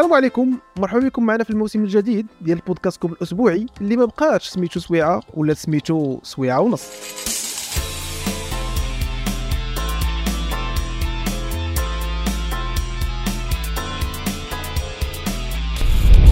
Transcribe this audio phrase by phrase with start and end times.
[0.00, 0.58] السلام عليكم.
[0.78, 5.54] مرحبا بكم معنا في الموسم الجديد ديال البودكاستكم الأسبوعي اللي ما بقاش سميتو سويعة ولا
[5.54, 6.88] سميتو سويعة ونص.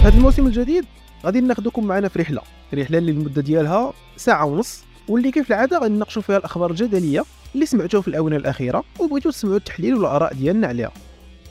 [0.03, 0.85] هذا الموسم الجديد
[1.25, 2.41] غادي ناخذكم معنا في رحلة.
[2.73, 7.23] رحلة اللي المدة ديالها ساعة ونص واللي كيف العادة غنناقشوا فيها الأخبار الجدلية
[7.55, 10.91] اللي سمعتوها في الآونة الأخيرة وبغيتوا تسمعوا التحليل والآراء ديالنا عليها.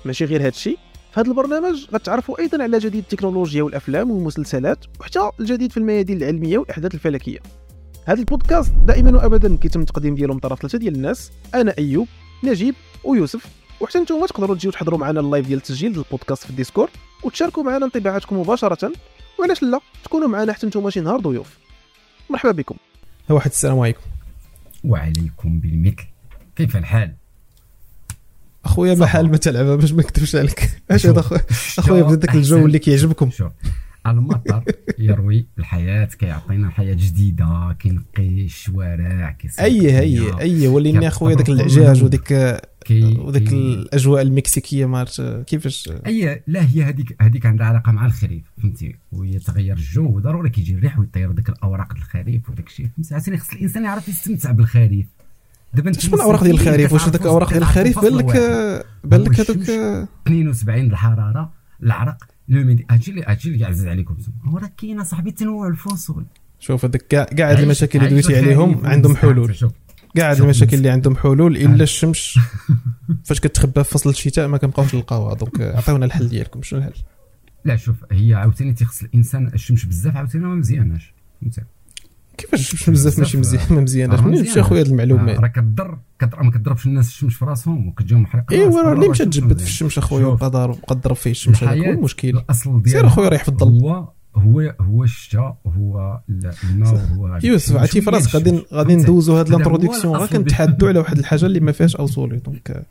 [0.05, 0.79] ماشي غير هذا الشيء
[1.13, 6.59] في هذا البرنامج غتعرفوا أيضا على جديد التكنولوجيا والأفلام والمسلسلات وحتى الجديد في الميادين العلمية
[6.59, 7.39] والأحداث الفلكية.
[8.07, 12.09] هذا البودكاست دائما وابدا كيتم التقديم ديالو من طرف ثلاثة ديال الناس أنا أيوب
[12.45, 13.47] نجيب ويوسف.
[13.81, 16.91] وحتى نتوما تقدروا تجيو تحضروا معنا ال live ديال التسجيل ديال البودكاست في ال Discord
[17.23, 18.93] وتشاركوا معنا انطباعاتكم مباشرة.
[19.39, 21.59] وعلاش لا؟ تكونوا معنا حتى نتوما شي نهار ضيوف.
[22.31, 22.77] مرحبا بكم.
[23.31, 24.01] واحد السلام عليكم.
[24.85, 26.05] وعليكم بالمثل
[26.57, 27.17] كيف الحال؟
[28.69, 30.71] اخويا ما حال ما تلعبها باش ما نكذبش عليك.
[30.91, 31.41] اش هذا اخويا
[31.79, 33.31] أخويا بدا داك الجو اللي كيعجبكم.
[34.07, 34.65] المطر
[34.99, 42.59] يروي الحياة كيعطينا حياة جديدة كينقي الشوارع أي أي أي وليني أخويا داك العجاج وديك
[42.85, 45.07] كي وديك الأجواء المكسيكية ما
[45.47, 50.75] كيفاش؟ أي لا هي هذيك هذيك عندها علاقة مع الخريف فهمتي؟ ويتغير الجو وضروري كيجي
[50.75, 55.07] الريح ويطير داك الأوراق الخريف وداك الشيء فهمتي؟ خص الإنسان يعرف يستمتع بالخريف.
[55.75, 58.33] دابا انت شنو الأوراق ديال الخريف؟ واش هذاك الأوراق ديال الخريف؟ بان لك
[59.05, 59.63] بان لك هذوك
[60.27, 61.53] 72 الحرارة
[61.83, 64.17] العرق l'humidité هادشي اللي هادشي اللي عزيز عليكم.
[64.45, 66.25] هو راه كاين صاحبي تنوع الفصول
[66.61, 69.55] شوف هذاك كاع كاع هاد المشاكل اللي دويتي عليهم عندهم حلول.
[70.17, 72.39] كاع هاد المشاكل اللي عندهم حلول إلا الشمس.
[73.25, 76.63] فاش كتخبى في فصل الشتاء ما كنبقاوش نلقاوها donc عطيونا الحل ديالكم.
[76.63, 76.93] شنو الحل؟
[77.65, 81.15] لا شوف هي عاوتاني تيخص الإنسان الشمس بزاف عاوتاني ما مزياناش.
[81.41, 81.63] فهمتي
[82.39, 85.99] كيفاش الشمس بزاف ماشي مزيان ما مزياناش منين مشى أخويا هاد المعلومات راه كضر
[86.43, 89.99] ما كضربش الناس الشمس في راسهم وكتجيهم محرقه ايوا راه اللي مشى تجبد في الشمس
[89.99, 93.43] أخويا وبقى ضارب بقى ضرب فيه الشمس هذاك هو المشكل الأصل ديال سير أخويا ريح
[93.43, 93.69] في الظل.
[93.83, 96.21] هو هو هو الشتاء هو
[96.65, 101.19] الماء هو يوسف عرفتي في راسك غادي غادي ندوزو هاد l'introduction غير كنتحدوا على واحد
[101.19, 102.37] الحاجة اللي ما فيهاش أوصولي.
[102.37, 102.87] donc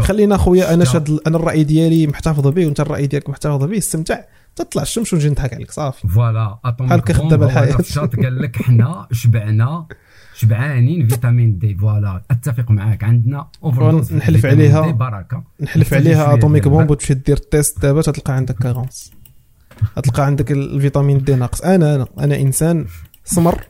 [0.00, 4.20] خلينا أخويا أنا شاد أنا الرأي ديالي محتفظ به وأنت الرأي ديالك محتفظ به استمتع.
[4.56, 6.08] تطلع الشمس ونجي نضحك عليك صافي.
[6.08, 7.76] voilà بحال كيخدم الحياة
[8.22, 9.86] قال لك حنا شبعنا
[10.34, 12.22] شبعانين vitamine D voilà.
[12.30, 13.04] أتفق معاك.
[13.04, 14.90] عندنا over نحلف عليها.
[14.90, 15.44] بركة.
[15.60, 16.34] نحلف عليها.
[16.34, 19.12] atomic bomb وتمشي دير test دابا تلقى عندك carence
[20.02, 21.60] تلقى عندك ال vitamine D ناقص.
[21.60, 22.86] أنا أنا أنا إنسان
[23.24, 23.64] سمر.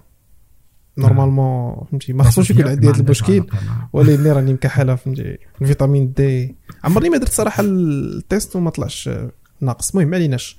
[0.99, 3.44] normalement فهمتي ما خصوش يكون عندي هذا المشكل
[3.92, 6.56] ولكن راني مكحلة فهمتي ال vitamine D.
[6.84, 9.10] عمرني ما درت صراحة ال test وما طلعش
[9.60, 9.91] ناقص.
[9.91, 10.58] المهم ما عليناش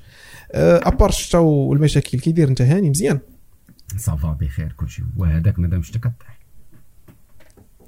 [0.53, 3.19] ابار الشتا والمشاكل كي داير انت هاني مزيان
[3.97, 6.39] ça va بخير كلشي وهذاك مادام شتا كطيح.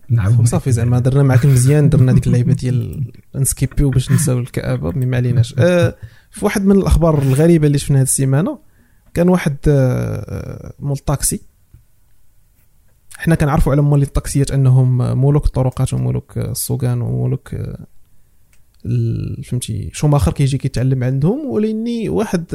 [0.09, 4.39] نعم صافي زعما درنا معاك مزيان درنا ديك اللعيبة ديال ن skip يو باش نساو
[4.39, 5.55] الكآبة mais ما عليناش.
[5.59, 5.95] أه
[6.31, 8.59] في واحد من الأخبار الغريبة اللي شفنا هذه السيمانة
[9.13, 11.41] كان واحد أه مول الطاكسي
[13.21, 17.55] حنا كنعرفوا على مول الطاكسيات أنهم ملوك الطرقات وملوك السوقان وملوك
[19.43, 21.45] فهمتي شوماخر كيجي كيتعلم عندهم.
[21.45, 22.45] ولاني واحد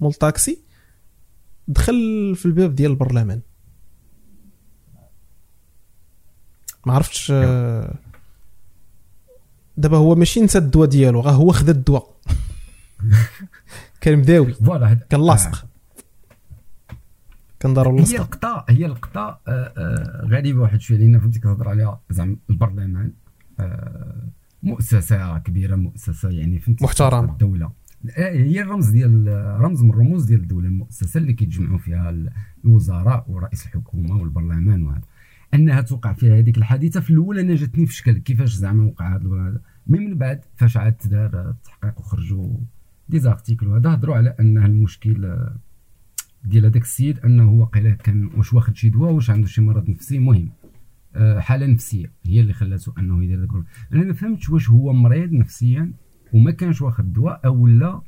[0.00, 0.62] مول طاكسي
[1.68, 3.40] دخل في الباب ديال البرلمان.
[6.86, 7.32] ما عرفتش
[9.76, 12.16] دابا هو ماشي نسى الدواء ديالو غا هو خدا الدواء.
[14.00, 15.67] كان مداوي فوالا كان لاصق.
[17.60, 22.00] كان ضرب هي اللقطه هي اللقطه آه، آه، غريبه واحد شوية لأن فهمتي كتهضر عليها
[22.10, 23.12] زعما البرلمان
[23.60, 24.28] آه،
[24.62, 27.32] مؤسسة كبيرة مؤسسة يعني فهمتي محترمة.
[27.32, 27.70] الدولة
[28.16, 29.28] هي الرمز ديال
[29.60, 32.14] رمز من الرموز ديال الدولة المؤسسة اللي كيتجمعوا فيها
[32.64, 35.02] الوزراء ورئيس الحكومة والبرلمان وهذا.
[35.54, 39.60] أنها توقع فيها هذيك الحادثة في الأول أنا جاتني في شكل كيفاش زعما وقع هذا.
[39.86, 42.56] مي من بعد فاش عاد تدار التحقيق وخرجوا
[43.08, 45.38] دي زارتيكل وهذا هضروا على ان المشكل
[46.44, 50.18] ديال هذاك السيد انه واقيلا كان واش واخد شي دواء واش عنده شي مرض نفسي.
[50.18, 50.50] مهم
[51.16, 53.50] آه، حالة نفسية هي اللي خلاته انه يدير ذاك
[53.92, 55.92] أنا ما فهمتش واش هو مريض نفسيا
[56.32, 58.00] وما كانش واخد دواء أو لا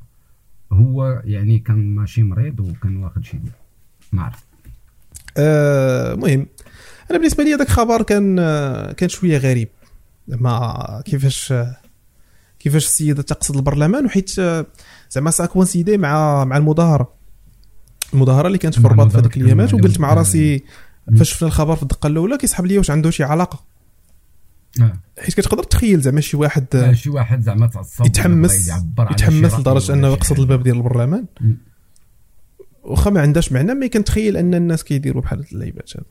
[0.73, 3.53] هو يعني كان ماشي مريض وكان واخد شي دواء.
[4.12, 4.44] ما عرفت.
[5.37, 6.47] آه مهم
[7.11, 8.37] أنا بالنسبة لي هذاك الخبر كان
[8.93, 9.69] كان شوية غريب.
[10.29, 11.55] ما كيفاش
[12.59, 14.31] كيفاش السيدة تقصد البرلمان وحيت
[15.11, 17.19] زعما ça coïncidait مع مع المظاهرة.
[18.15, 20.65] المظاهرة اللي كانت في الرباط في هذيك الأيامات وقلت مع راسي
[21.19, 23.65] فاش شفنا الخبر في الدقة الأولى كيسحب لي واش عنده شي علاقة.
[24.81, 24.93] آه.
[25.19, 28.69] حيت كتقدر تخيل زعما شي واحد آه شي واحد زعما تعصب يتحمس
[29.11, 31.27] يتحمس لدرجة أنه يقصد الباب ديال البرلمان.
[32.83, 36.06] واخا ما عندهاش معنى mais كنتخيل أن الناس كيديروا بحال هاد اللعيبات هادو.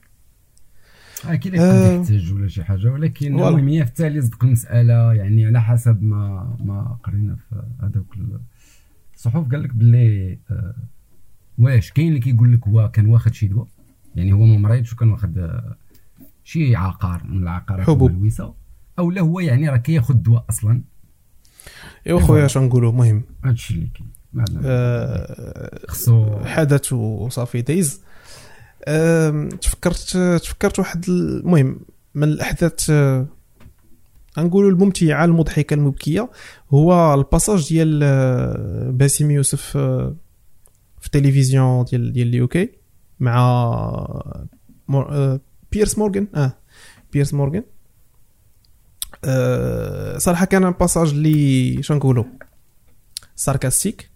[1.25, 6.04] أكيد يحتاج ولا شي حاجة ولكن المهم هي في التالي صدق المساله يعني على حسب
[6.04, 8.16] ما ما قرينا في هذوك
[9.16, 10.75] الصحف قال لك باللي آه
[11.59, 13.67] واش كاين اللي كيقول لك هو كان واخد شي دواء؟
[14.15, 15.61] يعني هو ما مريضش وكان واخد
[16.44, 18.29] شي عقار من العقارات حبوب.
[19.00, 20.81] أو لا هو يعني راه كياخذ دواء أصلا.
[22.07, 23.23] ايوا خويا اش نقولوا مهم.
[23.45, 24.09] هادشي اللي كاين.
[24.65, 27.61] آه خصو حدث وصافي.
[27.61, 28.01] دايز.
[28.85, 31.79] آه تفكرت تفكرت واحد المهم
[32.15, 33.27] من الأحداث آه
[34.39, 36.29] غنقولوا الممتعة المضحكة المبكية
[36.69, 40.15] هو ال passage ديال آه، باسم يوسف آه،
[41.00, 42.69] في التلفزيون ديال ديال ال UK
[43.19, 43.38] مع
[44.88, 45.40] مور
[45.72, 46.28] بيرس مورغان.
[46.36, 46.57] آه
[47.13, 47.63] بيرس مورغان.
[49.25, 52.24] أه صراحة كان passage اللي شنقولوا
[53.36, 54.10] sarcastique.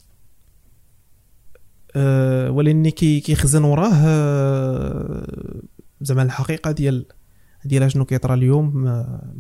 [1.95, 5.62] أه ولكن كي كيخزن وراه أه
[6.01, 7.06] زعما الحقيقة ديال
[7.65, 8.83] ديال شنو كيطرى اليوم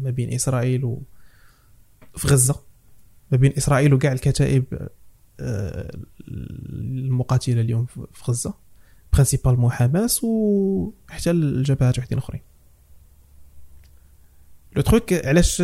[0.01, 1.01] ما بين إسرائيل و
[2.17, 2.55] في غزة.
[3.31, 4.89] ما بين إسرائيل وكاع الكتائب
[5.39, 8.53] المقاتلة اليوم في غزة.
[9.13, 12.41] principalement حماس وحتى الجبهات وحدين أخرين.
[14.75, 15.63] le truc علاش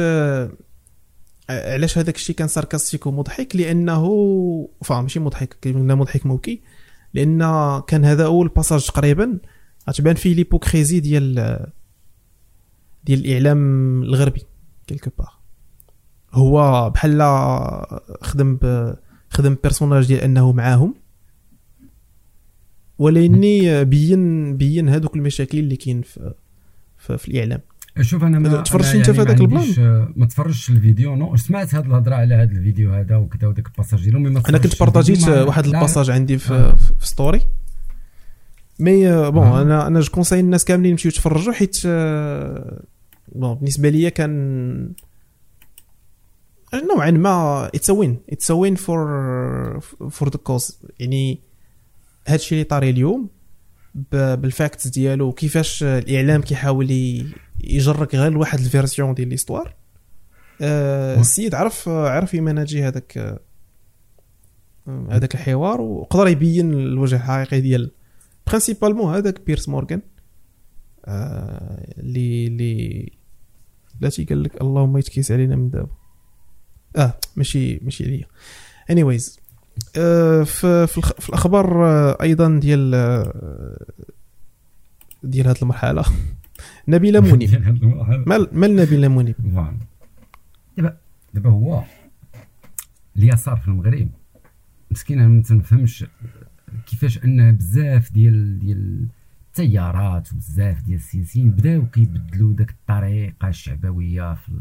[1.50, 4.04] علاش هذاك الشيء كان sarcastique ومضحك لأنه
[4.84, 6.62] فا ماشي مضحك قلنا مضحك موكي.
[7.14, 7.40] لأن
[7.88, 9.40] كان هذا أول passage تقريبا
[9.90, 11.36] غتبان فيه l'hypocrisie ديال
[13.04, 14.42] ديال الإعلام الغربي
[14.88, 15.40] quelque part
[16.32, 17.22] هو بحال
[18.22, 18.60] خدم
[19.30, 20.96] خدم personnage ديال أنه معاهم.
[22.98, 26.34] ولأني بين بين هذوك المشاكل اللي كاين في,
[26.98, 27.60] في, في الإعلام.
[28.02, 31.36] شوف أنا ما تفرجت أنت في هذاك ال plan؟ ما تفرجتش الفيديو non.
[31.36, 35.28] سمعت هذه الهضرة على هذا الفيديو هذا وكذا وداك ال passage ديالهم أنا كنت بارطاجيت
[35.28, 36.76] واحد ال passage عندي في, آه.
[36.76, 37.42] في story
[38.80, 39.62] mais bon آه.
[39.62, 41.88] أنا أنا je conseille الناس كاملين يمشيو يتفرجوا حيت
[43.36, 44.94] bon بالنسبة ليا كان
[46.74, 49.08] نوعا ما it's win it's win for
[50.10, 51.40] for the cause يعني
[52.28, 53.30] هادشي اللي طاري اليوم
[54.12, 56.92] بال facts ديالو كيفاش الإعلام كيحاول
[57.64, 59.76] يجرك غير لواحد ال version ديال l'histoire
[60.62, 63.40] آه السيد عرف عرف ي manager هذاك
[65.10, 67.92] هذاك الحوار وقدر يبين الوجه الحقيقي ديال
[68.48, 70.02] principalement هذاك بيرس مورغان
[71.08, 73.12] اللي آه اللي
[74.00, 75.99] بلاتي قال لك اللهم يتكيس علينا من دابا.
[76.96, 78.26] آه ماشي ماشي عليا.
[78.90, 79.40] anyways
[79.98, 83.86] آه في في الأخبار آه أيضا ديال آه
[85.24, 86.06] ديال هذه المرحلة.
[86.88, 87.50] نبيله منيب.
[88.30, 89.36] مال مال نبيله منيب؟
[90.78, 90.98] دابا
[91.34, 91.84] دابا هو
[93.18, 94.10] اليسار في المغرب.
[94.92, 96.06] مسكين أنا ما تنفهمش
[96.88, 99.08] كيفاش أن بزاف ديال ديال
[99.48, 104.52] التيارات وبزاف ديال السياسيين بداو كيبدلوا داك الطريقة الشعبوية في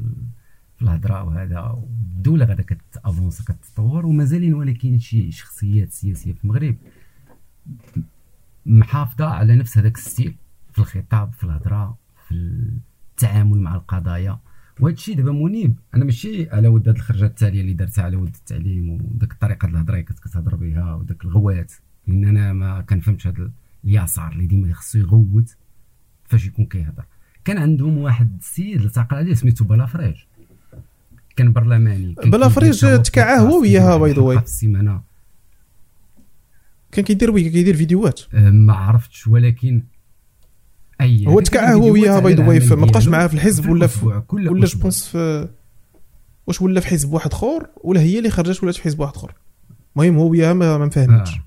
[0.78, 1.84] في الهضره وهذا.
[2.16, 6.76] الدولة غادا كتأفونس كتطور ومازالين ولكن شي شخصيات سياسية في المغرب.
[8.66, 10.34] محافظة على نفس هذاك ال style
[10.72, 11.98] في الخطاب في الهضرة
[12.28, 14.38] في التعامل مع القضايا.
[14.80, 15.78] وهذا الشيء دابا منيب.
[15.94, 19.76] أنا ماشي على ود هذه الخرجة التالية اللي درتها على ود التعليم وداك الطريقة ديال
[19.76, 21.72] الهضرة اللي كنت كتهضر بها وداك الغوات.
[22.06, 23.50] لأن أنا ما كنفهمش هذا
[23.84, 25.56] اليسار اللي ديما خصو يغوت
[26.24, 27.04] فاش يكون كيهضر.
[27.44, 30.16] كان عندهم واحد السيد اللي تعقل عليه سميتو بلافريج.
[31.38, 35.02] كان برلماني بلافريج تكعاه هو وياها by the way السيمانه
[36.92, 38.20] كان كيدير كيدير فيديوهات.
[38.34, 39.82] أه، ما عرفتش ولكن
[41.00, 44.22] أي هو تكع هو وياها by the way ما بقاش معاها في الحزب ولا في
[44.32, 45.48] ولا je pense في
[46.46, 49.34] واش ولا في حزب واحد آخر ولا هي اللي خرجت ولا في حزب واحد آخر.
[49.96, 51.40] المهم هو وياها ما مفاهمينش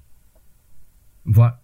[1.37, 1.59] آه.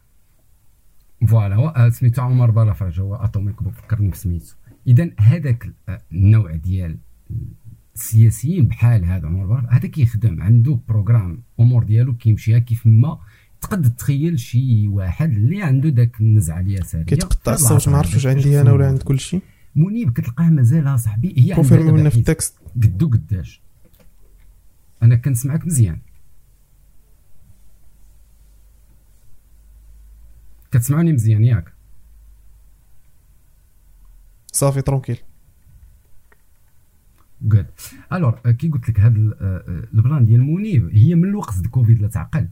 [1.28, 1.56] voilà.
[1.56, 4.54] هو آه، سميتو عمر بلافريج هو اتوميك فكرني بسميتو.
[4.88, 5.72] اذا هذاك
[6.12, 6.98] النوع ديال
[7.98, 13.20] السياسيين بحال هذا عمر بلافريج هذا كيخدم عنده programme أمور ديالو كيمشيها كيف ما
[13.62, 18.62] تقد تخيل شي واحد اللي عنده داك النزعة اليساريه كيتقطع الصوت ما عرفتش واش عندي
[18.62, 19.42] أنا ولا عند كل شيء
[19.76, 22.58] منيب كتلقاه مازال صاحبي هي confirmé في ال texte.
[22.84, 23.62] قدو قداش.
[25.04, 26.00] أنا كنسمعك مزيان.
[30.72, 31.74] كتسمعوني مزيان ياك.
[34.52, 35.18] صافي tranquille.
[37.42, 37.66] جود
[38.14, 39.16] alors كي قلت لك هذا
[39.94, 42.48] البلان ديال منيب هي من الوقت كوفيد لا تعقل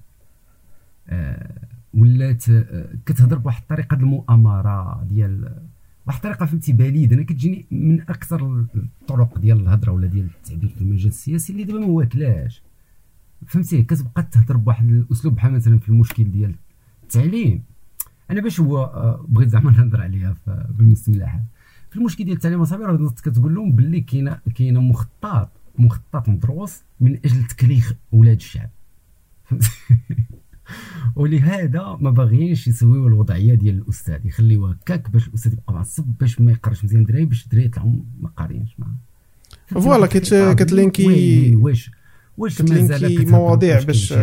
[1.93, 2.43] ولات
[3.05, 5.51] كتهضر بواحد الطريقة المؤامره ديال
[6.07, 8.65] واحد الطريقة فهمتي بليده أنا كتجيني من أكثر
[9.01, 12.61] الطرق ديال الهضره ولا ديال التعبير في المجال السياسي اللي دابا ما واكلاش
[13.47, 16.55] فهمتي كتبقى تهضر بواحد الاسلوب بحال مثلا في المشكل ديال
[17.03, 17.63] التعليم
[18.31, 20.65] أنا باش هو بغيت زعما نهضر عليها في
[21.97, 27.93] المشكل ديال التعليم الصغير كتقول لهم باللي كاينة كاينة مخطط مخطط مدروس من أجل تكليخ
[28.13, 28.69] أولاد الشعب.
[31.15, 36.51] ولهذا ما باغيينش يسويو الوضعية ديال الأستاذ يخليوها هكاك باش الأستاذ يبقى معصب باش ما
[36.51, 38.95] يقراش مزيان الدراري باش الدراري يطلعوا ما قاريينش معاه.
[39.67, 40.07] voilà
[40.53, 41.91] كت linki واش
[42.37, 44.13] واش كت linki مواضيع باش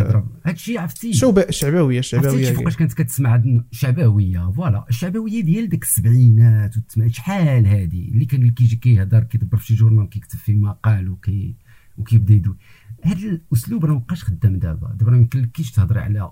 [0.45, 1.13] هادشي عرفتي.
[1.13, 3.43] شو الشعبويه الشعبويه عرفتي فوقاش كانت كتسمع
[3.73, 4.85] الشعبويه voilà.
[4.89, 10.09] الشعبوية ديال ديك السبعينات والثمانينات شحال هادي؟ اللي كان كيجي كيهضر كيدبر في شي journal
[10.09, 11.55] كيكتب فيه مقال وكي
[11.99, 12.57] وكيبدا يدوي.
[13.03, 14.95] هذا الأسلوب راه مابقاش خدام دابا.
[14.95, 16.31] دابا ما يمكنلكيش تهضر على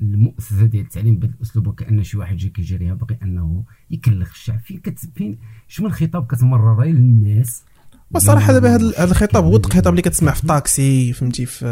[0.00, 4.58] المؤسسة ديال التعليم بهذا الأسلوب وكأن شي واحد جاي كيجريها باغي أنه يكلخ الشعب.
[4.58, 7.64] فين كت فين شنو الخطاب كتمرر للناس
[8.10, 11.66] والصراحه دابا هذا الخطاب هو الخطاب اللي كتسمع في الطاكسي فهمتي في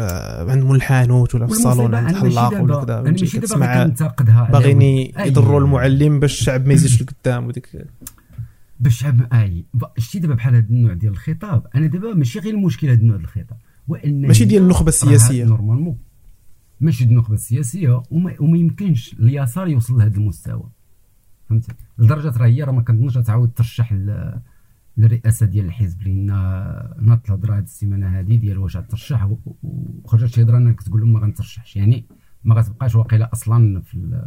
[0.49, 3.91] عند مول الحانوت ولا في الصالون عند الحلاق ولا كذا فهمتي كتسمع
[4.27, 7.87] باغيين يضروا المعلم باش الشعب ما يزيدش لقدام وديك.
[8.79, 9.65] باش الشعب اي
[9.97, 13.25] شتي دابا بحال هذا النوع ديال الخطاب أنا دابا ماشي غير المشكل هذا النوع ديال
[13.25, 15.45] الخطاب وان ماشي ديال النخبة السياسية.
[15.45, 15.97] normalement.
[16.81, 20.69] ماشي ديال النخبة السياسية وما, وما يمكنش اليسار يوصل لهذا المستوى
[21.49, 23.93] فهمتي؟ لدرجة راه هي راه ما كنظنش تعاود ترشح
[24.97, 26.25] للرئاسة ديال الحزب لأن
[27.01, 29.29] ناط الهضره هذه السيمانة هذه ديال واش غترشح
[29.63, 31.75] وخرجت شي هضرة أنك تقول لهم ما غنترشحش.
[31.75, 32.05] يعني
[32.43, 34.23] ما غتبقاش واقيلا أصلا في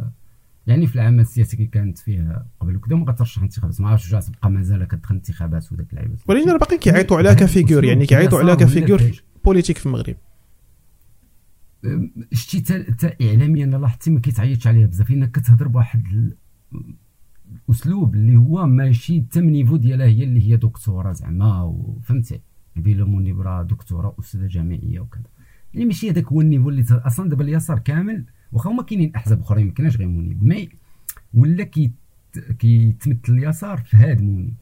[0.67, 3.81] يعني في العمل السياسي اللي كانت فيه قبل وكذا ما غترشح انتخابات.
[3.81, 7.40] ما عرفتش واش تبقى مازال كتدخل انتخابات وداك اللعيبات ولكن راه باقي كيعيطوا عليها ك
[7.40, 9.01] figure يعني كيعيطوا عليها ك figure
[9.45, 10.15] politique في المغرب.
[12.31, 15.09] شتي تا اعلاميا لاحظتي ما كيتعيطش عليها بزاف.
[15.09, 16.33] لأنك كتهضر بواحد
[17.69, 22.41] الاسلوب اللي هو ماشي من niveau ديالها هي اللي هي دكتورة زعما فهمتي؟
[22.75, 25.23] بلا منيب راه دكتورة أستاذة جامعية وكذا.
[25.73, 29.41] يعني ماشي هذاك هو ال niveau اللي أصلا دابا اليسار كامل واخا هما كاينين أحزاب
[29.41, 30.43] أخرين ما غير منيب.
[30.43, 30.69] mais
[31.33, 31.91] ولا كي
[32.59, 34.53] كيتمثل اليسار في هاد منيب.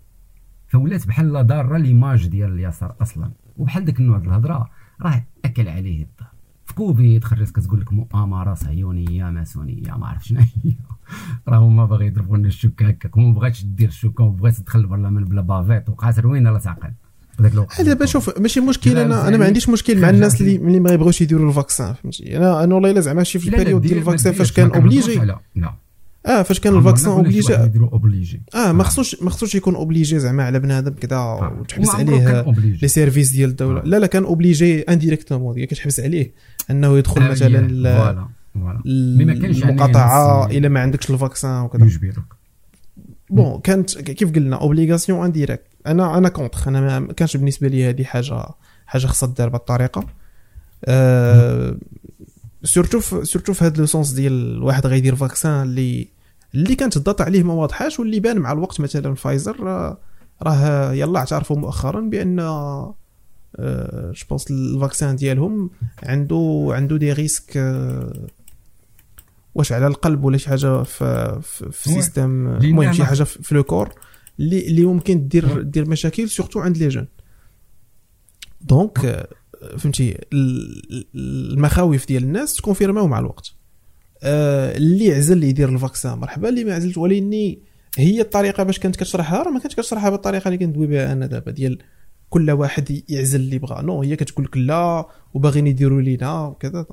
[0.67, 3.31] فولات بحال ضاره l'image ديال اليسار أصلا.
[3.57, 4.69] وبحال داك النوع ديال الهضرة
[5.01, 6.29] راه أكل عليه الدهر.
[6.65, 10.73] في كوفيد خرجت كتقول لك مؤامرة صهيونية ماسونية ما عرف شنو هي.
[11.47, 13.17] راه هما باغي يضربوا لنا الشوكة هكاك.
[13.17, 15.89] وما بغاتش دير الشوكه وما بغاتش تدخل البرلمان بلا بافيت.
[15.89, 16.91] وقعت روينة لا تعقل.
[17.79, 18.97] دابا شوف ماشي مشكل.
[18.97, 22.37] أنا أنا ما عنديش مشكل مع الناس اللي اللي ما يبغيوش يديروا ال vaccin فهمتي؟
[22.37, 25.15] أنا أنا والله إلا زعما شي في ال période ديال ال vaccin فاش كان obligé
[25.55, 25.73] لا.
[26.25, 30.59] آه فاش كان ال vaccin obligé آه ما خصوش ما خصوش يكون obligé زعما على
[30.59, 31.17] بنادم كذا
[31.59, 32.45] وتحبس عليه
[32.81, 33.81] les services ديال الدولة.
[33.81, 36.33] لا لا كان obligé indirectement كتحبس عليه
[36.71, 38.27] أنه يدخل مثلا voilà.
[38.85, 41.85] المقاطعة إلا ما عندكش ال vaccin وكذا.
[41.85, 42.23] يجبرك
[43.29, 48.03] bon كانت كيف قلنا obligation indirecte أنا أنا contre أنا ما كانش بالنسبة لي هذه
[48.03, 48.45] حاجة
[48.85, 50.07] حاجة خاصها دار بهذه الطريقة
[50.85, 51.77] أه
[52.63, 56.07] surtout surtout في هذا le sens ديال الواحد غيدير vaccin اللي
[56.55, 59.61] اللي كانت ال data عليه ما واضحاش واللي بان مع الوقت مثلا فايزر
[60.43, 62.35] راه يلا اعترفوا مؤخرا بأن
[64.13, 65.69] je pense ال vaccin ديالهم
[66.03, 67.57] عنده عنده des risques
[69.55, 73.63] واش على القلب ولا شي حاجة في في, في système المهم شي حاجة في le
[73.63, 73.93] cœur
[74.39, 77.07] اللي اللي ممكن دير دير مشاكل surtout عند les jeunes
[78.61, 79.27] donc
[79.77, 80.17] فهمتي
[81.15, 83.51] المخاوف ديال الناس ت confirmaو مع الوقت.
[84.23, 87.55] آه اللي عزل يدير ال vaccin مرحبا اللي ما عزلش ولكن
[87.97, 91.51] هي الطريقة باش كانت كتشرحها راه ما كانتش كتشرحها بالطريقة اللي كندوي بها أنا دابا
[91.51, 91.77] ديال
[92.29, 93.81] كل واحد يعزل اللي بغا.
[93.81, 96.85] non هي كتقول لك لا وباغيين يديروا لينا وكذا.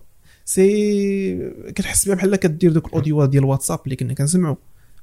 [0.45, 4.57] si كتحس بها بحال كدير دوك ال audioات ديال الواتساب اللي كنا كنسمعوا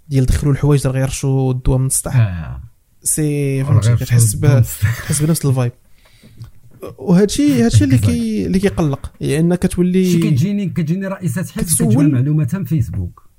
[0.10, 2.62] ديال دخلوا الحوايج غيرشوا الدواء من السطح آه.
[3.04, 5.72] si فهمتي كتحس كتحس بنفس ال vibe.
[7.10, 9.12] هذا الشيء اللي كي اللي كيقلق.
[9.22, 13.30] لأن كتولي شي كتجيني كتجيني رئيسات حزب كتجمع المعلومات في فيسبوك.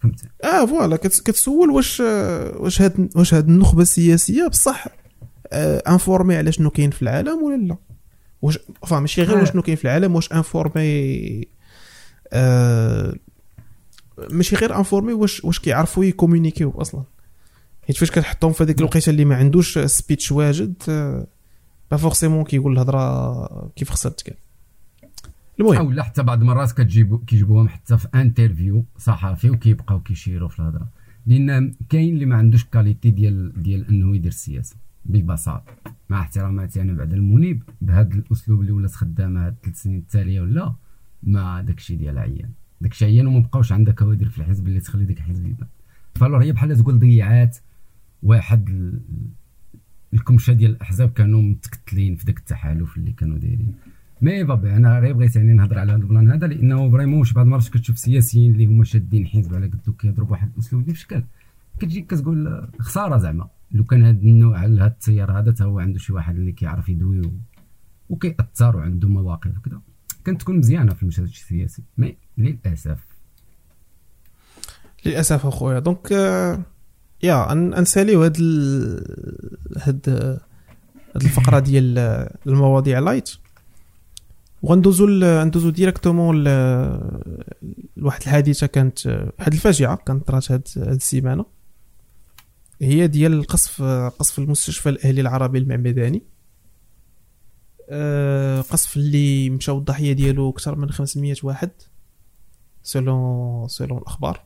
[0.00, 0.96] فهمت آه voilà.
[0.96, 4.86] كتسول واش واش هاد واش هاد النخبة السياسية بصح
[5.52, 7.76] آه informé على شنو كاين في العالم ولا لا.
[8.42, 11.44] واش فا ماشي غير واش شنو كاين في العالم واش informé
[12.32, 13.14] آه
[14.30, 17.02] ماشي غير informé واش واش كيعرفوا ي communiquiو أصلا.
[17.86, 21.26] حيت فاش كتحطهم في هذيك الوقيتة اللي ما عندوش speech واجد آه
[21.90, 24.36] pas forcément كيقول الهضرة كيف خصها تقال
[25.60, 25.86] المهم.
[25.86, 30.88] ولا حتى بعض المرات كتجيبو كيجيبوهم حتى في interview صحفي وكيبقاو كيشيروا في الهضرة.
[31.26, 34.76] لأن كاين اللي ما عندوش qualité ديال ديال أنه يدير السياسة.
[35.04, 35.72] ببساطة.
[36.08, 40.74] مع احتراماتي أنا بعد المنيب بهذا الأسلوب اللي ولات خدامة هاد الثلاث سنين التالية ولا
[41.22, 42.50] ما داكشي ديال عيان.
[42.80, 45.68] داكشي عيان وما بقاوش عندها كوادر في الحزب اللي تخلي ديك الحزب يبان.
[46.14, 47.58] فالور هي بحال تقول ضيعات
[48.22, 48.92] واحد
[50.14, 53.74] الكمشة ديال الأحزاب كانوا متكتلين في ذاك التحالف اللي كانوا دايرين.
[54.22, 57.32] mais بابي أنا غير بغيت يعني نهضر على هذا ال plan هذا لأنه vraiment واش
[57.32, 61.22] بعض المرات كتشوف سياسيين اللي هما شادين حزب على قدو كيهضروا بواحد الأسلوب ديال الشكل
[61.78, 63.48] كتجي كتقول خسارة زعما.
[63.72, 67.22] لو كان هذا النوع هذا التيار هذا هو عنده شي واحد اللي كيعرف يدوي
[68.08, 69.80] وكيأثر وعنده مواقف وكذا
[70.24, 72.98] كانت تكون مزيانة في المشهد السياسي mais للأسف.
[75.06, 75.78] للأسف أخويا.
[75.78, 76.62] donc آه،
[77.22, 78.36] يا نساليو هاد
[79.76, 80.08] هاد
[81.14, 81.98] هاد الفقرة ديال
[82.46, 83.30] المواضيع light
[84.62, 85.06] وغندوزو
[85.44, 86.44] ندوزو directement
[87.96, 89.06] لواحد الحادثة كانت
[89.38, 91.61] واحد الفاجعة كانت طرات هاد السيمانة.
[92.82, 93.82] هي ديال القصف
[94.18, 96.22] قصف المستشفى الأهلي العربي المعمداني.
[97.90, 101.70] آه، قصف اللي مشاو الضحيه ديالو أكثر من 500 واحد
[102.82, 104.42] سولون سولون الأخبار.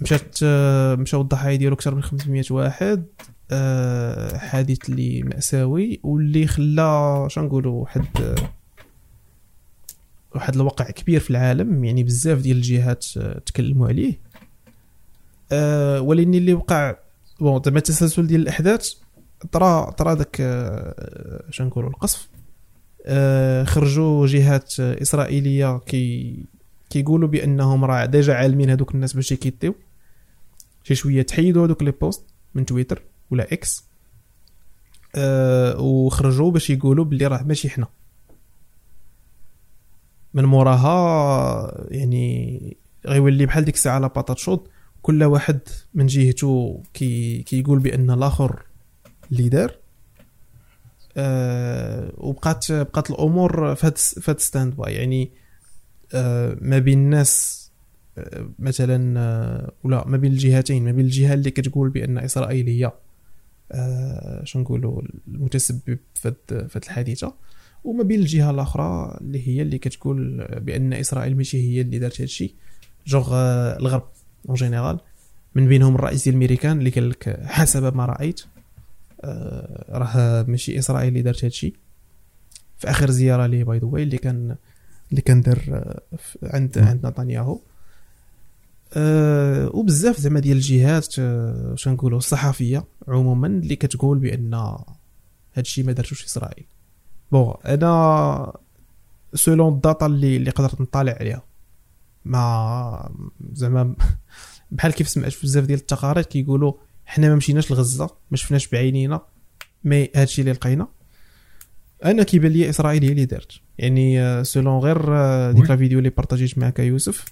[0.00, 3.06] مشات آه، مشاو الضحايا ديالو أكثر من 500 واحد.
[3.50, 8.36] أه حادث اللي مأساوي واللي خلى شنقولوا واحد
[10.34, 11.84] واحد الوقع كبير في العالم.
[11.84, 13.04] يعني بزاف ديال الجهات
[13.46, 14.27] تكلموا عليه.
[15.52, 16.96] أه ولكن اللي وقع
[17.40, 18.92] bon زعما التسلسل ديال الأحداث
[19.52, 22.28] طرا طرا داك أه شنقولوا القصف.
[23.06, 26.36] أه خرجوا جهات إسرائيلية كي
[26.90, 29.74] كيقولوا بأنهم راه déjà عالمين هذوك الناس باش يكيتيو
[30.84, 33.84] شي شوية تحيدوا هذوك les posts من تويتر ولا إكس.
[35.14, 37.86] أه وخرجوا باش يقولوا بلي راه ماشي حنا.
[40.34, 42.76] من موراها يعني
[43.06, 44.70] غيولي بحال ديك الساعة la patate chaude
[45.08, 45.60] كل واحد
[45.94, 48.62] من جهته كي كيقول بأن الآخر
[49.32, 49.74] اللي دار
[51.16, 53.92] أه وبقات بقات الأمور في
[54.28, 55.30] هاد stand by يعني
[56.14, 57.64] أه ما بين الناس
[58.58, 62.92] مثلا آه، ولا ما بين الجهتين ما بين الجهة اللي كتقول بأن اسرائيل هي
[63.72, 67.34] آه، شنو نقولوا المتسبب في هذه الحادثة
[67.84, 72.24] وما بين الجهة الأخرى اللي هي اللي كتقول بأن إسرائيل ماشي هي اللي دارت هذا
[72.24, 72.54] الشيء
[73.06, 74.17] جوغ آه، الغرب.
[74.48, 75.00] en général
[75.54, 78.40] من بينهم الرئيس ديال الميريكان اللي قال لك حسب ما رأيت
[79.90, 81.74] راه ماشي اسرائيل اللي دارت هذا الشيء
[82.78, 84.56] في آخر زيارة ليه باي ذا اللي كان
[85.10, 85.84] اللي كان دار
[86.42, 87.60] عند عند نتنياهو.
[88.94, 94.74] أه وبزاف زعما ديال الجهات أه نقولوا الصحفية عموما اللي كتقول بأن
[95.54, 96.66] هادشي ما دارتوش إسرائيل.
[97.32, 98.52] bon أنا
[99.34, 101.42] selon ال data اللي اللي قدرت نطالع عليها
[102.28, 103.10] ما
[103.52, 103.94] زعما
[104.70, 106.72] بحال كيف سمعت في بزاف ديال التقارير كيقولوا
[107.06, 109.20] حنا ما مشيناش لغزة ما شفناش بعينينا
[109.84, 110.88] mais هادشي اللي لقينا.
[112.04, 113.52] أنا كيبان لي إسرائيل هي اللي دارت.
[113.78, 114.98] يعني selon غير
[115.52, 117.24] ديك la vidéo اللي بارطاجيت معك يوسف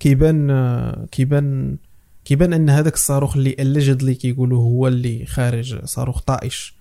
[0.00, 1.76] كيبان كيبان
[2.24, 6.74] كيبان أن هذاك الصاروخ اللي اليجدلي كيقولوا هو اللي خارج صاروخ طائش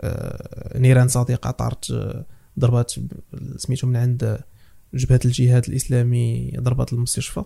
[0.00, 2.24] آه، نيران صديقة طارت آه،
[2.58, 2.92] ضربات
[3.56, 4.38] سميتو من عند
[4.94, 7.44] جبهة الجهاد الإسلامي ضربات المستشفى.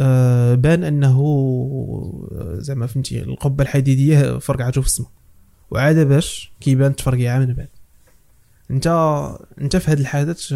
[0.00, 1.18] آه، بان انه
[2.58, 5.10] زعما فهمتي القبة الحديدية فرقعته في السماء
[5.70, 7.68] وعاد باش كيبان تفرقيعه من بعد.
[8.70, 8.86] انت
[9.60, 10.54] انت في هذا الحدث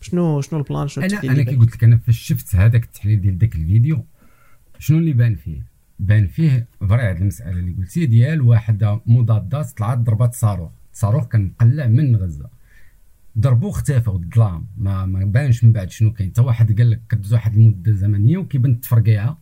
[0.00, 3.20] شنو شنو ال plan شنو أنا أنا كي قلت لك أنا فاش شفت هذاك التحليل
[3.20, 4.04] ديال ذاك الفيديو
[4.78, 5.62] شنو اللي بان فيه؟
[5.98, 10.70] بان فيه vrai هذه المسألة اللي قلتي ديال واحد مضادات طلعت ضربات صاروخ.
[10.92, 12.48] الصاروخ كان مقلع من غزة.
[13.38, 16.30] ضربو اختفى والظلام ما ما بانش من بعد شنو كاين.
[16.30, 19.38] حتى واحد قال لك كدوز واحد المدة زمنية وكيبان تفرقيعه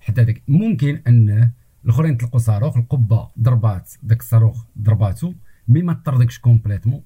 [0.00, 1.50] حتى هذاك ممكن انه
[1.84, 5.32] الأخرين طلقوا صاروخ القبة ضربات داك الصاروخ ضرباتو
[5.68, 7.02] mais ما طردقش complètement.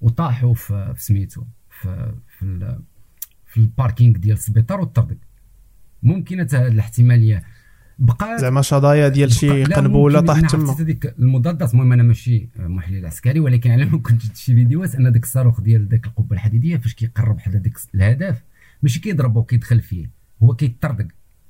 [0.00, 2.78] وطاحوا في سميتو في في
[3.46, 5.18] في ال parking ديال السبيطار وطردق.
[6.02, 7.44] ممكن هذه الاحتمالية
[7.98, 10.80] بقى زعما شظايا ديال شي قنبلة طاحت تما.
[10.80, 11.72] هذيك المضادات.
[11.72, 15.60] المهم أنا ماشي محلل عسكري ولكن على ما كنت شفت شي فيديوهات أن داك الصاروخ
[15.60, 18.42] ديال داك القبة الحديدية فاش كيقرب حدا داك الهدف
[18.82, 20.10] ماشي كيضربو كيدخل فيه.
[20.42, 21.06] هو كيطردق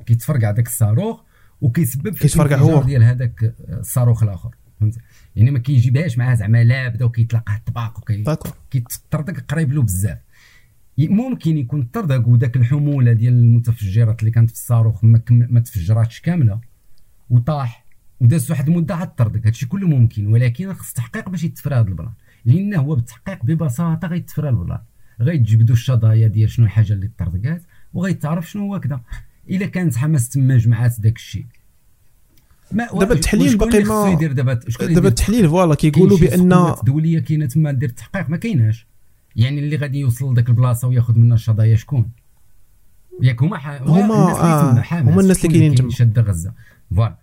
[0.06, 1.20] كيتفرقع داك الصاروخ
[1.60, 2.82] وكيسبب في كيتفرقع هو.
[2.82, 4.54] ديال هذاك الصاروخ الآخر.
[4.80, 4.98] فهمت؟
[5.36, 10.18] يعني ما كيجيبهاش معاه زعما لابدة وكيتلقى الطباق وكيتطردق قريب له بزاف.
[10.98, 16.60] ممكن يكون طردق وداك الحمولة ديال المتفجرات اللي كانت في الصاروخ ما, ما تفجراتش كاملة
[17.30, 17.84] وطاح
[18.20, 21.92] وداز واحد المدة عاد طردق هادشي كله ممكن ولكن خص تحقيق باش يتفرى هذا ال
[21.92, 22.12] plan.
[22.44, 24.78] لأن هو بالتحقيق ببساطة غيتفرى ال plan.
[25.20, 27.62] غيتجبدوا الشظايا ديال شنو الحاجة اللي طردقات
[27.94, 29.00] وغيتعرف شنو هو كذا
[29.50, 31.46] إلا كانت حماس تما جمعات داك الشيء.
[32.72, 34.14] دابا التحليل باقي ما
[34.94, 38.86] دابا التحليل voilà كيقولوا بأن دولية كاينة تما دير التحقيق ما كايناش.
[39.36, 42.08] يعني اللي غادي يوصل لذاك البلاصة وياخذ منها الشظايا شكون؟
[43.22, 45.90] ياك هما هما آه هما الناس اللي كاينين تما.
[45.90, 46.52] شاده غزة.
[46.96, 47.16] voilà.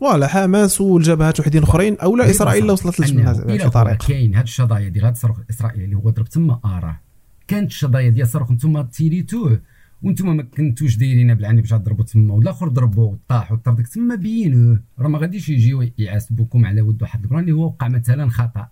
[0.00, 4.06] voilà حماس والجبهات وحدين أخرين أو لا إسرائيل وصلت في طريق.
[4.06, 7.00] كاين هاد الشظايا ديال هاد الصاروخ الاسرائيلي اللي هو ضرب تما اراه
[7.48, 9.60] كانت الشظايا ديال الصاروخ نتوما تيريتوه.
[10.02, 12.34] وأنتم ما كنتوش دايرين بالعني باش تضربوا تما.
[12.34, 17.26] والآخر ضربوا وطاح وطردق تما بينوه راه ما غاديش يجيو يحاسبوكم على ود واحد ال
[17.26, 18.68] plan اللي هو وقع مثلا خطا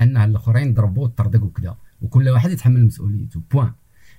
[0.00, 3.42] ان الأخرين ضربوا وطردق وكذا وكل واحد يتحمل مسؤوليته.
[3.50, 3.72] point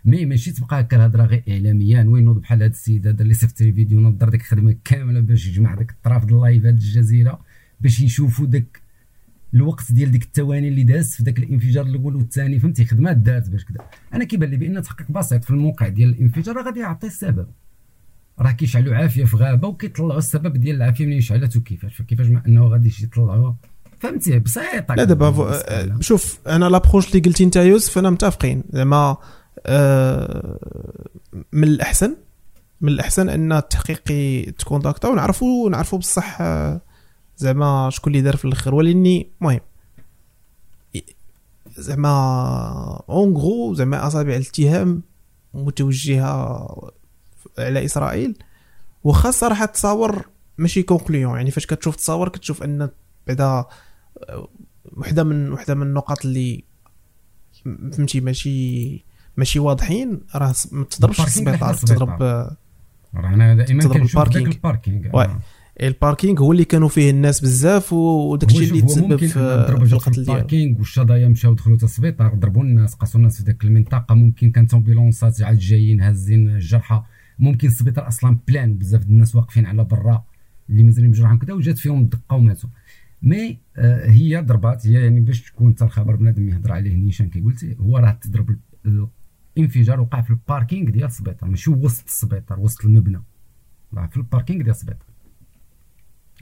[0.05, 3.61] mais ماشي تبقى هكا الهضرة غير اعلاميا وين نوض بحال هذا السيد هذا اللي صيفط
[3.61, 7.41] لي فيديو نوض ديك الخدمة كاملة باش يجمع داك الطراف ديال ال live هاد الجزيرة
[7.81, 8.81] باش يشوفوا داك
[9.53, 12.59] الوقت ديال ديك الثواني اللي داز في ذاك الانفجار الأول والثاني.
[12.59, 13.77] فهمتي؟ خدمات دارت باش كذا
[14.13, 17.47] أنا كيبان لي بأن تحقيق بسيط في الموقع ديال الانفجار غادي يعطي السبب.
[18.39, 22.67] راه كيشعلوا عافية في غابة وكيطلعوا السبب ديال العافية منين؟ شعلت وكيفاش فكيفاش ما أنه
[22.67, 23.53] غادي يطلعوا
[24.01, 28.63] فهمتي بسيطه لا دابا شوف أنا لابروش اللي قلتي انت يوسف أنا متفقين.
[28.69, 29.17] زعما
[29.65, 30.59] آه
[31.51, 32.15] من الأحسن
[32.81, 34.03] من الأحسن أن التحقيق
[34.59, 36.81] تكونتاكتا ونعرفوا نعرفوا بصح آه
[37.37, 39.59] زعما شكون اللي دار في الآخر ولأني المهم
[41.77, 45.03] زعما en gros زعما أصابع الاتهام
[45.53, 46.91] متوجهة
[47.57, 48.37] على إسرائيل.
[49.03, 50.25] وخا صراحة التصاور
[50.57, 52.89] ماشي concluants يعني فاش كتشوف تصاور كتشوف أن
[53.27, 53.65] بعدا
[54.97, 56.63] وحدة من وحدة من النقط اللي
[57.91, 59.05] فهمتي ماشي
[59.37, 62.21] ماشي واضحين راه ما تضربش في السبيطار تضرب
[63.15, 65.31] رانا دائما كنشوف داك ال parking.
[65.81, 66.41] ال parking.
[66.41, 69.37] هو اللي كانوا فيه الناس بزاف وداك الشيء اللي تسبب في,
[69.93, 70.33] القتل ديالو.
[70.33, 74.15] ال parking والشظايا مشاو دخلوا حتى السبيطار ضربوا الناس قاسوا الناس في ذاك المنطقة.
[74.15, 77.03] ممكن كانت أمبيلونسات عاد جايين هازين الجرحى
[77.39, 80.23] ممكن السبيطار أصلا plein بزاف الناس واقفين على برا
[80.69, 82.69] اللي مازال مجروحين كذا وجات فيهم الدقه وماتوا.
[83.21, 87.41] mais آه هي ضربات هي يعني باش تكون انت الخبر بنادم يهضر عليه نيشان كي
[87.41, 88.57] قلتي هو راه تضرب
[89.57, 93.23] الانفجار وقع في ال parking ديال السبيطار ماشي وسط السبيطار وسط المبنى.
[93.93, 95.05] راه في ال parking ديال السبيطار.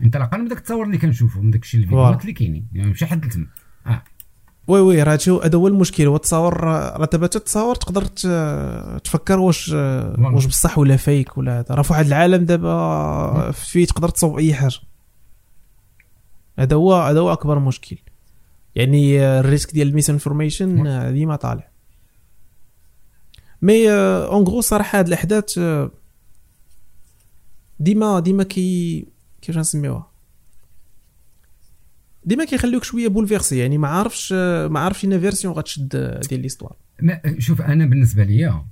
[0.01, 3.25] الاقل من داك التصاور اللي كنشوفه من داك الشيء الفيديوهات اللي كاينين يعني ماشي حد
[3.25, 3.47] لتم
[3.87, 4.03] آه.
[4.67, 8.05] oui oui راه شو هذا هو المشكل هو التصاور راه دابا التصاور تقدر
[8.97, 11.75] تفكر واش واش بصح ولا fake ولا هذا.
[11.75, 14.79] راه في واحد العالم دابا فيه تقدر تصوب أي حاجة.
[16.59, 17.97] هذا هو هذا هو أكبر مشكل.
[18.75, 21.69] يعني ال risque ديال ال misinformation ديما طالع.
[23.61, 25.59] mais en gros صراحة هاد الأحداث
[27.79, 29.05] ديما ديما كي
[29.41, 30.09] كيفاش نسميوها؟
[32.25, 34.33] ديما كيخليوك شوية bouleversé يعني ما عارفش
[34.69, 36.75] ما عارفش quelle version غتشد ديال l'histoire
[37.37, 38.65] شوف أنا بالنسبة ليا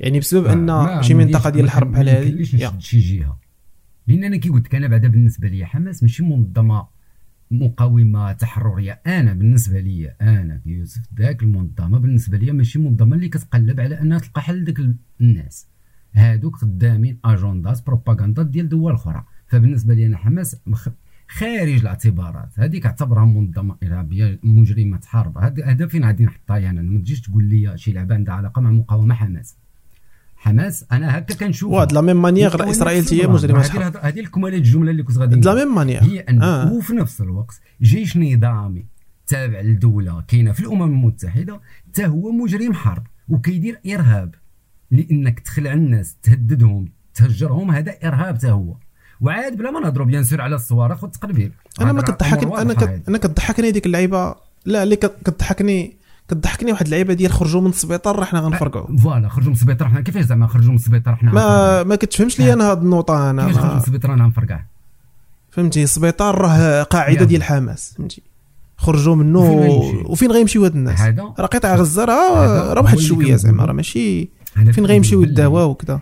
[0.00, 3.38] يعني بسبب أن شي منطقة ديال الحرب بحال هذه نشد شي جهة.
[4.06, 6.86] لأن أنا كي قلت لك أنا بعدا بالنسبة ليا حماس ماشي منظمة
[7.52, 9.00] مقاومة تحررية.
[9.06, 14.18] أنا بالنسبة ليا أنا يوسف ذاك المنظمة بالنسبة ليا ماشي منظمة اللي كتقلب على أنها
[14.18, 14.80] تلقى حل لذاك
[15.20, 15.66] الناس.
[16.12, 19.24] هادوك خدامين اجندات propagande ديال دول أخرى.
[19.46, 20.56] فبالنسبة لي أنا حماس
[21.28, 22.60] خارج الاعتبارات.
[22.60, 27.78] هذيك اعتبرها منظمة إرهابية مجرمة حرب هذا فين غادي نحطها يعني ما تجيش تقول لي
[27.78, 29.56] شي لعبة عندها علاقة مع مقاومة حماس.
[30.42, 34.90] حماس أنا هكا كنشوف واه la même manière إسرائيل هي مجرمه حرب هذه الكماله الجملة
[34.90, 36.02] اللي كنت غادي la même manière.
[36.02, 36.72] هي انه آه.
[36.72, 38.86] وفي نفس الوقت جيش نظامي
[39.26, 44.34] تابع لدولة كاينة في الأمم المتحدة حتى هو مجرم حرب وكيدير إرهاب
[44.90, 48.74] لأنك تخلع الناس تهددهم تهجرهم هذا إرهاب حتى هو.
[49.20, 52.58] وعاد بلا ما نهضروا bien sûr على الصواريخ والتفركيع أنا ما كضحكني
[53.08, 54.34] أنا كضحكني هذيك اللعيبة.
[54.64, 56.01] لا اللي كضحكني
[56.34, 60.00] كضحكني واحد اللعيبة ديال خرجوا من السبيطار راه حنا غنفرقعوا voilà خرجوا من السبيطار حنا
[60.00, 63.58] كيفاش زعما خرجوا من السبيطار حنا ما ما كتفهمش لي أنا هذه النقطة أنا كيفاش
[63.62, 64.60] خرجوا من السبيطار أنا غنفرقع.
[65.50, 68.22] فهمتي؟ السبيطار راه قاعدة ديال حماس فهمتي؟
[68.76, 69.40] خرجوا منه
[70.06, 74.28] وفين غيمشيو؟ هاد الناس؟ راه قطاع غزة راه راه واحد شوية زعما راه ماشي
[74.72, 76.00] فين غيمشيو يداواو وكذا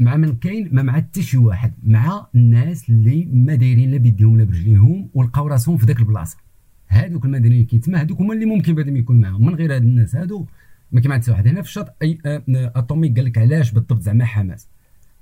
[0.00, 4.38] مع من كاين ما مع حتى شي واحد مع الناس اللي ما دايرين لا بيديهم
[4.38, 6.36] لا برجليهم ولقاو راسهم في ذاك البلاصة.
[6.92, 9.46] هادوك المدنيين اللي كيتما هادوك هما اللي ممكن بعدا يكون معاهم.
[9.46, 10.46] من غير هاد الناس هادو
[10.92, 14.68] ما كاين حتى واحد هنا في الشاطئ أي أتوميك قال لك علاش بالضبط زعما حماس.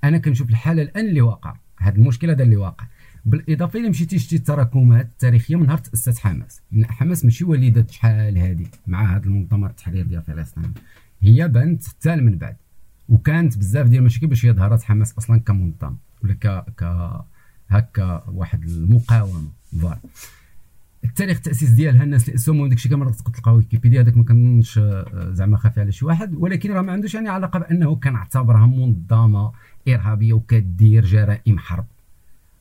[0.03, 1.55] أنا كنشوف الحالة الآن اللي واقع.
[1.77, 2.85] هذا المشكل هذا اللي واقع.
[3.25, 6.61] بالإضافة إلى مشيتي شتي التراكمات التاريخية من نهار تأسست حماس.
[6.83, 10.73] حماس ماشي وليدة شحال هذه مع هذه المنظمه التحرير ديال فلسطين.
[11.21, 12.55] هي بنت حتى من بعد.
[13.09, 16.83] وكانت بزاف ديال المشاكل باش هي ظهرت حماس أصلا كمنظمه ولا ك ك
[17.69, 19.49] هكا واحد المقاومة.
[19.81, 19.99] voilà.
[21.03, 25.29] التاريخ التاسيس ديالها الناس اللي اسمهم داكشي كامل تقدر تلقاو ويكيبيديا هذاك ما كنظنش آه،
[25.33, 26.35] زعما خافي على شي واحد.
[26.35, 29.51] ولكن راه ما عندوش يعني علاقة بأنه كان اعتبرها منظمة
[29.87, 31.85] إرهابية وكدير جرائم حرب.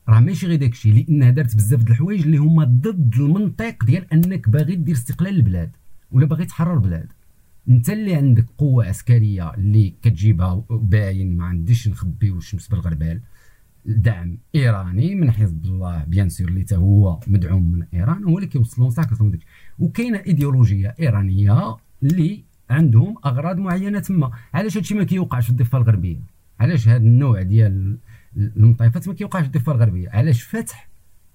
[0.09, 4.49] راه ماشي غير داكشي لأنها دارت بزاف د الحوايج اللي هما ضد المنطق ديال أنك
[4.49, 5.71] باغي دير استقلال البلاد
[6.13, 7.13] ولا باغي تحرر البلاد.
[7.69, 13.21] أنت اللي عندك قوة عسكرية اللي كتجيبها باين ما عنديش نخبي الشمس بالغربال
[13.85, 18.91] دعم إيراني من حزب الله bien sûr اللي هو مدعوم من إيران هو اللي كيوصلون
[18.91, 19.39] ساكتهم
[19.79, 24.31] وكاينة إيديولوجية إيرانية اللي عندهم أغراض معينة تما.
[24.55, 26.21] علاش هادشي ما كيوقعش في الضفة الغربية؟
[26.61, 27.99] علاش هذا النوع ديال
[28.37, 30.89] المطيفات ما كيوقعش في الضفة الغربية؟ علاش فتح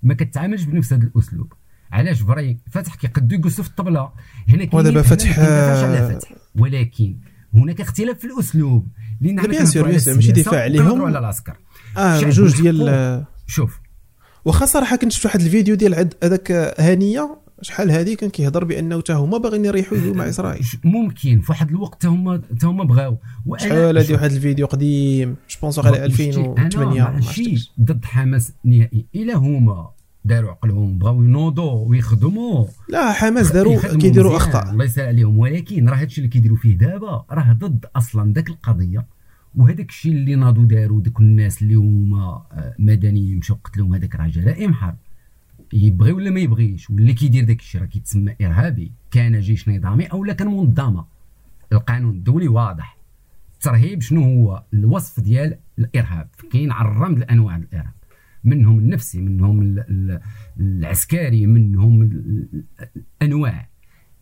[0.03, 1.53] ما كتعاملش بنفس هذا الأسلوب؟
[1.91, 4.11] علاش فري فتح كيقدو يجلسوا في الطبلة؟
[4.49, 6.31] هنا ودابا فتح على فتح.
[6.55, 7.15] ولكن
[7.53, 8.87] هناك اختلاف في الأسلوب.
[9.21, 11.01] لأن bien sûr ماشي دفاع عليهم.
[11.01, 11.57] على العسكر.
[11.97, 13.79] آه جوج ديال شوف.
[14.45, 19.13] واخا صراحة كنت شفت واحد الفيديو ديال هذاك هانية شحال هذه؟ كان كيهضر بأنه حتى
[19.13, 20.65] هما باغيين يريحوا مع إسرائيل.
[20.83, 23.17] ممكن في واحد الوقت حتى هما حتى هما بغاو.
[23.57, 29.05] شحال هذه؟ واحد الفيديو قديم je pense على 2008 ماشي ضد حماس نهائي.
[29.15, 29.89] إلا هما
[30.25, 32.65] داروا عقلهم بغاو ينوضوا ويخدموا.
[32.89, 34.71] لا حماس داروا كيديروا أخطاء.
[34.71, 35.39] الله يسهل عليهم.
[35.39, 39.14] ولكن راه هادشي اللي كيديروا فيه دابا راه ضد أصلا ذاك القضية.
[39.57, 44.27] وهذاك الشيء اللي ناضوا داروا دوك الناس اللي هما آه، مدنيين مشاو قتلوهم هذاك راه
[44.27, 44.97] جرائم حرب.
[45.73, 48.91] يبغي ولا ما يبغيش؟ واللي كيدير داك الشيء راه كيتسمى إرهابي.
[49.11, 51.05] كان جيش نظامي أو لا كان منظمة.
[51.73, 52.97] القانون الدولي واضح.
[53.53, 56.29] الترهيب شنو هو؟ الوصف ديال الإرهاب.
[56.51, 57.93] كاين عرم الأنواع الإرهاب.
[58.43, 59.83] منهم النفسي منهم
[60.59, 62.01] العسكري منهم
[63.21, 63.69] الأنواع.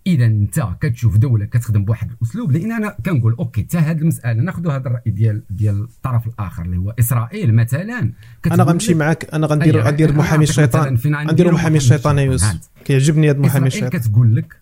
[0.08, 4.68] إذا أنت كتشوف دولة كتخدم بواحد الأسلوب لأن أنا كنقول أوكي حتى هذه المسألة ناخذ
[4.68, 8.12] هذا الرأي ديال ديال الطرف الآخر اللي هو إسرائيل مثلا.
[8.52, 10.98] أنا غنمشي معك أنا غندير غندير محامي الشيطان.
[11.06, 12.70] غندير محامي الشيطان يوسف.
[12.86, 13.90] كيعجبني هذا محامي الشيطان.
[13.90, 14.56] كتقول لك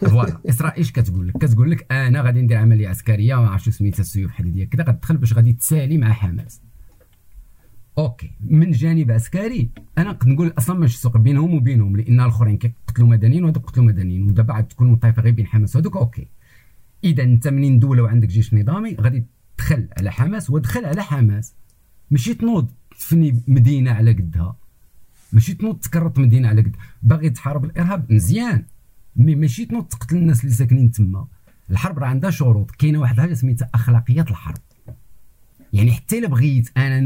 [0.00, 4.00] voilà إسرائيل اش كتقول لك؟ كتقول لك أنا غادي ندير عملية عسكرية ما عرفتش سميتها
[4.00, 6.60] السيوف حديديه كذا غتدخل باش غادي تسالي مع حماس.
[7.98, 8.30] أوكي.
[8.40, 13.44] من جانب عسكري أنا نقدر نقول أصلا ماشي سوق بينهم وبينهم لأن الأخرين كيقتلوا مدنيين
[13.44, 16.26] وهذوك قتلوا مدنيين ودابا عاد تكون مطيفه غير بين حماس وهذوك أوكي.
[17.04, 19.24] إذا أنت منين دولة وعندك جيش نظامي غادي
[19.56, 21.54] تدخل على حماس ودخل على حماس.
[22.10, 24.56] ماشي تنوض تفني مدينة على قدها.
[25.32, 26.76] ماشي تنوض تكرط مدينة على قد.
[27.02, 28.64] باغي تحارب الإرهاب؟ مزيان.
[29.16, 31.26] mais ماشي تنوض تقتل الناس اللي ساكنين تما.
[31.70, 32.70] الحرب راه عندها شروط.
[32.70, 34.58] كاينة واحد الحاجة سميتها اخلاقيات الحرب.
[35.74, 37.00] يعني حتى إلا بغيت أنا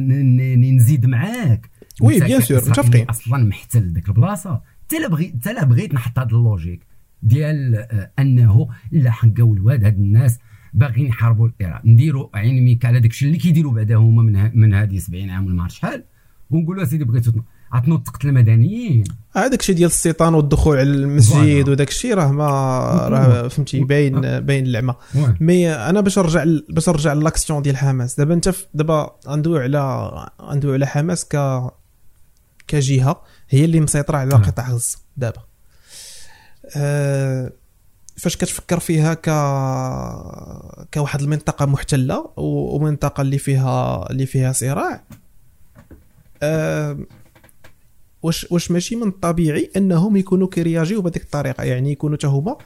[0.54, 1.70] نزيد معاك.
[2.00, 3.06] oui bien sûr متفقين.
[3.08, 4.62] أصلا محتل ديك البلاصة.
[4.84, 6.86] حتى إلا بغيت حتى إلا بغيت نحط هذا ال logique
[7.22, 10.38] ديال آه، أنه لا حقاو الواد هاد الناس
[10.74, 11.86] باغيين يحاربوا الإرهاب.
[11.86, 15.46] نديروا عين ميك على داك الشيء اللي كيديروا بعدا هما من من هذه 70 عام
[15.46, 16.04] ولا ما شحال.
[16.50, 17.32] ونقولوا أسيدي بغيتوا
[17.72, 19.04] عطنوا تقتل المدنيين
[19.36, 22.48] هذاك الشيء ديال السيطان والدخول على المسجد وداك الشيء راه ما
[23.08, 24.94] راه فهمتي باين باين اللعمة.
[25.40, 28.16] mais أنا باش نرجع باش نرجع l'action ديال حماس.
[28.16, 30.10] دابا أنت دابا غندوي على
[30.42, 31.62] غندوي على حماس ك
[32.68, 35.40] كجهة هي اللي مسيطرة على قطاع غزة دابا.
[36.76, 37.52] أه
[38.16, 39.30] فاش كتفكر فيها ك
[40.94, 45.04] كواحد المنطقة محتلة ومنطقة اللي فيها اللي فيها صراع
[46.42, 46.98] أه
[48.22, 51.64] واش واش ماشي من الطبيعي أنهم يكونوا كيرياجيو بهذيك الطريقة.
[51.64, 52.56] يعني يكونوا حتى هما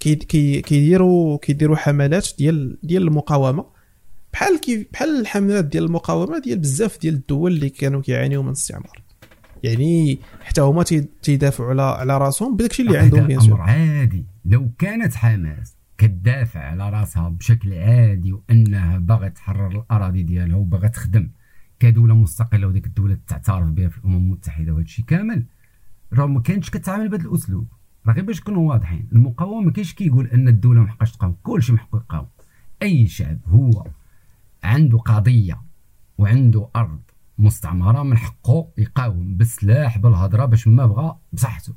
[0.00, 3.64] كيديروا كيديروا حملات ديال ديال المقاومة.
[4.32, 9.02] بحال كي بحال الحملات ديال المقاومة ديال بزاف ديال الدول اللي كانوا كيعانيو من الاستعمار.
[9.62, 10.82] يعني حتى هما
[11.22, 13.60] تيدافعوا على على راسهم بداك اللي عندهم بيان سور.
[13.60, 14.24] عادي.
[14.44, 21.30] لو كانت حماس كتدافع على راسها بشكل عادي وأنها باغا تحرر الأراضي ديالها وباغا تخدم
[21.80, 25.44] كدولة مستقلة وديك الدولة تعترف بها في الأمم المتحدة وهذا الشيء كامل.
[26.12, 27.68] راه ما كانتش كتعامل بهذا الأسلوب
[28.06, 29.08] راه غير باش نكونوا واضحين.
[29.12, 31.36] المقاومة ما كاينش كيقول أن الدولة ما حقاش تقاوم.
[31.42, 32.26] كلشي محق يقاوم
[32.82, 33.86] أي شعب هو
[34.64, 35.62] عنده قضية
[36.18, 37.00] وعنده أرض
[37.38, 41.74] مستعمرة من حقه يقاوم بالسلاح بالهضرة باش ما بغى بصحته.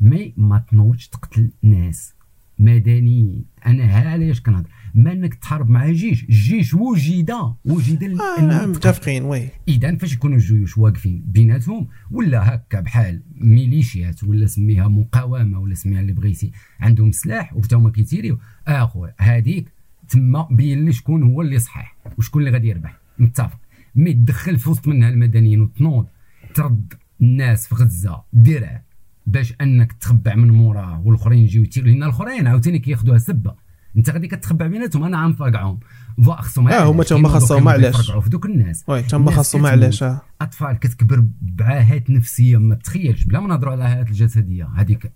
[0.00, 2.14] mais ما تنوضش تقتل ناس
[2.58, 3.44] مدنيين.
[3.66, 7.30] أنا ها علاش كنهضر؟ ما انك تحارب مع جيش الجيش وجد
[7.64, 9.48] وجد آه متفقين oui.
[9.68, 16.00] اذا فاش يكونوا الجيوش واقفين بيناتهم ولا هكا بحال ميليشيات ولا سميها مقاومة ولا سميها
[16.00, 18.38] اللي بغيتي عندهم سلاح وحتى هما كي tirer يو.
[18.66, 19.72] اخويا هذيك
[20.08, 22.98] تما بين لي شكون هو اللي صحيح وشكون اللي غادي يربح.
[23.18, 23.58] متفق.
[23.94, 26.06] مي تدخل في وسط منها المدنيين وتنوض
[26.54, 28.82] ترد الناس في غزة درع
[29.26, 31.88] باش أنك تخبع من موراه والأخرين يجيو يتيروا.
[31.88, 33.54] لأن الأخرين عاوتاني كياخذوها سبة.
[33.96, 35.80] انت غادي كتخبع بيناتهم أنا عم فاقعهم.
[36.24, 38.84] فوا خصهم آه هما تما خاصهم علاش في دوك الناس.
[38.88, 40.04] وي تما خاصهم علاش
[40.40, 43.24] أطفال كتكبر بعاهات نفسية ما تخيلش.
[43.24, 45.12] بلا ما نهضروا على العاهات الجسدية هذيك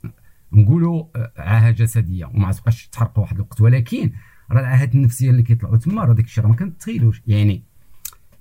[0.53, 3.61] نقولوا آه، عاهة جسدية وما تبقاش تحرق واحد الوقت.
[3.61, 4.13] ولكن
[4.51, 7.23] راه العاهات النفسية اللي كيطلعوا تما راه داك الشيء راه ما كنتخيلوش.
[7.27, 7.63] يعني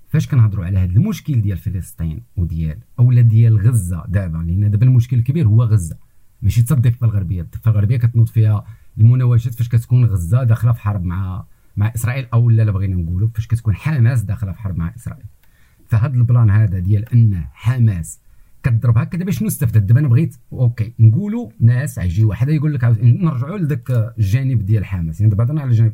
[0.08, 5.18] فاش كنهضروا على هذا المشكل ديال فلسطين وديال اولا ديال غزة دابا؟ لأن دابا المشكل
[5.18, 5.96] الكبير هو غزة.
[6.42, 7.42] ماشي حتى الضفه الغربية.
[7.42, 8.64] الضفه الغربية كتنوض فيها
[8.98, 11.44] المناوشات فاش كتكون غزة داخلة في حرب مع
[11.76, 15.24] مع إسرائيل أو لا بغينا نقولوا فاش كتكون حماس داخلة في حرب مع إسرائيل.
[15.88, 18.20] فهاد البلان هذا ديال أن حماس
[18.62, 22.84] كضرب هكا دابا شنو استفدت دابا أنا بغيت أوكي نقولوا ناس غيجي واحد يقول لك
[23.02, 25.20] نرجعوا لذاك الجانب ديال حماس.
[25.20, 25.92] يعني دابا هضرنا على الجانب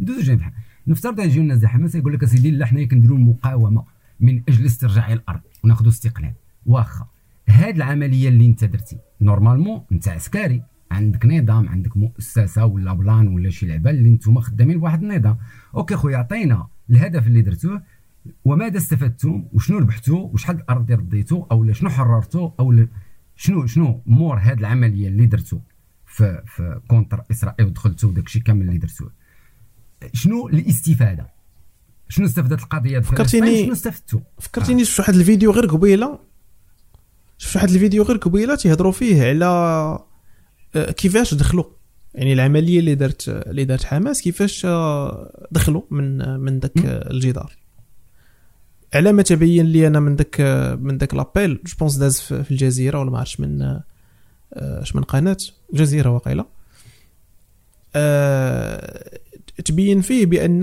[0.00, 0.40] ندوزو الجانب
[0.86, 3.84] نفترض يجيو الناس ديال حماس يقول لك أسيدي لا حنايا كنديروا المقاومة
[4.20, 6.32] من أجل استرجاع الأرض وناخذوا استقلال.
[6.66, 7.06] واخا
[7.48, 10.62] هاد العملية اللي انت درتي normalement انت عسكري.
[10.90, 15.38] عندك نظام عندك مؤسسة ولا plan ولا شي لعبة اللي أنتم خدامين بواحد النظام.
[15.74, 17.82] أوكي خويا عطينا الهدف اللي درتوه
[18.44, 22.86] وماذا استفدتم وشنو ربحتوا؟ وشحال الأرض رديتوا؟ أو شنو حررتوا؟ أو
[23.36, 25.58] شنو شنو مور هاد العملية اللي درتوا
[26.06, 29.12] في في contre إسرائيل ودخلتوا داك الشيء كامل اللي درتوه؟
[30.12, 31.30] شنو الاستفادة؟
[32.08, 36.18] شنو استفادت القضية فكرتيني شنو استفدتوا؟ فكرتيني شفت واحد الفيديو غير قبيلة.
[37.38, 40.09] شفت واحد الفيديو غير قبيلة تيهضروا فيه على
[40.74, 41.64] كيفاش دخلوا؟
[42.14, 47.56] يعني العملية اللي دارت اللي دارت حماس كيفاش آه، دخلوا من من ذاك الجدار؟
[48.94, 50.40] على ما تبين لي أنا من ذاك
[50.80, 53.82] من ذاك لابيل جو بونس داز في الجزيرة ولا ما عرفتش من آه،
[54.54, 55.36] اش من قناة.
[55.72, 56.44] الجزيره واقيلا.
[57.96, 59.20] أه
[59.64, 60.62] تبين فيه بأن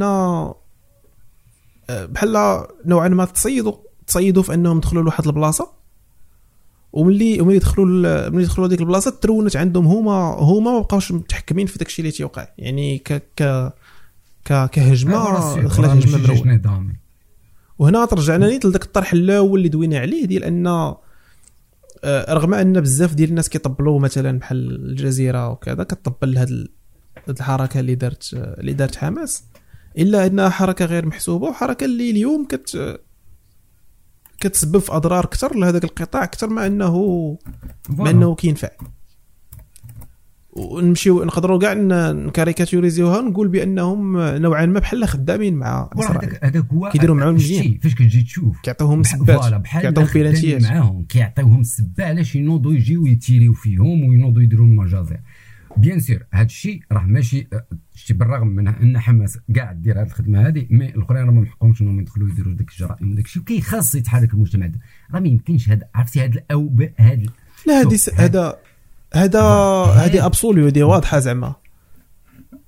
[1.89, 3.76] بحال نوعا ما تصيدوا
[4.08, 5.77] تصيدوا في أنهم دخلوا لواحد البلاصة.
[6.93, 11.78] وملي وملي دخلوا ملي دخلوا هذيك البلاصة ترونت عندهم هما هما ما بقاوش متحكمين في
[11.78, 12.47] داكشي اللي تيوقع.
[12.58, 13.73] يعني ك ك
[14.45, 16.95] ك كهجمة دخلت هجمة مروله
[17.80, 23.13] وهنا ترجعنا نيت لذاك الطرح الأول اللي دوينا عليه ديال أن آه، رغم أن بزاف
[23.13, 26.67] ديال الناس كيطبلوا مثلا بحال الجزيرة وكذا كتطبل هاد
[27.30, 29.43] الحركة اللي دارت اللي دارت حماس
[29.97, 33.00] إلا أنها حركة غير محسوبة وحركة اللي اليوم كت
[34.39, 37.38] كتسبب في أضرار أكثر لهذاك القطاع أكثر ما انه
[37.89, 38.69] ما إنه كينفع.
[40.52, 41.73] ونمشيو نقدروا كاع
[42.13, 46.38] ن caricaturiser يوها نقول بأنهم نوعا ما بحال خدامين مع إسرائيل.
[46.43, 47.80] هذاك هو كيديروا معاهم مزيان.
[47.84, 48.62] فاش كتجي تشوف.
[48.63, 55.19] كيعطيوهم السبات كيعطيوهم بيلانتيات معاهم كيعطيوهم السبه علاش ينوضوا يجيو يتيريو فيهم وينوضوا يديروا المجازر.
[55.78, 57.47] bien sûr هذا الشيء راه ماشي
[57.95, 61.82] شتي بالرغم من إن حماس كاع دير هذه الخدمة هذه mais الأخرين راه ما محقهمش
[61.82, 64.71] إنهم يدخلوا يديروا ديك الجرائم وداك الشيء كي خاص يتحرك المجتمع
[65.13, 67.25] راه ما يمكنش هذا عرفتي هذا الاوبئه هذا
[67.67, 68.58] لا هذه هذا
[69.13, 69.41] هذا
[69.95, 71.56] هذه absolu هذه واضحة زعما.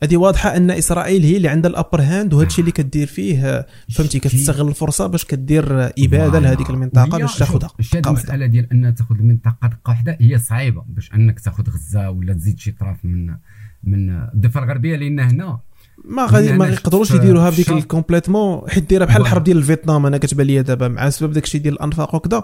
[0.03, 3.65] هذه واضحة أن إسرائيل هي اللي عندها ال upper hand وهذا الشيء اللي كدير فيه
[3.89, 9.67] فهمتي؟ كتستغل الفرصة باش كدير إبادة لهذيك المنطقة باش تاخذها المسألة ديال أن تاخذ المنطقة
[9.67, 13.35] دقه واحدة هي صعيبة باش أنك تاخذ غزة ولا تزيد شي طرف من
[13.83, 15.59] من الضفة الغربية لأن هنا
[16.05, 20.47] ما غادي ما يقدروش يديروها بديك complètement حيت ديرها بحال الحرب ديال الفيتنام أنا كتبان
[20.47, 22.43] لي دابا مع سبب داك الشيء ديال الأنفاق وكذا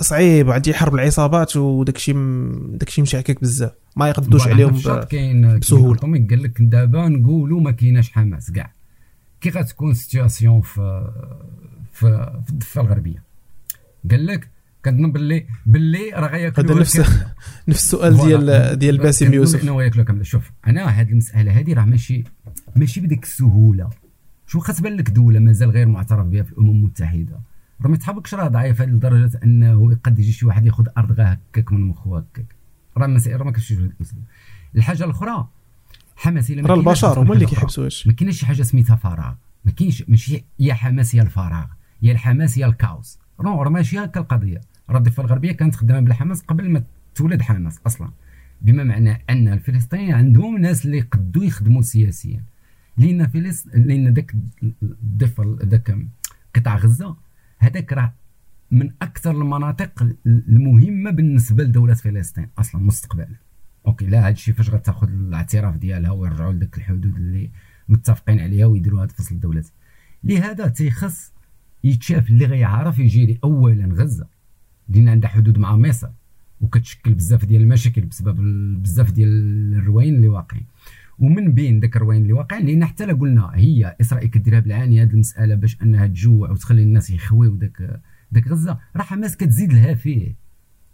[0.00, 2.14] صعيب عندي حرب العصابات وداك الشيء
[2.68, 3.72] داك الشيء مشعكك بزاف.
[3.96, 6.00] ما يقدوش عليهم كاين بسهولة.
[6.00, 8.72] قال لك دابا نقولوا ما كايناش حماس كاع.
[9.40, 11.12] كي غتكون situation في
[11.92, 13.22] في, في الضفة الغربية.
[14.10, 14.48] قال لك
[14.84, 16.98] كنظن باللي باللي راه غياكلوا هذا نفس
[17.68, 19.62] نفس السؤال ديال ديال باسم يوسف.
[19.62, 20.26] أنا وياكلوا كامل.
[20.26, 22.24] شوف أنا هذه المسألة هذه راه ماشي
[22.76, 23.90] ماشي بديك السهولة.
[24.46, 27.40] شو خاص لك دولة مازال غير معترف بها في الأمم المتحدة؟
[27.82, 31.72] راه ما تحبكش راه ضعيفة لدرجة أنه قد يجي شي واحد ياخذ أرض غا هكاك
[31.72, 32.54] من مخو هكاك.
[32.96, 33.74] راه راه ما كاينش
[34.76, 35.48] الحاجة الأخرى
[36.16, 39.34] حماس راه البشر هما اللي كيحبسوا ما كاينش شي حاجة سميتها فراغ.
[39.64, 41.66] ما كاينش ماشي يا حماس يا الفراغ
[42.02, 43.18] يا الحماس يا الكاوس.
[43.40, 44.60] راه ماشي هكا القضية.
[44.90, 46.82] راه الضفة الغربية كانت خدامة بالحماس قبل ما
[47.14, 48.10] تولد حماس أصلا.
[48.62, 52.42] بما معنى أن الفلسطينيين عندهم ناس اللي قدوا يخدموا سياسيا.
[52.96, 54.34] لأن فلسطين لأن ذاك
[54.82, 55.98] الضفه ذاك
[56.56, 57.16] قطاع غزة
[57.58, 58.12] هذاك راه
[58.70, 63.36] من أكثر المناطق المهمة بالنسبة لدولة فلسطين أصلا مستقبلا.
[63.86, 67.50] أوكي لا هذا الشيء فاش غتأخذ الاعتراف ديالها ويرجعوا لذاك الحدود اللي
[67.88, 69.66] متفقين عليها ويديروا هذا فصل الدولات
[70.24, 71.32] لهذا تيخص
[71.84, 74.26] يتشاف اللي غيعرف يجي لي اولا غزة.
[74.88, 76.08] لأن عندها حدود مع مصر
[76.60, 78.36] وكتشكل بزاف ديال المشاكل بسبب
[78.82, 80.64] بزاف ديال الرواين اللي واقعين.
[81.18, 85.10] ومن بين ذاك الرواين اللي واقعين لأن حتى لا قلنا هي إسرائيل كديرها بالعاني هذه
[85.10, 88.00] المسألة باش أنها تجوع وتخلي الناس يخويو داك
[88.32, 90.34] داك غزة راه حماس كتزيد لها فيه.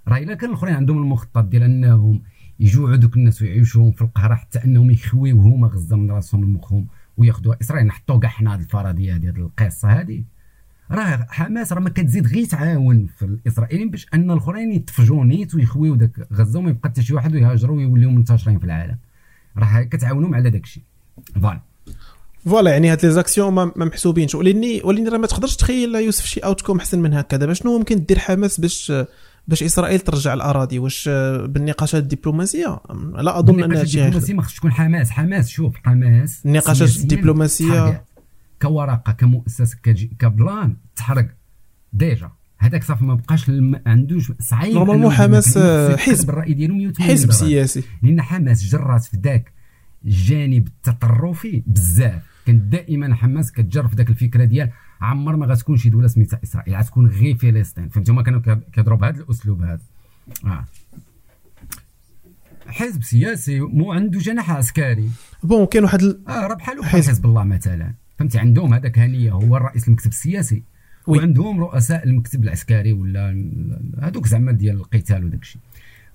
[0.08, 2.22] راه إلا كان الأخرين عندهم المخطط ديال أنهم
[2.60, 7.58] يجوعوا دوك الناس ويعيشوهم في القهره حتى أنهم يخويو هما غزة من راسهم لمخهم وياخذوها.
[7.60, 10.24] إسرائيل نحطوا كاع حنا هذه الفرضيه ديال القصة هذه
[10.90, 15.94] راه حماس راه ما كتزيد غير تعاون في الإسرائيليين باش أن الأخرين يتفجوا نيت ويخويو
[15.94, 18.98] داك غزة وما يبقى حتى شي واحد ويهاجروا ويوليو منتشرين في العالم.
[19.58, 20.82] راه كتعاونهم على داك الشيء
[21.42, 21.60] voilà.
[22.44, 24.34] voilà يعني هاد les actions ما محسوبينش.
[24.34, 27.36] ولاني ولاني راه ما تقدرش تخيل يوسف شي outcome احسن من هكا.
[27.36, 28.92] دابا شنو ممكن دير حماس باش
[29.48, 31.08] باش إسرائيل ترجع الأراضي؟ واش
[31.44, 32.80] بالنقاشات الدبلوماسية؟
[33.14, 35.10] لا أظن ان هادشي الدبلوماسية ما خصش تكون حماس.
[35.10, 36.46] حماس شوف حماس.
[36.46, 38.04] النقاشات الدبلوماسية.
[38.62, 39.76] كورقه كمؤسسه
[40.18, 41.28] ك plan تحرق.
[41.92, 42.30] déjà.
[42.58, 45.58] هذاك صافي ما بقاش ما عندوش صعيب normalement حماس
[45.98, 46.30] حزب.
[46.30, 47.82] الراي ديالهم حزب سياسي.
[48.02, 49.52] لأن حماس جرات في ذاك
[50.04, 52.22] الجانب التطرفي بزاف.
[52.46, 56.76] كانت دائما حماس كتجر في ذاك الفكرة ديال عمر ما غتكون شي دولة سميتها إسرائيل
[56.76, 57.88] غتكون غير فلسطين.
[57.88, 58.40] فهمتي؟ هما كانوا
[58.72, 59.80] كيضربوا بهذا الأسلوب هذا
[60.44, 60.64] آه.
[62.66, 65.10] حزب سياسي مو عنده جناح عسكري.
[65.42, 66.28] بون كاين واحد ال...
[66.28, 67.26] آه راه بحال حزب.
[67.26, 67.94] الله مثلا.
[68.18, 70.62] فهمتي؟ عندهم هذاك هنيه هو الرئيس المكتب السياسي.
[71.06, 73.50] وعندهم رؤساء المكتب العسكري ولا
[74.00, 75.62] هذوك زعما ديال القتال وداك الشيء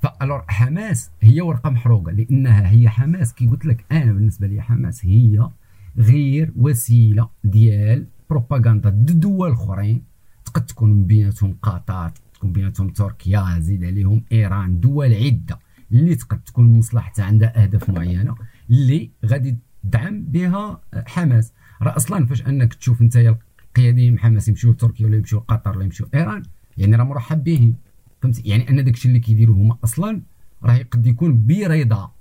[0.02, 3.34] فالور حماس هي ورقة محروقة لأنها هي حماس.
[3.34, 5.50] كي قلت لك أنا بالنسبة لي حماس هي
[5.98, 10.04] غير وسيلة ديال بروباغندا دول أخرين.
[10.46, 15.60] تقد تكون من بيناتهم قطر تكون بيناتهم تركيا زيد عليهم إيران دول عدة.
[15.92, 18.36] اللي تقد تكون مصلحتها عندها أهداف معينة
[18.70, 21.54] اللي غادي تدعم بها حماس.
[21.82, 23.36] راه أصلا فاش أنك تشوف أنت
[23.80, 26.44] القياديين حماس يمشيو لتركيا ولا يمشيو لقطر ولا يمشيو إيران.
[26.78, 27.76] يعني راه مرحب بهم.
[28.22, 30.22] فهمتي؟ يعني أن داكشي اللي كيديروه هما أصلا
[30.64, 32.12] راه قد يكون برضا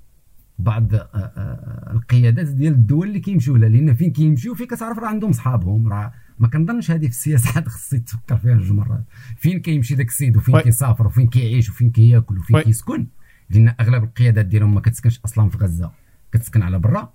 [0.59, 3.69] بعض آه، آه، القيادات ديال الدول اللي كيمشيو لها.
[3.69, 5.89] لأن فين كيمشيو؟ فين كتعرف راه عندهم صحابهم.
[5.89, 9.05] راه ما كنظنش هذه في السياسة حد خصك تفكر فيها جوج مرات.
[9.37, 13.07] فين كيمشي داك السيد؟ وفين كيسافر؟ وفين كيعيش؟ وفين كياكل؟ وفين كيسكن؟
[13.51, 15.91] لأن أغلب القيادات ديالهم ما كتسكنش أصلا في غزة.
[16.33, 17.13] كتسكن على برا.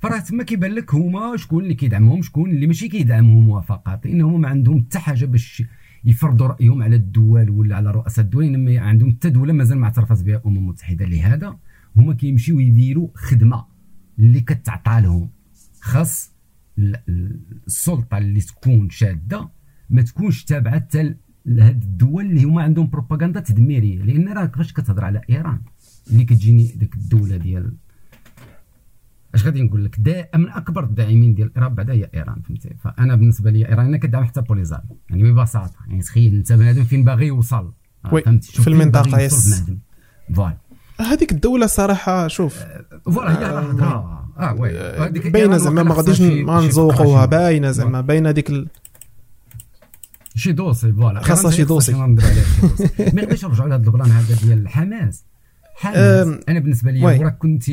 [0.00, 4.48] فراه تما كيبان لك هما شكون اللي كيدعمهم شكون اللي ماشي كيدعمهم فقط لانهم ما
[4.48, 5.62] عندهم حتى حاجة باش
[6.04, 10.24] يفرضوا رأيهم على الدول ولا على رؤساء الدول ما عندهم حتى دولة مازال ما اعترفت
[10.24, 11.58] بها الامم المتحده لهذا
[11.96, 13.64] هما كيمشيو يديروا خدمة
[14.18, 15.30] اللي كتعطى لهم.
[15.80, 16.32] خاص
[17.66, 19.48] السلطة اللي تكون شادة
[19.90, 21.14] ما تكونش تابعة حتى
[21.46, 24.02] لهاد الدول اللي هما عندهم بروباغندا تدميرية.
[24.02, 25.60] لأن راه كيفاش كتهضر على إيران
[26.10, 27.72] اللي كتجيني ديك الدولة ديال
[29.34, 33.14] اش غادي نقول لك؟ دا من أكبر الداعمين ديال إيران بعدا هي إيران فهمتي؟ فأنا
[33.14, 37.72] بالنسبة لي إيران كدعم حتى بوليزار يعني ببساطه يعني تخيل أنت بنادم فين باغي يوصل.
[38.04, 39.64] فهمتي؟ في المنطقة yes.
[40.34, 40.56] voilà
[41.00, 42.64] هذيك الدولة صراحة شوف.
[43.04, 43.44] voilà هي
[43.80, 44.78] راه آه oui.
[44.78, 48.68] آه، باينة زعما ما غاديش ما نزوقوها باينة زعما باينة ديك ال...
[50.34, 51.20] شي dossier voilà.
[51.20, 51.92] خاصها شي dossier.
[53.14, 55.24] ما غاديش نرجعوا لهذا ال plan هذا ديال حماس
[56.48, 57.64] أنا بالنسبة لي وراك كنت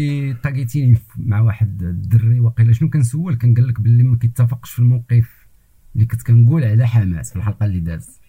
[0.43, 5.47] طاقيتيني مع واحد الدري وقيلا شنو كنسول؟ كان قال لك باللي ما كيتفقش في الموقف
[5.95, 8.22] اللي كنت كنقول على حماس في الحلقة اللي دازت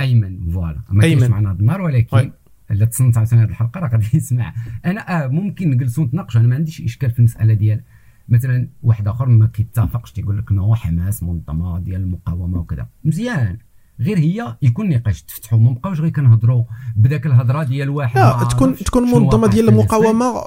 [0.00, 0.80] أيمن voilà.
[0.90, 2.32] ما كاينش معنا هذا النهار ولكن
[2.70, 4.54] إلا تصنت عاوتاني هذه الحلقة راه غادي يسمع
[4.84, 7.80] أنا آه ممكن نجلسوا نتناقشوا أنا ما عنديش إشكال في المسألة ديال
[8.28, 12.88] مثلا واحد آخر ما كيتفقش تيقول لك non حماس منظمة ديال المقاومة وكذا.
[13.04, 13.58] مزيان.
[14.00, 16.64] غير هي يكون نقاش تفتحوا ما بقاوش غير كنهضروا
[16.96, 20.44] بداك الهضرة ديال واحد لا تكون تكون منظمة ديال المقاومة.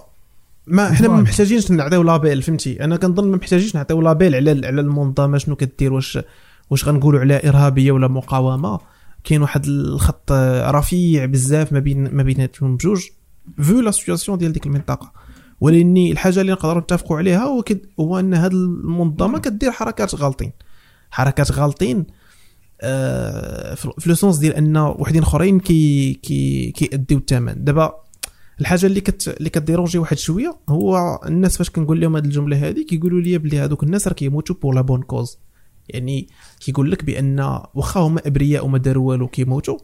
[0.68, 4.82] ما حنا ما محتاجينش نعطيو label فهمتي؟ أنا كنظن ما محتاجينش نعطيو label على على
[4.82, 6.20] المنظمة شنو كدير واش
[6.70, 8.80] واش غنقولوا عليها إرهابية ولا مقاومة.
[9.24, 10.32] كاين واحد الخط
[10.72, 13.08] رفيع بزاف ما بين ما بيناتهم بجوج.
[13.62, 15.12] vu la situation ديال ديك المنطقة.
[15.62, 17.64] ولأني الحاجة اللي نقدروا نتفقوا عليها هو,
[18.00, 20.52] هو أن هذه المنظمة كدير حركات غالطين.
[21.12, 22.06] حركات غالطين
[23.98, 27.64] في le sens ديال أن وحدين أخرين كي كي كيأديو الثمن.
[27.64, 28.04] دابا
[28.62, 32.70] الحاجة اللي كت اللي ك déranger واحد شوية هو الناس فاش كنقول لهم هذه الجملة
[32.70, 35.38] هذه كيقولوا لي بلي هذوك الناس راه كيموتوا pour la bonne cause
[35.90, 36.28] يعني
[36.60, 39.78] كيقول لك بأن واخا هما أبرياء وما داروا والو كيموتوا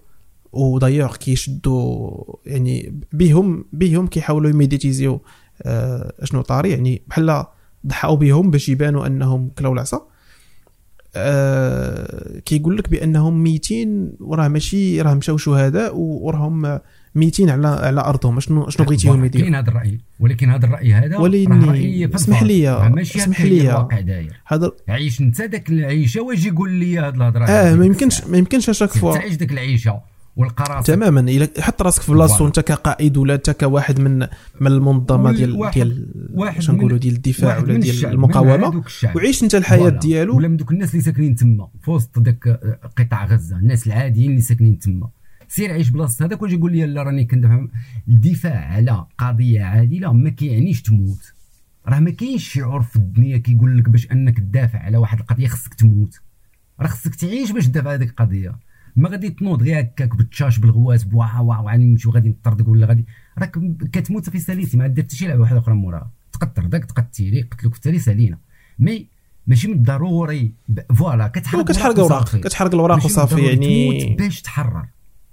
[0.51, 5.21] ودايوغ كيشدوا يعني بهم بهم كيحاولوا ي médiatiser يو
[5.61, 7.45] آه شنو طاري؟ يعني بحال
[7.87, 10.07] ضحاو بهم باش يبانوا أنهم كلاو العصا.
[11.15, 16.79] آه كيقول لك بأنهم ميتين وراه ماشي راه مشاو شهداء وراهم
[17.15, 18.39] ميتين على على أرضهم.
[18.39, 21.51] شنو شنو بغيتيهم يديروا كاين هذا الراي ولكن هذا الرأي هذا ولكن
[22.15, 23.87] اسمح لي اسمح لي
[24.45, 28.69] هذا عيش انت ذاك العيشة واجي يقول لي هذه الهضرة؟ آه ما يمكنش ما يمكنش
[28.69, 29.13] à chaque fois.
[29.13, 29.99] تعيش ذاك العيشة.
[30.39, 31.19] والقرار تماما.
[31.19, 34.19] إلا حط راسك في بلاصتو أنت كقائد ولا أنت كواحد من
[34.59, 38.83] من المنظمة ديال ديال واش نقولوا ديال الدفاع ولا ديال المقاومة؟
[39.15, 40.37] وعيش أنت الحياة ديالو.
[40.37, 41.67] ولا من دوك الناس اللي ساكنين تما.
[41.81, 42.59] في وسط ذاك
[42.97, 43.57] قطاع غزة.
[43.57, 45.09] الناس العاديين اللي ساكنين تما.
[45.47, 47.65] سير عيش بلاصه هذاك واش يقول لي لا راني كندافع
[48.07, 51.33] الدفاع على قضية عادلة ما كيعنيش تموت.
[51.87, 55.73] راه ما كاينش شعور في الدنيا كيقول لك باش أنك تدافع على واحد القضية خصك
[55.73, 56.19] تموت.
[56.79, 58.68] راه خصك تعيش باش تدافع على هذيك القضية.
[58.99, 63.05] ما غادي تنوض غير هكاك بالتشاش بالغواز بوا وا غادي نمشيو غادي نطردك ولا غادي.
[63.37, 63.59] راك
[63.91, 66.11] كتموت في ساليتي ما دير حتى شي لعبة واحدة أخرى موراها.
[66.31, 68.37] تقدر داك تقتلي قتلوك في التالي سالينا
[68.79, 69.07] mais
[69.47, 70.53] ماشي من الضروري
[70.95, 74.85] voilà كتحرق كتحرق الاوراق كتحرق الاوراق وصافي يعني باش تحرر.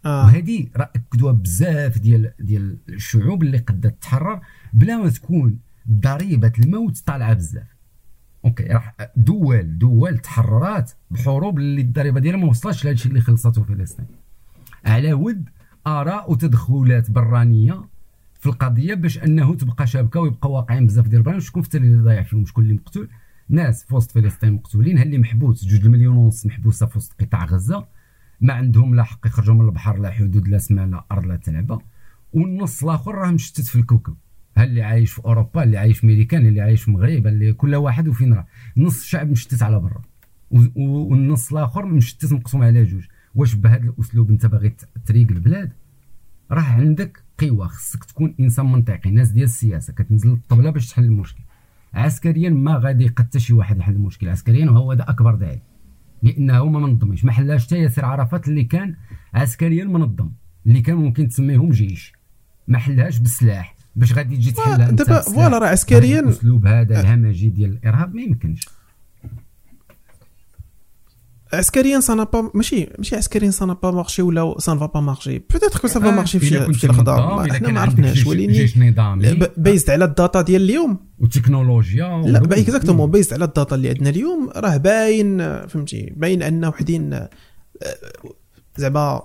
[0.06, 0.24] آه.
[0.24, 4.40] وهذه راه اكدوها بزاف ديال ديال الشعوب اللي قد تحرر
[4.72, 5.58] بلا ما تكون
[5.90, 7.75] ضريبة الموت طالعة بزاف.
[8.46, 13.62] OK راح دول دول تحررات بحروب اللي الضريبة ديالها ما وصلتش لهذا الشيء اللي خلصته
[13.62, 14.06] فلسطين.
[14.84, 15.48] على ود
[15.86, 17.84] آراء وتدخلات برانية
[18.40, 22.22] في القضية باش أنه تبقى شابكة ويبقى واقعين بزاف ديال البرامج شكون في اللي ضايع
[22.22, 23.08] فيهم؟ شكون اللي مقتول؟
[23.48, 27.86] ناس في وسط فلسطين مقتولين اللي محبوس جوج المليون ونص محبوسة في وسط قطاع غزة؟
[28.40, 31.78] ما عندهم لا حق يخرجوا من البحر لا حدود لا سماء لا أرض لا تلعبه
[32.32, 34.14] والنص الآخر راه مشتت في الكوكب.
[34.64, 38.08] اللي عايش في أوروبا اللي عايش في ميريكان اللي عايش في المغرب اللي كل واحد
[38.08, 38.46] وفين راه.
[38.76, 40.02] نص الشعب مشتت على برا.
[40.76, 43.04] والنص الآخر مشتت مقسوم على جوج.
[43.34, 44.76] واش بهذا الأسلوب أنت باغي
[45.06, 45.72] تريق البلاد؟
[46.50, 49.92] راه عندك قوة خصك تكون إنسان منطقي ناس ديال السياسة.
[49.92, 51.40] كتنزل الطبلة باش تحل المشكل.
[51.94, 54.28] عسكريا ما غادي حتى شي واحد يحل المشكل.
[54.28, 55.62] عسكريا وهو هذا أكبر داعي.
[56.22, 57.24] لأنه ما منظمش.
[57.24, 58.94] ما حلاش حتى ياسر عرفات اللي كان
[59.34, 60.30] عسكريا منظم
[60.66, 62.12] اللي كان ممكن تسميهم جيش.
[62.68, 63.75] ما حلهاش بالسلاح.
[63.96, 66.20] باش غادي تجي تحلها دابا فوالا راه عسكريا.
[66.20, 68.68] الاسلوب هذا الهمجي ديال الإرهاب ما يمكنش.
[71.52, 75.78] عسكريا ça pas ماشي ماشي عسكريا ça pas marché ولا ça pas pas marché peut-être
[75.80, 80.62] que ça pas marché في الخضار حنا ما عرفناش ولكن based على la data ديال
[80.62, 80.98] اليوم.
[81.18, 84.50] والتكنولوجيا لا exactement based على la data اللي عندنا اليوم.
[84.56, 87.28] راه باين فهمتي باين أن وحدين آه،
[88.76, 89.22] زعما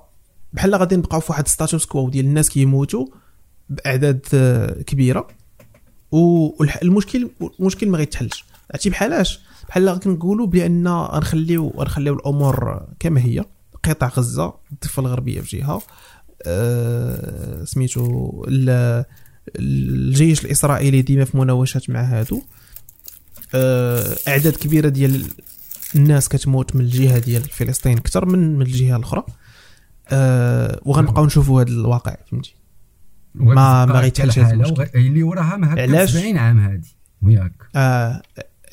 [0.54, 3.06] بحال غادي نبقاو في واحد statu quo ديال الناس كيموتوا.
[3.72, 5.28] بأعداد آه، كبيرة.
[6.12, 8.46] والمشكل المشكل ما غيتحلش.
[8.72, 13.46] عرفتي بحالاش بحال كنقولوا بأن غنخليو غنخليو الأمور كما هي.
[13.84, 15.82] قطاع غزة الضفة الغربية في جهة
[16.44, 18.46] أه سميتو
[19.56, 22.42] الجيش الإسرائيلي ديما في مناوشات مع هادو.
[23.56, 25.26] أه أعداد كبيرة ديال
[25.96, 29.24] الناس كتموت من الجهة ديال فلسطين أكثر من من الجهة الأخرى.
[30.10, 32.61] أه وغنبقاو نشوفوا هذا الواقع فهمتي؟
[33.36, 36.82] ما ما غيتحلش هذا المشكل اللي وراها ما 70 عام هذه
[37.22, 37.54] وياك.
[37.76, 38.22] آه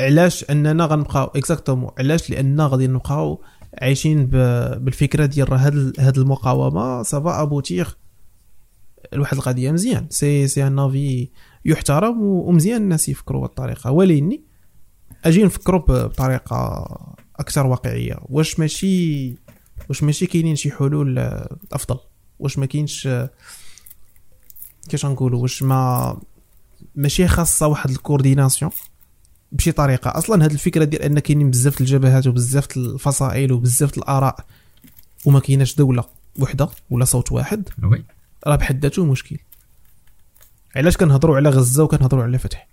[0.00, 3.42] علاش أننا غنبقاو؟ exactement علاش؟ لأن غادي نبقاو
[3.82, 7.92] عايشين بالفكرة ديال راه هاد هاد المقاومة ça va aboutir
[9.12, 10.06] لواحد القضية مزيان.
[10.10, 11.28] c'est c'est un avis
[11.64, 14.38] يحترم ومزيان الناس يفكروا بالطريقة ولكن
[15.24, 16.86] أجي نفكروا بطريقة
[17.36, 18.16] أكثر واقعية.
[18.22, 19.34] واش ماشي
[19.88, 21.18] واش ماشي كاينين شي حلول
[21.72, 21.98] أفضل؟
[22.38, 23.08] واش ما كاينش
[24.88, 26.20] كيفاش نقولوا واش ما
[26.94, 28.70] ماشي خاصة واحد الكورديناسيون
[29.52, 30.18] بشي طريقة.
[30.18, 34.46] أصلا هذه الفكرة ديال أن كاينين بزاف الجبهات وبزاف الفصائل وبزاف الآراء
[35.24, 36.04] وما كايناش دولة
[36.38, 37.68] وحدة ولا صوت واحد
[38.46, 39.38] راه بحد ذاته مشكل.
[40.76, 42.68] علاش كنهضروا على غزة وكنهضروا على فتح؟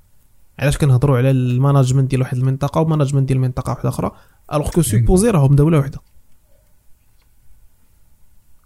[0.59, 4.11] علاش كنهضروا على ال management ديال واحد المنطقة و management ديال منطقة واحدة أخرى
[4.54, 6.01] alors que supposé راهم دولة وحدة؟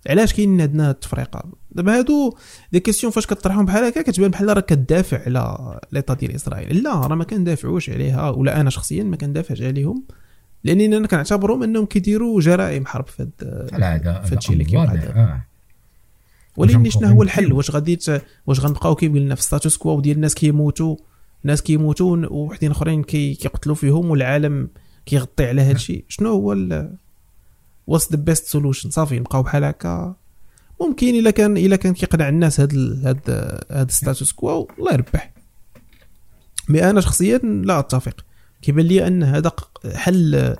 [0.09, 2.35] علاش كاين عندنا التفريقة؟ دابا هادو
[2.71, 6.83] des questions فاش كطرحهم بحال هكا كتبان بحال راك كدافع على l'État ديال إسرائيل.
[6.83, 10.03] لا راه ما كندافعوش عليها ولا أنا شخصيا ما كندافعش عليهم
[10.63, 13.29] لاني أنا كنعتبرهم أنهم كيديروا جرائم حرب في
[13.73, 15.45] هذا في هادشي اللي كيوقع آه.
[16.57, 17.99] ولكن شنو هو الحل؟ واش غادي
[18.47, 20.95] واش غنبقاو كيف؟ قلنا في statu quo ديال الناس كيموتوا
[21.43, 24.69] ناس كيموتوا وحدين أخرين كيقتلوا فيهم والعالم
[25.05, 26.05] كيغطي على هذا الشيء.
[26.07, 26.55] شنو هو
[27.87, 30.15] واش the best solution صافي نبقاو بحال هكا.
[30.81, 32.75] ممكن إلا كان إلا كان كيقنع الناس هاد
[33.05, 33.19] هاد
[33.71, 35.31] هاد ال statu quo الله يربح.
[36.69, 38.25] mais أنا شخصيا لا أتفق.
[38.61, 39.51] كيبان لي أن هذا
[39.93, 40.55] حل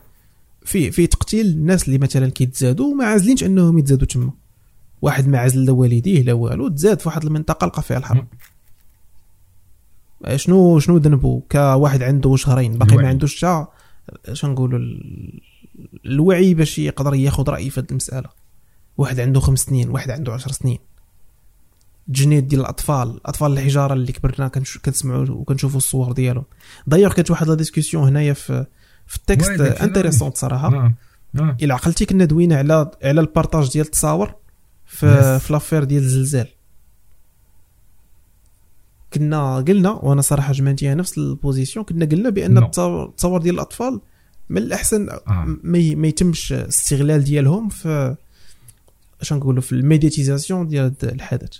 [0.66, 4.32] في في تقتيل الناس اللي مثلا كيتزادوا وما عازلينش أنهم يتزادوا تما.
[5.02, 8.28] واحد ما عزل لا والديه لا والو تزاد في واحد المنطقة لقى فيها الحرب.
[10.36, 13.66] شنو شنو ذنبو كواحد عنده شهرين باقي ما عندوش حتى
[14.34, 14.80] شنقولوا
[16.06, 18.39] الوعي باش يقدر ياخذ رأي في هذه المسألة.
[19.00, 20.80] واحد عنده خمس سنين واحد عنده عشر سنين
[22.10, 24.48] جنيد ديال الأطفال أطفال الحجارة اللي كبرنا
[24.86, 26.44] كنسمعوا وكنشوفوا الصور ديالهم
[26.88, 28.66] دايوغ كانت واحد la discussion هنايا في
[29.08, 30.94] في ال texte intéressant صراحة آه.
[31.40, 31.58] آه.
[31.62, 34.36] إلى عقلتي كنا دوينا على على ال partage ديال التصاور
[34.86, 36.48] في في l'affaire ديال الزلزال
[39.14, 44.02] كنا قلنا وأنا صراحة جمعتيها نفس ال position كنا قلنا بأن التصاور ديال الأطفال
[44.50, 45.46] من الأحسن آه.
[45.64, 48.16] ما يتمش استغلال ديالهم في
[49.22, 51.58] اش نقولوا في ال médiatisation ديال الحدث.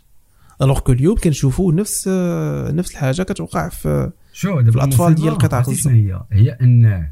[0.62, 2.08] alors que اليوم كنشوفوا نفس
[2.74, 7.08] نفس الحاجة كتوقع في شو في الأطفال ديال قطاع غزه هي هي أن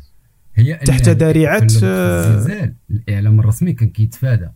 [0.56, 4.50] هي أن تحت ذريعه الزلزال الإعلام الرسمي كان كيتفادى.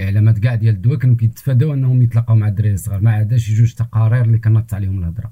[0.00, 3.00] إعلامات كاع ديال الدول كانوا كيتفاداو أنهم يتلاقاو مع الدراري الصغار.
[3.00, 5.30] ما عدا شي جوج تقارير اللي كانت عليهم الهضرة.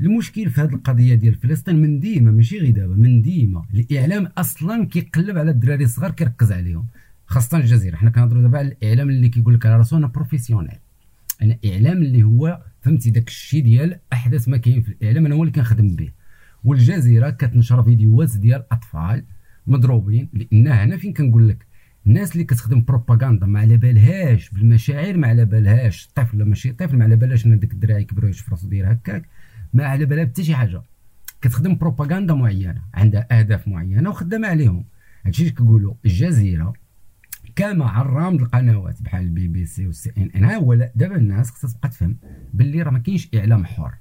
[0.00, 3.64] المشكل في هذه القضية ديال فلسطين من ديما ماشي غير دابا من ديما.
[3.74, 6.86] الإعلام أصلا كيقلب على الدراري الصغار كيركز عليهم.
[7.32, 7.96] خاصة الجزيرة.
[7.96, 10.78] حنا كنهضروا دابا على الإعلام اللي كيقول لك على راسو أنا professionnel.
[11.42, 15.42] أنا إعلام اللي هو فهمتي داك الشيء ديال احدث ما كاين في الإعلام أنا هو
[15.42, 16.10] اللي كنخدم به.
[16.64, 19.24] والجزيرة كتنشر فيديوهات ديال أطفال
[19.66, 21.66] مضروبين لأن هنا فين كنقول لك؟
[22.06, 27.04] الناس اللي كتخدم بروباغندا ما على بالهاش بالمشاعر ما على بالهاش طفل ماشي طفل ما
[27.04, 29.22] على بالهاش إن ديك الدراري يكبروا يشوف راسو داير هكاك
[29.74, 30.82] ما على بالها حتى شي حاجة.
[31.42, 34.84] كتخدم بروباغندا معينة عندها أهداف معينة وخدامة عليهم.
[35.26, 36.81] هادشي اللي كيقولوا الجزيرة
[37.56, 40.44] كما عرام القنوات بحال البي بي سي والسي إن إن.
[40.44, 42.16] ها هو دابا الناس خصها تبقى تفهم
[42.54, 43.94] باللي راه ما كاينش إعلام حر.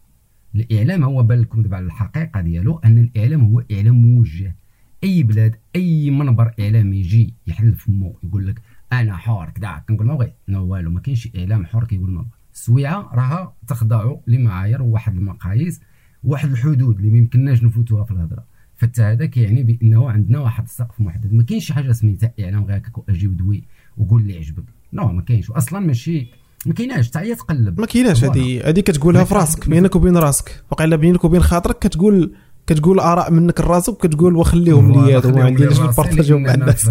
[0.56, 4.56] الإعلام هو بان لكم دابا الحقيقة ديالو أن الإعلام هو إعلام موجه.
[5.04, 8.62] أي بلاد أي منبر إعلامي يجي يحل فمو يقول لك
[8.94, 10.34] أنا حر كذا كنقول ما بغيت.
[10.48, 15.82] نو والو ما كاينش إعلام حر كيقول ما السويعه راها تخضع لمعايير وواحد المقاييس
[16.24, 18.51] واحد الحدود اللي ما يمكنناش نفوتوها في الهضرة.
[18.82, 21.34] فحتى هذا كيعني بأنه عندنا واحد السقف محدد.
[21.34, 23.64] ما كاينش شي حاجة سميتها إعلام غير هكاك وأجي ودوي
[23.98, 24.64] وقول اللي عجبك.
[24.94, 25.50] non ما كاينش.
[25.50, 26.28] واصلا ماشي
[26.66, 27.80] ما كايناش حتى هي تقلب.
[27.80, 30.64] ما كايناش هذه هذه كتقولها في راسك بينك وبين راسك.
[30.72, 32.34] وقيلا بينك وبين خاطرك كتقول
[32.68, 36.90] كتقول آراء منك لراسك وكتقول وخليهم لي هذا ما عنديش نبارطاجيهم مع الناس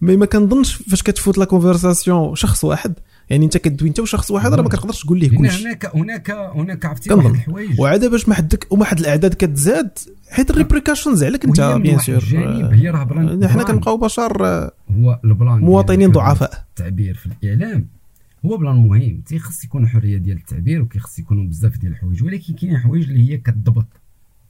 [0.00, 2.94] mais ما كنظنش فاش كتفوت la conversation شخص واحد.
[3.30, 5.62] يعني انت كدوي انت وشخص واحد راه ما كتقدرش تقول ليه كلشي.
[5.62, 7.80] هناك هناك هناك عرفتي واحد الحوايج.
[7.80, 9.98] وعاد باش ما حدك وما حد الإعداد كتزاد
[10.30, 12.22] حيت les répercussions عليك انت bien sûr.
[12.72, 14.46] هي راه بلان حنا كنبقاو بشر
[14.90, 16.64] هو البلان مواطنين ضعفاء.
[16.68, 17.86] التعبير في الإعلام.
[18.46, 19.20] هو بلان مهم.
[19.26, 22.24] تيخص يكون حرية ديال التعبير وكيخص يكونوا بزاف ديال الحوايج.
[22.24, 23.86] ولكن كاين حوايج اللي هي كتضبط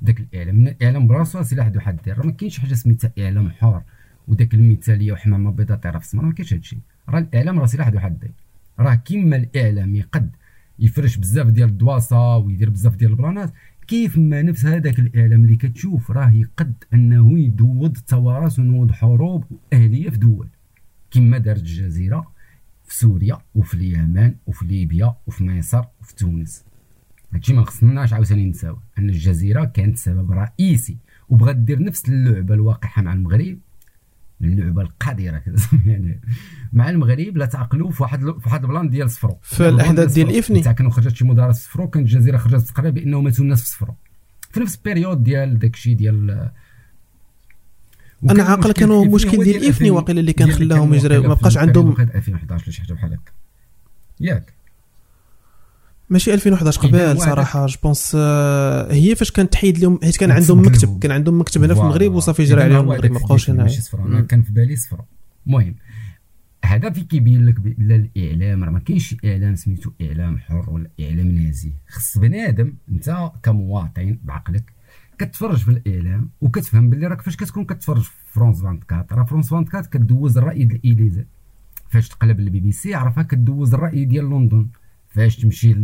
[0.00, 0.66] داك الإعلام.
[0.66, 3.82] الإعلام براسو سلاح ذو حدين راه ما كاينش حاجة سميتها إعلام حر
[4.28, 6.24] وداك المثالية وحمامة بيضاء طيره في السماء.
[6.24, 6.78] ما كاينش هادشي.
[7.08, 8.30] راه الإعلام راه سلاح ذو حدين
[8.78, 10.30] راه كيما الاعلام يقد
[10.78, 13.52] يفرش بزاف ديال الدواسة ويدير بزاف ديال البلانات.
[13.86, 20.10] كيف ما نفس هذاك الاعلام اللي كتشوف راه يقد أنه ينوض ثورات وينوض حروب أهلية
[20.10, 20.48] في دول.
[21.10, 22.32] كما دارت الجزيرة
[22.84, 26.64] في سوريا وفي اليمن وفي ليبيا وفي مصر وفي تونس.
[27.32, 30.96] هادشي ما خصناش عاوتاني نساو أن الجزيرة كانت سبب رئيسي
[31.28, 33.58] وبغات دير نفس اللعبة الواقعة مع المغرب
[34.40, 35.42] اللعبة القذره
[35.86, 36.20] يعني
[36.72, 39.38] مع المغرب لا تعقلوا في واحد في واحد البلان ديال صفرو.
[39.42, 42.90] في الأحداث ديال الافني تاع كانوا خرجت شي مدارس في صفرو كانت الجزيرة خرجت تقرا
[42.90, 43.94] بانه ماتوا الناس في صفرو.
[44.50, 46.50] في نفس période ديال داكشي ديال
[48.30, 52.64] أنا عاقل كانوا مشكل ديال الافني واقيلا اللي كان خلاهم يجريو ما بقاش عندهم 2011
[52.64, 53.32] ولا شي حاجة بحال هكا.
[54.20, 54.55] ياك.
[56.10, 60.66] ماشي 2011 قبل صراحة je pense آه، هي فاش كانت تحيد لهم حيت كان عندهم
[60.66, 64.42] مكتب كان عندهم مكتب هنا في المغرب وصافي جرى عليهم المغرب ما بقاوش هنا كان
[64.42, 65.04] في بالي صفر
[65.46, 65.74] المهم
[66.64, 71.28] هذا في كيبين لك بان الإعلام راه ما كاينش إعلام سميتو إعلام حر ولا إعلام
[71.28, 71.72] نازي.
[71.88, 74.72] خص بنادم أنت كمواطن بعقلك
[75.18, 79.84] كتفرج في الإعلام وكتفهم باللي راك فاش كتكون كتفرج في فرونس 24 راه فرونس 24
[79.84, 81.24] كدوز الرأي ديال الاليزي
[81.90, 84.66] فاش تقلب البي بي سي عرفها كدوز الرأي ديال لندن.
[85.16, 85.76] فاش تمشي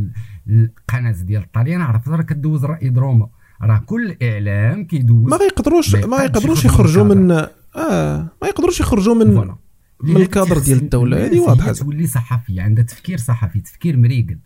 [0.46, 3.28] للقناه ديال الطليان عرفت راه كدوز الراي د روما.
[3.62, 9.54] راه كل إعلام كيدوز ما يقدروش ما يقدروش يخرجوا من آه ما يقدروش يخرجوا من
[10.02, 14.38] من الكادر ديال الدولة هذه واضحة تولي صحفية عندها تفكير صحفي تفكير مريقل.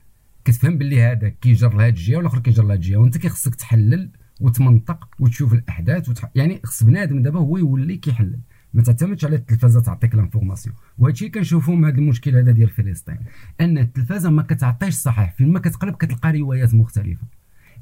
[0.44, 4.10] كتفهم باللي هذا كيجر لهاد الجهة والآخر كيجر لهاد الجهة وأنت كيخصك تحلل
[4.40, 6.30] وتمنطق وتشوف الأحداث وتح...
[6.34, 8.38] يعني خص بنادم دابا هو يولي كيحلل.
[8.74, 13.18] ما تعتمدش على التلفازة تعطيك l'information وهذا الشيء كنشوفوا من هذا المشكل هذا ديال فلسطين.
[13.60, 15.34] أن التلفازة ما كتعطيش صحيح.
[15.34, 17.26] فين ما كتقلب كتلقى روايات مختلفة.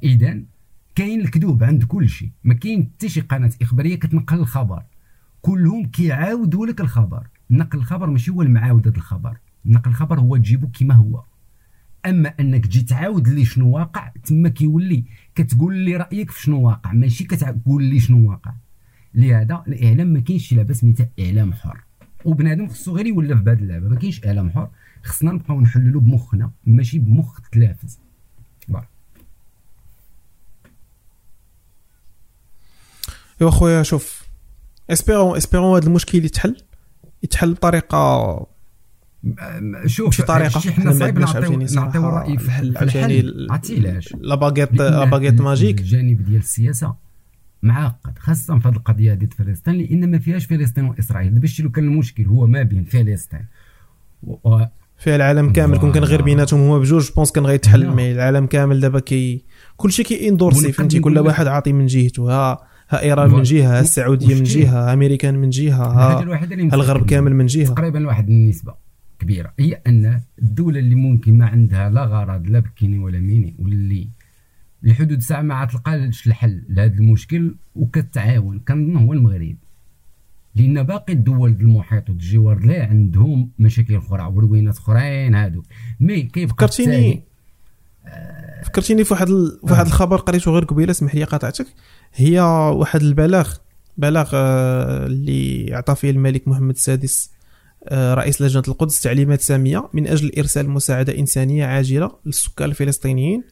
[0.03, 0.41] إذا
[0.95, 2.31] كاين الكذوب عند كل شيء.
[2.45, 4.83] ما كاين حتى شي قناة إخبارية كتنقل الخبر.
[5.43, 7.27] كلهم كيعاودوا لك الخبر.
[7.51, 9.39] نقل الخبر ماشي هو المعاوده الخبر.
[9.67, 11.25] نقل الخبر هو تجيبو كما هو.
[12.07, 15.05] أما أنك تجي تعاود لي شنو واقع تما كيولي
[15.35, 16.93] كتقول لي رأيك في شنو واقع.
[16.93, 18.53] ماشي كتقول لي شنو واقع.
[19.15, 21.85] لهذا الإعلام ما كاينش شي لعبه سميتها إعلام حر.
[22.25, 24.69] وبنادم خصو غير يولف بهذه اللعبة ما كاينش إعلام حر.
[25.03, 27.99] خصنا نبقاو نحللو بمخنا ماشي بمخ تلافز.
[33.41, 34.25] إيوا خويا شوف
[34.91, 36.57] espérons espérons هذا المشكل يتحل؟
[37.23, 38.47] يتحل بطريقة
[39.87, 40.61] شوف شي طريقة.
[40.61, 43.47] حنا صعيب نعطيو نعطيو رأي في الحل.
[43.51, 47.04] عرفتي علاش لا باغيت لا باغيت ماجيك الجانب ديال السياسة
[47.65, 51.31] معقد خاصة في هذه القضية ديال فلسطين لأن ما فيهاش فلسطين وإسرائيل.
[51.31, 53.47] باش لو كان المشكل هو ما بين فلسطين
[54.23, 54.65] و...
[54.99, 58.47] فيها العالم كامل كون كان غير بيناتهم هما بجوج je pense كان غيتحل mais العالم
[58.47, 59.45] كامل دابا كي
[59.77, 62.59] كلشي كي endorsé فهمتي كل واحد عاطي من جهته ها
[62.91, 66.23] ها إيران من جهة ها السعودية من جهة ها أمريكان من جهة ها
[66.75, 67.75] الغرب كامل من جهة.
[67.75, 68.75] تقريبا واحد النسبة
[69.19, 74.09] كبيرة هي أن الدولة اللي ممكن ما عندها لا غرض لا بكيني ولا ميني واللي
[74.85, 78.59] لحدود ساعة ما تلقاش الحل لهذا المشكل وكتعاون.
[78.59, 79.57] كنظن هو المغرب.
[80.55, 85.63] لأن باقي الدول المحيط والجوار لا عندهم مشاكل أخرى وروينات أخرين هادو.
[86.01, 87.23] مي كيف فكرتيني
[88.65, 89.59] فكرتيني في واحد ال...
[89.67, 91.67] في واحد الخبر قريته غير قبيلة اسمح لي قاطعتك.
[92.15, 92.41] هي
[92.75, 93.55] واحد البلاغ
[93.97, 97.31] بلاغ آه، اللي أعطى فيه الملك محمد السادس
[97.89, 103.43] آه، رئيس لجنة القدس تعليمات سامية من أجل إرسال مساعدة إنسانية عاجلة للسكان الفلسطينيين.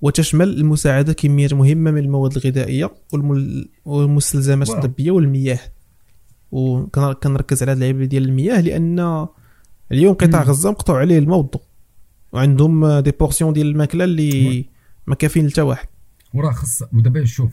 [0.00, 2.90] وتشمل المساعدة كميات مهمة من المواد الغذائية
[3.84, 5.60] والمستلزمات الطبية والمياه.
[6.52, 9.26] وكنركز على هذه اللعيبة ديال المياه لأن
[9.92, 11.62] اليوم قطاع غزة مقطوع عليه الموضوع
[12.32, 14.64] وعندهم des portions ديال الماكلة اللي
[15.06, 15.88] ما كافيين لتا واحد.
[16.34, 17.50] وراه خص ودابا شوف.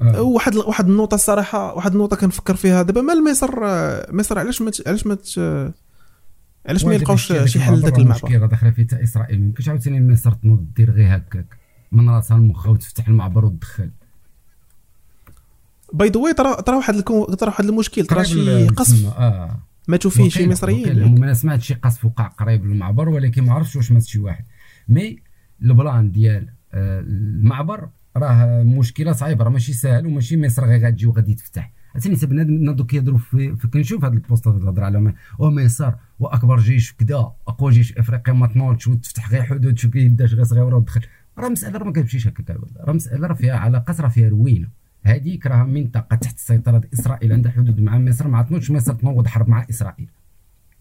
[0.00, 0.22] آه.
[0.22, 2.82] واحد واحد النقطة الصراحة واحد النقطة كنفكر فيها.
[2.82, 3.50] دابا مال مصر
[4.12, 5.18] مصر علاش ما علاش ما
[6.68, 9.40] علاش ما يلقاوش شي حل لذاك المعبر المشكلة داخله حتى إسرائيل.
[9.40, 11.56] ما يمكنش عاوتاني مصر تنوض دير غير هكاك.
[11.92, 13.90] من راسها المخ وتفتح المعبر وتدخل.
[15.92, 17.02] by the way ترى ترى واحد
[17.38, 18.06] ترى واحد المشكل.
[18.06, 19.60] ترى شي قصف؟ آه.
[19.88, 23.92] ماتوا فيه شي مصريين؟ أنا سمعت شي قصف وقع قريب للمعبر ولكن ما عرفتش واش
[23.92, 24.44] مات شي واحد.
[24.88, 25.18] mais
[25.62, 31.34] البلان ديال آه، المعبر راه مشكلة صعيبة راه ماشي ساهل وماشي مصر غير غتجي وغادي
[31.34, 31.72] تفتح.
[31.96, 36.58] حتى بنادم دوك كيهضروا في, في كنشوف هاد ال posts تهضر على أو مصر وأكبر
[36.58, 41.00] جيش كذا أقوى جيش افريقيا ما تنوضش وتفتح غير حدود شوف كيداش غير صغيره ودخل
[41.38, 44.68] راه مسألة ما كتمشيش هكاك راه مسألة راه فيها علاقات راه فيها روينة.
[45.02, 49.48] هذيك راه منطقة تحت سيطرة إسرائيل عندها حدود مع مصر ما عطنوش مصر تنوض حرب
[49.48, 50.08] مع إسرائيل.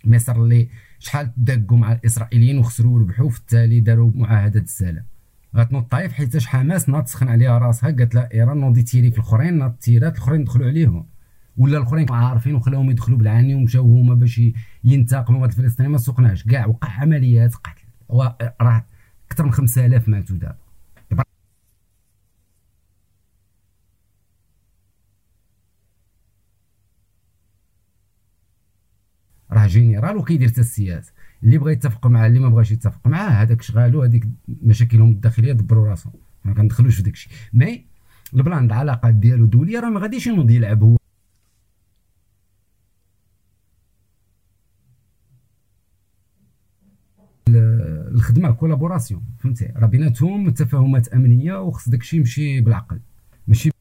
[0.06, 0.68] مصر اللي
[1.00, 5.06] شحال تدقوا مع الإسرائيليين وخسروا وربحوا في التالي داروا معاهدة السلام.
[5.56, 9.58] غتنوض طايف حيت حماس ناض تسخن عليها راسها؟ قالت لا ايران نوضي تيري في الأخرين
[9.58, 11.08] ناض تيرات الأخرين دخلوا عليهم.
[11.58, 14.42] ولا الأخرين عارفين وخلاهم يدخلوا بالعاني ومشاو هما باش
[14.84, 17.82] ينتقموا من الفلسطينيين ما سوقناش كاع وقع عمليات قتل.
[18.62, 18.86] راه
[19.32, 20.56] أكثر من 5000 ماتوا دابا
[29.52, 31.14] راه général وكيدير السياسة
[31.44, 35.88] اللي بغى يتفق معاه اللي ما بغاش يتفق معاه هذاك شغالو هذيك مشاكلهم الداخلية دبروا
[35.88, 36.14] راسهم.
[36.46, 37.32] ما كندخلوش في داك الشيء.
[37.54, 37.86] mais
[38.34, 40.98] البلان العلاقات ديالو دوليه راه ما غاديش ينوض يلعب هو.
[48.16, 53.00] الخدمة collaboration فهمتي؟ راه بيناتهم تفاهمات أمنية وخص داكشي يمشي بالعقل.
[53.48, 53.75] ماشي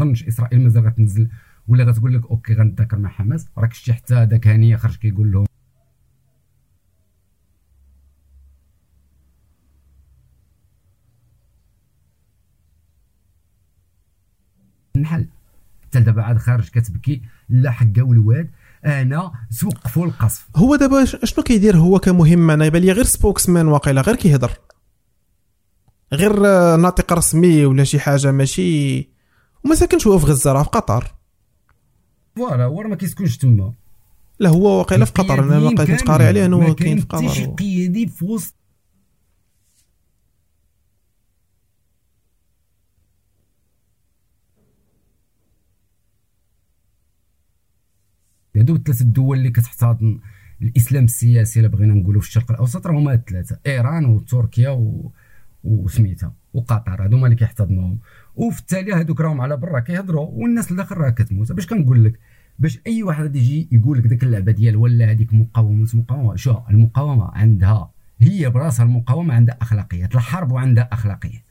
[0.00, 1.28] نظنش إسرائيل مازال غتنزل.
[1.68, 5.46] ولا غتقول لك ok غنتذاكر مع حماس؟ راك شتي حتى هذاك هانيه خرج كيقول لهم.
[14.96, 15.26] النحل
[15.82, 18.50] حتى دابا عاد خارج كتبكي لا حقا والواد
[18.84, 20.48] أنا سوقفوا القصف.
[20.56, 24.52] هو دابا شنو كيدير هو كمهم؟ أنا يبان لي غير سبوكس مان واقيلا غير كيهضر.
[26.12, 26.40] غير
[26.76, 29.09] ناطق رسمي ولا شي حاجة ماشي
[29.64, 31.14] وما ساكنش هو في غزة راه في قطر.
[32.36, 33.74] فوالا هو ما كيسكنش تما.
[34.38, 37.28] لا هو واقيلا في قطر أنا ما كنت قاري عليه انه كاين في قطر.
[37.28, 38.54] شي قيادي في وسط.
[48.56, 50.20] هادو الثلاث الدول اللي كتحتضن
[50.62, 55.12] الإسلام السياسي إلا بغينا نقولوا في الشرق الأوسط راه هما الثلاثة إيران وتركيا و...
[55.64, 57.04] وسميتها وقطر.
[57.04, 57.98] هادو هما اللي كيحتضنوهم
[58.40, 61.52] وفي التالي هذوك راهم على برا كيهضروا والناس الداخل راه كتموت.
[61.52, 62.18] باش كنقول لك
[62.58, 66.56] باش أي واحد غادي يجي يقول لك ديك اللعبة ديال ولا هذيك مقاومة مقاومة شو؟
[66.70, 71.42] المقاومة عندها هي براسها المقاومة عندها أخلاقيات الحرب وعندها أخلاقيات.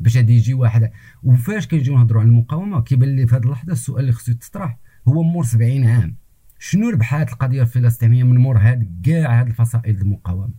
[0.00, 0.90] باش غادي يجي واحد
[1.22, 4.78] وفاش كنجيو نهضروا على المقاومة كيبان لي في هذه اللحظة السؤال اللي خصو يتطرح
[5.08, 6.16] هو مور 70 عام.
[6.58, 10.54] شنو ربحات القضية الفلسطينية من مور هاد كاع هاد الفصائل المقاومة؟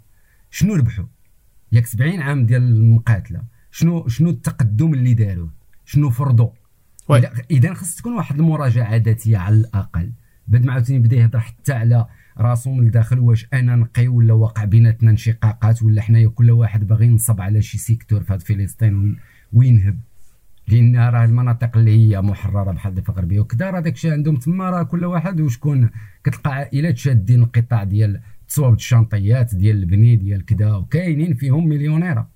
[0.50, 1.06] شنو ربحوا؟
[1.72, 3.42] ياك 70 عام ديال المقاتلة.
[3.72, 6.50] شنو شنو التقدم اللي داروه؟ شنو فرضوا
[7.52, 10.12] اذا خص تكون واحد المراجعة ذاتية على الأقل.
[10.48, 12.06] بعد ما عاوتاني بدا يهضر حتى على
[12.38, 17.06] راسو من الداخل واش أنا نقي ولا واقع بيناتنا انشقاقات ولا حنايا كل واحد باغي
[17.06, 19.18] ينصب على شي secteur في هاد فلسطين
[19.54, 20.00] وينهب
[20.68, 24.84] لأن راه المناطق اللي هي محررة بحال الضفه الغربيه وكذا راه داكشي عندهم تما راه
[24.84, 25.90] كل واحد وشكون
[26.24, 32.30] كتلقى عائلات شادين القطاع ديال تصواب الشانطيات ديال البني ديال كذا وكاينين فيهم مليونيرة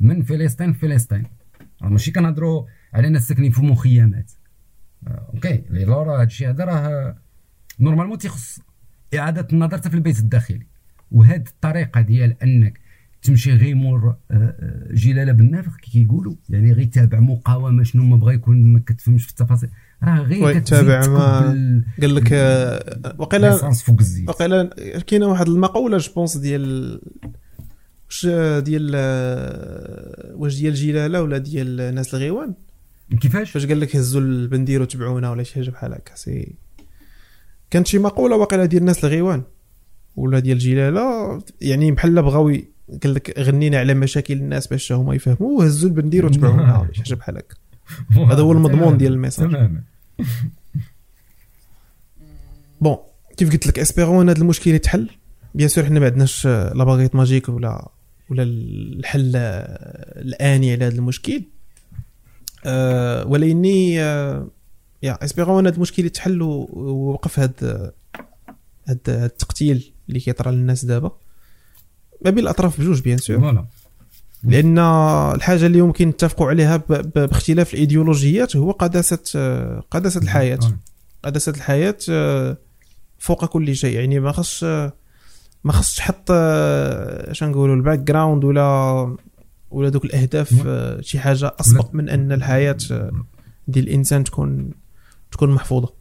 [0.00, 1.24] من فلسطين فلسطين.
[1.82, 4.30] راه ماشي كنهضروا على ناس ساكنين في مخيمات.
[5.06, 7.16] آه، ok لي لورا هادشي هذا راه
[7.80, 8.58] normalement تيخص
[9.14, 10.66] إعادة النظر في البيت الداخلي.
[11.10, 12.80] وهاد الطريقة ديال أنك
[13.22, 18.16] تمشي غير مور آه، آه، جلاله بالنافخ كي كيقولوا يعني غير تابع مقاومة شنو ما
[18.16, 19.70] بغى يكون ما كتفهمش في التفاصيل.
[20.02, 22.32] راه غير كتابع ما قال لك
[23.18, 24.28] وقيلا فوق الزيت.
[24.28, 24.70] وقيلا
[25.06, 27.00] كاينة واحد المقوله je pense ديال
[28.06, 28.26] واش
[28.64, 28.90] ديال
[30.34, 32.54] واش ديال جلالة ولا ديال ناس الغيوان؟
[33.20, 36.54] كيفاش؟ فاش قال لك هزوا البندير وتبعونا ولا شي حاجة بحال هكا c'est.
[37.70, 39.42] كانت شي مقولة واقيلا ديال الناس الغيوان
[40.16, 42.56] ولا ديال جلاله يعني بحال بغاو
[43.02, 47.14] قال لك غنينا على مشاكل الناس باش هما يفهموا وهزوا البندير وتبعونا ولا شي حاجة
[47.14, 47.56] بحال هكا.
[48.32, 49.48] هذا هو المضمون ديال ال message.
[49.48, 49.82] تماما
[52.80, 52.96] bon
[53.36, 55.10] كيف قلت لك espérons هذا المشكل يتحل
[55.54, 57.88] bien sûr حنا ما عندناش la baguette magique ولا
[58.30, 61.42] ولا الحل الآني على هذا المشكل.
[62.64, 64.48] أه ولكني أه
[65.02, 67.92] يا espérons هذا المشكل يتحل ووقف هذا
[68.88, 71.12] هذا التقتيل اللي كيطرى للناس دابا.
[72.24, 73.64] ما بين الأطراف بجوج bien sûr.
[74.44, 74.78] لأن
[75.34, 76.76] الحاجة اللي يمكن نتفقوا عليها
[77.16, 79.18] باختلاف الإيديولوجيات هو قداسة
[79.90, 80.58] قداسة الحياة.
[81.24, 82.56] قداسة الحياة أه،
[83.18, 83.96] فوق كل شيء.
[83.96, 84.64] يعني ما خصش
[85.64, 89.16] ما خصش تحط اش نقولوا ال background ولا
[89.70, 93.12] ولا دوك الأهداف آه، شي حاجة اسبق من أن الحياة آه،
[93.68, 94.70] ديال الإنسان تكون
[95.32, 95.92] تكون محفوظة.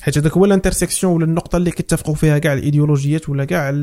[0.00, 3.74] حيت هذاك هو ال intersection ولا النقطة اللي كيتفقوا فيها كاع الإيديولوجيات ولا كاع اش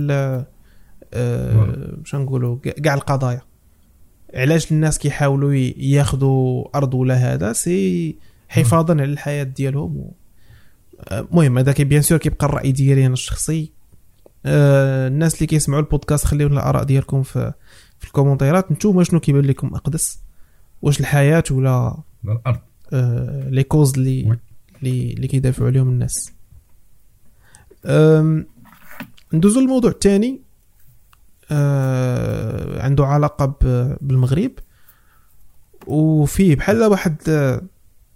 [1.14, 3.42] آه، نقولوا كاع القضايا.
[4.34, 8.16] علاش الناس كيحاولوا ياخذوا أرض ولا هذا؟ c'est
[8.50, 10.12] حفاظا على الحياة ديالهم
[11.12, 13.72] المهم هذا bien sûr كيبقى الرأي ديالي أنا الشخصي.
[14.46, 17.54] الناس اللي كيسمعوا البودكاست خليو الآراء ديالكم في
[18.00, 20.20] في الكومنتيرات نتوما شنو كيبان لكم أقدس.
[20.82, 22.60] واش الحياة ولا الأرض.
[22.94, 24.38] آه لي كوز اللي
[24.82, 26.32] اللي اللي كيدافعوا عليهم الناس.
[29.34, 30.42] ندوزو للموضوع الثاني
[31.52, 33.58] آه عنده علاقة
[34.02, 34.52] بالمغرب.
[35.88, 37.18] وفيه بحال واحد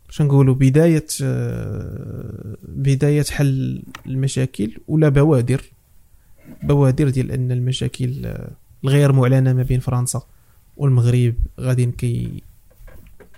[0.08, 5.62] باش نقولوا بداية آه، بداية حل المشاكل ولا بوادر.
[6.64, 8.52] بوادر ديال أن المشاكل آه،
[8.84, 10.22] الغير معلنة ما بين فرنسا
[10.78, 12.44] والمغرب غادي كي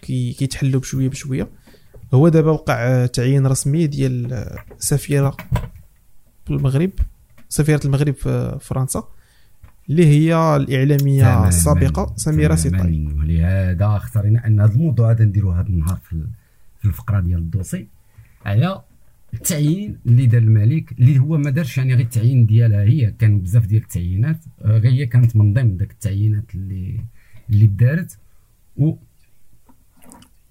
[0.01, 1.47] كي كيتحلوا بشوية بشوية.
[2.13, 4.45] هو دابا وقع تعيين رسمي ديال
[4.77, 5.37] سفيرة
[6.45, 6.91] في المغرب
[7.49, 9.03] سفيرة المغرب في فرنسا
[9.89, 13.07] اللي هي الإعلامية السابقة سميرة سيطاي.
[13.19, 15.99] ولهذا اختارينا أن هذا الموضوع هذا نديروا هذا النهار
[16.79, 17.87] في الفقرة ديال الدوسي.
[18.45, 18.81] على
[19.33, 22.81] التعيين اللي دار الملك اللي هو ما دارش يعني غير التعيين ديالها.
[22.83, 26.99] هي كان بزاف ديال التعيينات آه، غير هي كانت من ضمن داك التعيينات اللي
[27.49, 28.17] اللي دارت.
[28.77, 28.93] و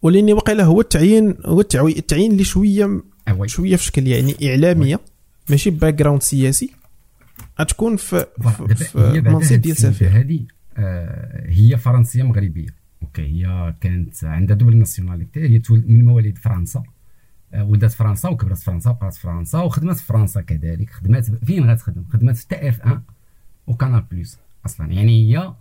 [0.03, 3.49] ولأني وقيلا هو التعيين هو التعيين اللي شوية oui.
[3.49, 4.95] شوية في شكل يعني إعلامية.
[4.95, 5.05] oui.
[5.51, 6.70] ماشي background سياسي.
[7.61, 10.41] غتكون في, في, في منصب ديال سفير هذه
[10.76, 12.68] آه هي فرنسية مغربية.
[13.03, 16.78] ok هي كانت عندها double nationalité هي من مواليد فرنسا.
[16.78, 16.85] آه،
[17.55, 20.90] ولدت فرنسا وكبرت في فرنسا في فرنسا وخدمت في فرنسا كذلك.
[20.90, 23.03] خدمات فين غتخدم؟ خدمت في TF 1
[23.66, 24.92] و Canal Plus أصلا.
[24.92, 25.55] يعني هي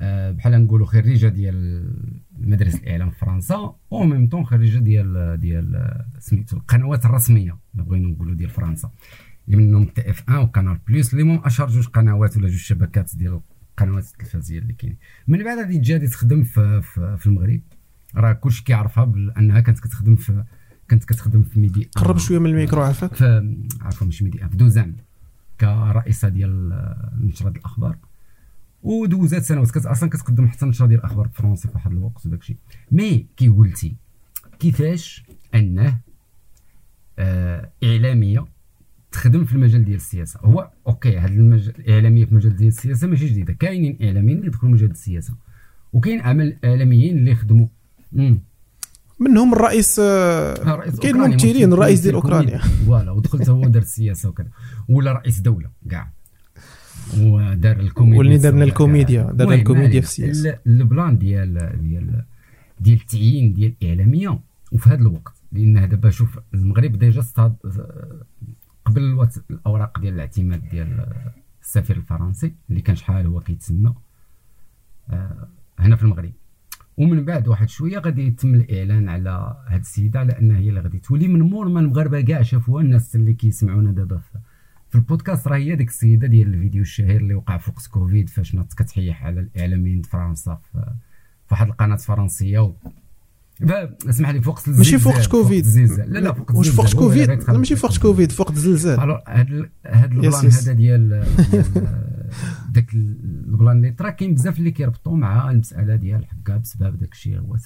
[0.00, 1.90] آه، بحال نقولوا خريجة ديال
[2.38, 8.34] مدرسة الإعلام في فرنسا و même temps خريجة ديال ديال سميتو القنوات الرسمية بغينا نقولوا
[8.34, 8.90] ديال فرنسا.
[9.46, 13.16] اللي منهم TF 1 و Canal Plus اللي هم أشهر جوج قنوات ولا جوج شبكات
[13.16, 14.98] ديال القنوات التلفزيونية اللي كاينين.
[15.28, 17.60] من بعد غادي تجي تخدم في, في, في المغرب.
[18.16, 20.44] راه كلشي كيعرفها بأنها كانت كتخدم في
[20.88, 24.94] كانت كتخدم في ميدي قرب شوية من الميكرو عافاك في عفوا مش ميدي في 2M
[25.60, 26.84] كرئيسة ديال
[27.20, 27.96] نشرة الأخبار.
[28.82, 32.56] ودوزات سنوات كانت أصلا كتقدم حتى نشرة ديال الأخبار الفرنسي في واحد الوقت وداك الشيء.
[32.92, 33.94] mais كي قلتي
[34.58, 35.24] كيفاش
[35.54, 35.98] أنه
[37.18, 38.44] آه إعلامية
[39.12, 43.26] تخدم في المجال ديال السياسة؟ هو ok هذا المجال الاعلاميه في المجال ديال السياسة ماشي
[43.26, 43.52] جديدة.
[43.52, 45.34] كاينين إعلاميين اللي دخلوا مجال السياسة
[45.92, 47.66] وكاين عمل إعلاميين اللي خدموا
[49.24, 50.54] منهم الرئيس آه،
[51.02, 52.58] كاين ممثلين الرئيس ديال أوكرانيا.
[52.58, 54.48] voilà ودخلت هو دار السياسة وكذا.
[54.88, 56.12] ولا رئيس دولة كاع.
[57.18, 60.58] ودار الكوميديا واللي دار لنا الكوميديا دار الكوميديا في السياسة.
[60.66, 62.24] ال plan ديال ديال
[62.80, 64.40] ديال التعيين ديال الاعلاميه
[64.72, 67.22] وفي هذا الوقت لأن دابا شوف المغرب déjà
[68.84, 71.06] قبل الأوراق ديال الاعتماد ديال
[71.62, 73.94] السفير الفرنسي اللي كان شحال هو كيتسنى
[75.10, 75.48] آه،
[75.78, 76.32] هنا في المغرب.
[76.96, 80.98] ومن بعد واحد شوية غادي يتم الإعلان على هاد السيدة على أنها هي اللي غادي
[80.98, 84.20] تولي من مور ما المغاربة كاع شافوها الناس اللي كيسمعونا دابا
[84.90, 85.48] في البودكاست.
[85.48, 89.24] راه هي ديك السيدة ديال الفيديو الشهير اللي وقع في وقت كوفيد فاش ناضت كتحيح
[89.24, 90.94] على الإعلاميين في فرنسا في
[91.50, 92.72] واحد القناة فرنسية
[94.08, 95.66] اسمح لي فوق الزلزال ماشي فوق كوفيد
[96.06, 99.22] لا لا فوق واش فوق كوفيد ماشي فوق كوفيد فوق الزلزال هذا
[99.86, 101.24] هذا ال plan هذا ديال
[102.74, 107.12] داك ال plan اللي طرا كاين بزاف اللي كيربطوا مع المسألة ديال حكا بسبب داك
[107.12, 107.56] الشيء هو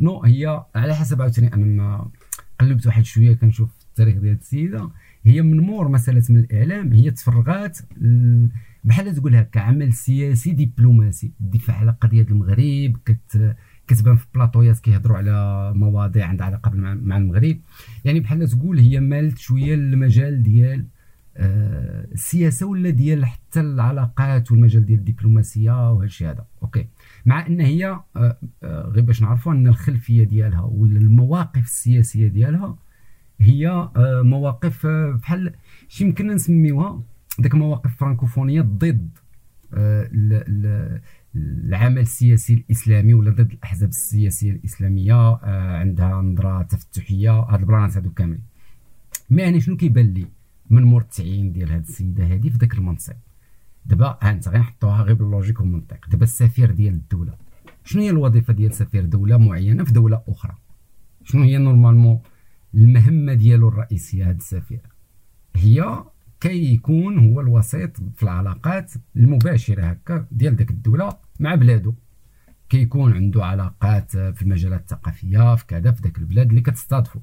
[0.00, 2.10] non هي على حسب عاوتاني أنا ما
[2.60, 4.90] قلبت واحد شوية كنشوف التاريخ ديال السيدة.
[5.24, 7.78] هي من مور مسألة من الإعلام هي تفرغات
[8.84, 11.32] بحال تقول هكا عمل سياسي دبلوماسي.
[11.40, 13.56] الدفاع على قضية المغرب كت
[13.86, 17.60] كتبان في بلاطويات كيهضروا على مواضيع عندها علاقه مع المغرب.
[18.04, 20.86] يعني بحال تقول هي مالت شوية للمجال ديال
[21.38, 26.46] السياسة ولا ديال حتى العلاقات والمجال ديال الدبلوماسية وهذا الشيء هذا.
[26.62, 26.86] ok.
[27.26, 32.76] مع أن هي آه، آه، غير باش نعرفوا أن الخلفية ديالها ولا المواقف السياسية ديالها
[33.40, 33.88] هي
[34.22, 35.52] مواقف بحال
[35.88, 37.02] شي يمكن نسميوها
[37.38, 39.08] ديك مواقف فرانكوفونية ضد
[41.36, 45.36] العمل السياسي الإسلامي ولا ضد الأحزاب السياسية الإسلامية
[45.76, 47.30] عندها نظرة تفتحية.
[47.30, 48.40] هاد البلانات هادو كاملين.
[49.30, 50.26] ما يعني شنو كيبان لي؟
[50.70, 53.14] من مور التعيين ديال هاد السيدة هادي في ذاك المنصب
[53.86, 56.08] دابا ها انت غنحطوها غير بال logique والمنطق.
[56.08, 57.34] دابا السفير ديال الدولة.
[57.84, 60.54] شنو هي الوظيفة ديال سفير دولة معينة في دولة أخرى؟
[61.24, 62.20] شنو هي normalement
[62.74, 64.80] المهمة ديالو الرئيسية هاد السفير؟
[65.56, 66.04] هي
[66.40, 71.94] كي يكون هو الوسيط في العلاقات المباشرة هكا ديال ديك الدولة مع بلادو
[72.68, 77.20] كيكون عنده علاقات في المجالات الثقافية في كذا في ذاك البلاد اللي كتستضفو.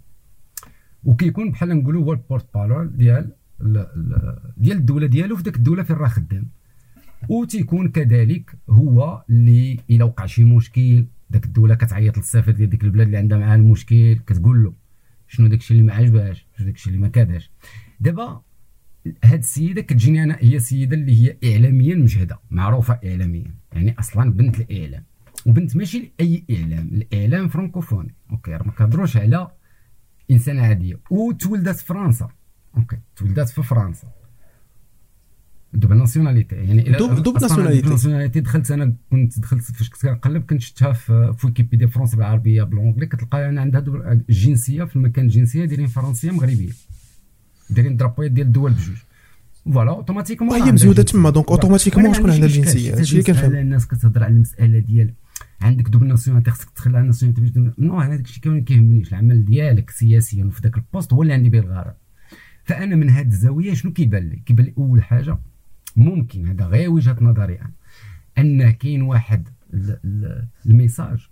[1.03, 3.31] وكيكون بحال نقولوا هو ال porte-parole ديال
[4.57, 6.47] ديال الدولة ديالو في ذاك الدولة فين راه خدام.
[7.29, 13.05] وتيكون كذلك هو اللي إلا وقع شي مشكل ذاك الدولة كتعيط للسفير ديال ديك البلاد
[13.05, 14.73] اللي عندها معاه المشكل كتقول له
[15.27, 17.51] شنو داك الشيء اللي ما عجبهاش شنو داك الشيء اللي ما كاداش.
[17.99, 18.41] دابا
[19.23, 24.59] هاد السيدة كتجيني أنا هي سيده اللي هي اعلاميا مجهدة معروفة اعلاميا يعني أصلا بنت
[24.59, 25.03] الإعلام.
[25.45, 28.15] وبنت ماشي لأي إعلام الإعلام فرانكوفوني.
[28.31, 29.47] okay ما كنهضروش على
[30.34, 32.29] انسانه عاديه وتولدت في فرنسا.
[32.77, 34.07] okay تولدت في فرنسا.
[35.73, 36.55] double nationalité.
[36.55, 37.89] يعني doub double nationalité.
[37.89, 38.39] nationalité.
[38.39, 43.49] دخلت أنا كنت دخلت فاش كنت كنقلب كنت شفتها في, ويكيبيديا فرنسا بالعربية بالونجلي كتلقى
[43.49, 43.84] أنا عندها
[44.29, 46.71] الجنسيه في المكان الجنسيه دايرين فرنسية مغربية.
[47.69, 48.97] دايرين drapeauيات ديال الدول بجوج.
[49.73, 51.29] voilà automatiquement هي مزيوده تما.
[51.29, 55.13] donc automatiquement شكون عندها الجنسيه هادشي اللي كنفهم الناس كتهضر على المسألة ديال
[55.64, 59.09] عندك double nationalité خصك تدخل على nationalité non هذاك الشيء ما كيهمنيش.
[59.09, 61.93] العمل ديالك سياسيا وفي ذاك ال poste هو اللي عندي به الغرض.
[62.64, 65.38] فأنا من هذه الزاوية شنو كيبان لي؟ كيبان لي أول حاجة
[65.95, 67.72] ممكن هذا غير وجهة نظري أنا
[68.38, 69.47] أن كاين واحد
[70.65, 71.27] ال message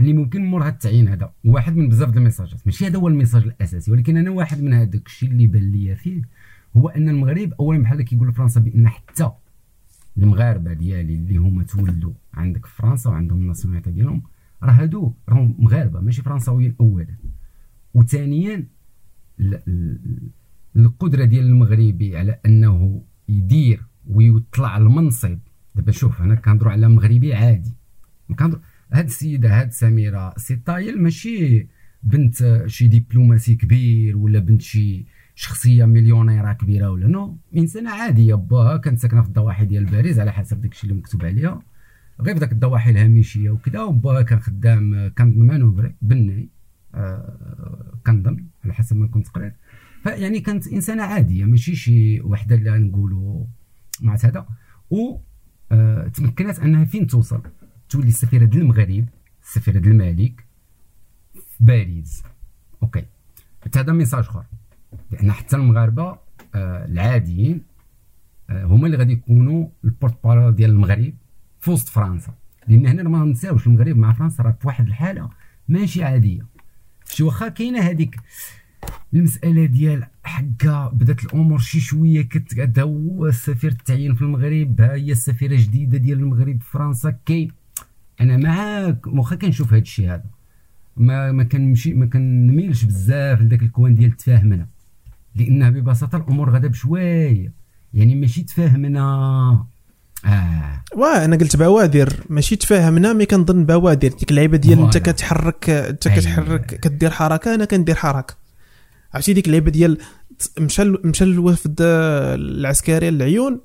[0.00, 1.32] اللي ممكن مور هذا التعيين هذا.
[1.44, 2.66] واحد من بزاف ال messageات.
[2.66, 5.96] ماشي هذا هو ال message الأساسي ولكن أنا واحد من هذاك الشيء اللي بان لي
[5.96, 6.22] فيه
[6.76, 9.30] هو أن المغرب اولا بحال كيقول فرنسا بأن حتى
[10.18, 14.22] المغاربة ديالي اللي هما تولدوا عندك في فرنسا وعندهم الناسيوناليتي ديالهم
[14.62, 17.16] راه هادو راهم مغاربة ماشي فرنساويين أولا.
[17.94, 18.66] وثانيا
[20.76, 25.38] القدرة ديال المغربي على أنه يدير ويطلع المنصب.
[25.74, 27.74] دابا شوف أنا كنهضروا على مغربي عادي.
[28.38, 28.62] كنهضروا
[28.92, 31.68] هاد السيدة هاد سميرة سيطايل ماشي
[32.02, 38.76] بنت شي دبلوماسي كبير ولا بنت شي شخصية مليونيرة كبيرة ولا non إنسانة عادية باها
[38.76, 41.62] كانت ساكنه في الضواحي ديال باريس على حسب داكشي اللي مكتوب عليها.
[42.22, 46.48] غير داك الضواحي الهامشية وكذا وباها كان خدام كان manœuvre بني
[46.94, 49.54] آه كنظن على حسب ما كنت قريت.
[50.02, 53.44] فيعني كانت إنسانة عادية ماشي شي وحدة اللي نقولوا
[54.00, 54.46] مع هذا
[54.90, 55.18] و
[55.72, 57.42] آه تمكنت أنها فين توصل؟
[57.88, 59.06] تولي سفيره المغرب
[59.42, 60.44] سفيره الملك
[61.34, 62.22] في باريس.
[62.82, 63.04] okay.
[63.76, 64.44] هذا message آخر.
[65.10, 66.18] لأن حتى المغاربة
[66.54, 67.62] آه العاديين
[68.50, 71.14] آه هما اللي غادي يكونوا ال porte-parole ديال المغرب.
[71.62, 72.34] في وسط فرنسا.
[72.68, 75.28] لأن هنا ما ننساوش المغرب مع فرنسا راه في واحد الحالة
[75.68, 76.46] ماشي عادية.
[77.06, 78.16] شي واخا كاينة هذيك
[79.14, 85.12] المسألة ديال حكا بدأت الأمور شي شوية كت هو السفير التعيين في المغرب ها هي
[85.12, 87.50] السفيرة جديدة ديال المغرب في فرنسا كاين.
[88.20, 90.30] أنا معاك واخا كنشوف هذا الشيء هذا.
[90.96, 94.68] ما ما كنمشي ما كنميلش بزاف لذاك الكوان ديال تفاهمنا.
[95.36, 97.52] لانها ببساطة الأمور غادا بشوية.
[97.94, 99.71] يعني ماشي تفاهمنا.
[100.24, 100.82] آه.
[100.96, 104.08] واه أنا قلت بوادر ماشي تفاهمنا مي كنظن بوادر.
[104.08, 108.34] ديك اللعيبة ديال أنت كتحرك أنت كتحرك كدير حركة أنا كندير حركة.
[109.14, 109.98] عرفتي ديك اللعيبة ديال
[110.58, 113.60] مشى مشى الوفد العسكري للعيون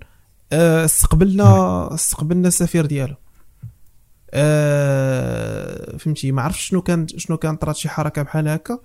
[0.52, 3.16] آه، استقبلنا استقبلنا السفير ديالو.
[4.34, 8.80] أه فهمتي ما عرفتش شنو كان شنو كان طرات شي حركة بحال هكا.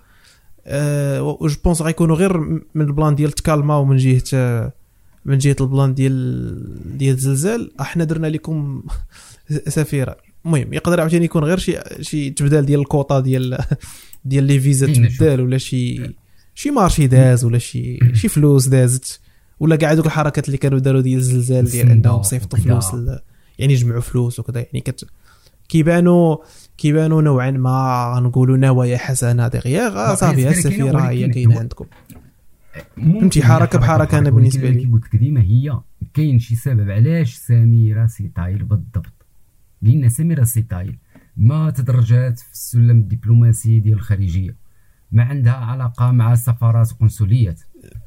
[0.67, 2.39] أه je pense غيكونوا غير
[2.75, 4.73] من ال plan ديال تكالما ومن جهة
[5.25, 8.83] من جهة ال plan ديال ديال الزلزال إحنا درنا لكم
[9.69, 10.17] سفيرة.
[10.45, 13.59] المهم يقدر عاوتاني يكون غير شي شي تبدال ديال الكوطا ديال
[14.25, 16.11] ديال les visas تبدال ولا شي
[16.55, 19.21] شي marché داز ولا شي شي فلوس دازت
[19.61, 22.95] ولا كاع دوك الحركات اللي كانوا داروا ديال الزلزال ديال انهم صيفطوا فلوس
[23.59, 24.61] يعني يجمعوا فلوس وكذا.
[24.61, 25.05] يعني كت
[25.69, 26.37] كيبانوا
[26.79, 31.87] كيبانوا نوعا ما نقولوا نوايا حسنة دغيا صافي السفيرة هي كاينة عندكم.
[32.97, 34.85] فهمتي؟ حركة بحركة أنا بالنسبة لي.
[34.85, 35.81] قلت لك ديما هي
[36.15, 36.91] كاين شي سبب.
[36.91, 39.27] علاش سميرة سيطايل بالضبط؟
[39.83, 40.99] لأن سميرة سيطايل
[41.37, 44.63] ما تدرجات في السلم الدبلوماسي ديال الخارجية.
[45.13, 47.61] ما عندها علاقة مع سفارات وقنصليات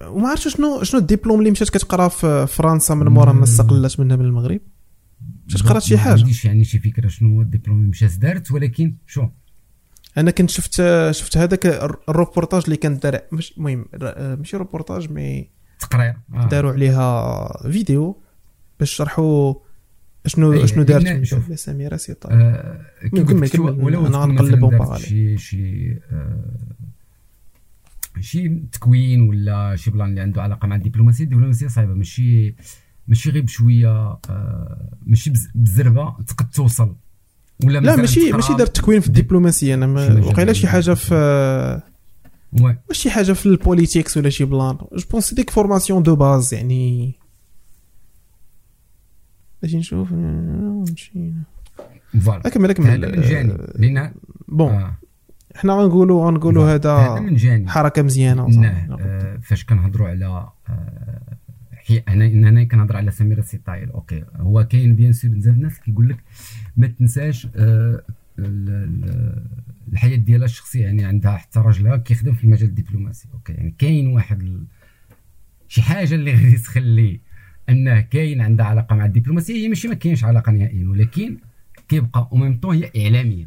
[0.07, 4.15] وما عرفتش شنو شنو الدبلوم اللي مشات كتقرا في فرنسا من مورا ما استقلت منها
[4.15, 4.59] من المغرب؟
[5.47, 6.13] مشات قرات شي حاجة.
[6.13, 8.17] ما عنديش يعني شي فكرة شنو هو الدبلوم اللي مشات.
[8.17, 9.27] دارت ولكن شو؟
[10.17, 10.71] أنا كنت شفت
[11.11, 11.65] شفت هذاك
[12.09, 13.85] الروبورتاج اللي كان دار مش المهم
[14.37, 15.49] ماشي reportage mais
[15.79, 16.13] تقرير.
[16.33, 16.47] آه.
[16.47, 18.21] داروا عليها فيديو
[18.79, 19.53] باش شرحوا
[20.25, 22.39] شنو أيه شنو دارت سميره سيطايل.
[22.39, 22.81] آه
[23.13, 23.83] كمل كمل.
[23.83, 26.45] ولو أنا غنقلب شي شي آه
[28.19, 31.23] شي تكوين ولا شي plan اللي عنده علاقة مع الدبلوماسية.
[31.23, 32.55] الدبلوماسية صعيبة ماشي
[33.07, 33.89] ماشي غير بشويه
[34.29, 36.95] آه ماشي بزربة تقد توصل.
[37.63, 39.87] ولا لا ماشي ماشي دار تكوين في الدبلوماسية أنا
[40.25, 41.81] وقيلا شي حاجة في
[42.89, 44.77] ماشي حاجة في ال politics ولا شي plan.
[44.77, 47.13] je pense ديك formation de base يعني.
[49.61, 51.43] باش نشوف؟ مشينا
[52.21, 52.49] voilà.
[52.49, 54.13] كمل كمل من جانب لأن
[54.47, 54.71] bon.
[54.71, 54.97] آه.
[55.55, 58.47] حنا غنقولوا غنقولوا هذا من جانب حركة مزيانة.
[59.01, 60.51] آه فاش كنهضروا على آه
[62.07, 64.23] أنا أنا كنهضر على سميره سيطايل okay.
[64.35, 66.17] هو كاين bien sûr بزاف الناس كيقول لك
[66.77, 68.01] ما تنساش آه
[69.93, 73.27] الحياة ديالها الشخصية يعني عندها حتى راجلها كيخدم في المجال الدبلوماسي.
[73.33, 74.65] okay يعني كاين واحد.
[75.67, 77.19] شي حاجة اللي غادي تخلي
[77.69, 81.37] أنه كاين عندها علاقة مع الدبلوماسية هي ماشي ما كاينش علاقة نهائيا ولكن
[81.87, 83.45] كيبقى أو ميم هي إعلامية.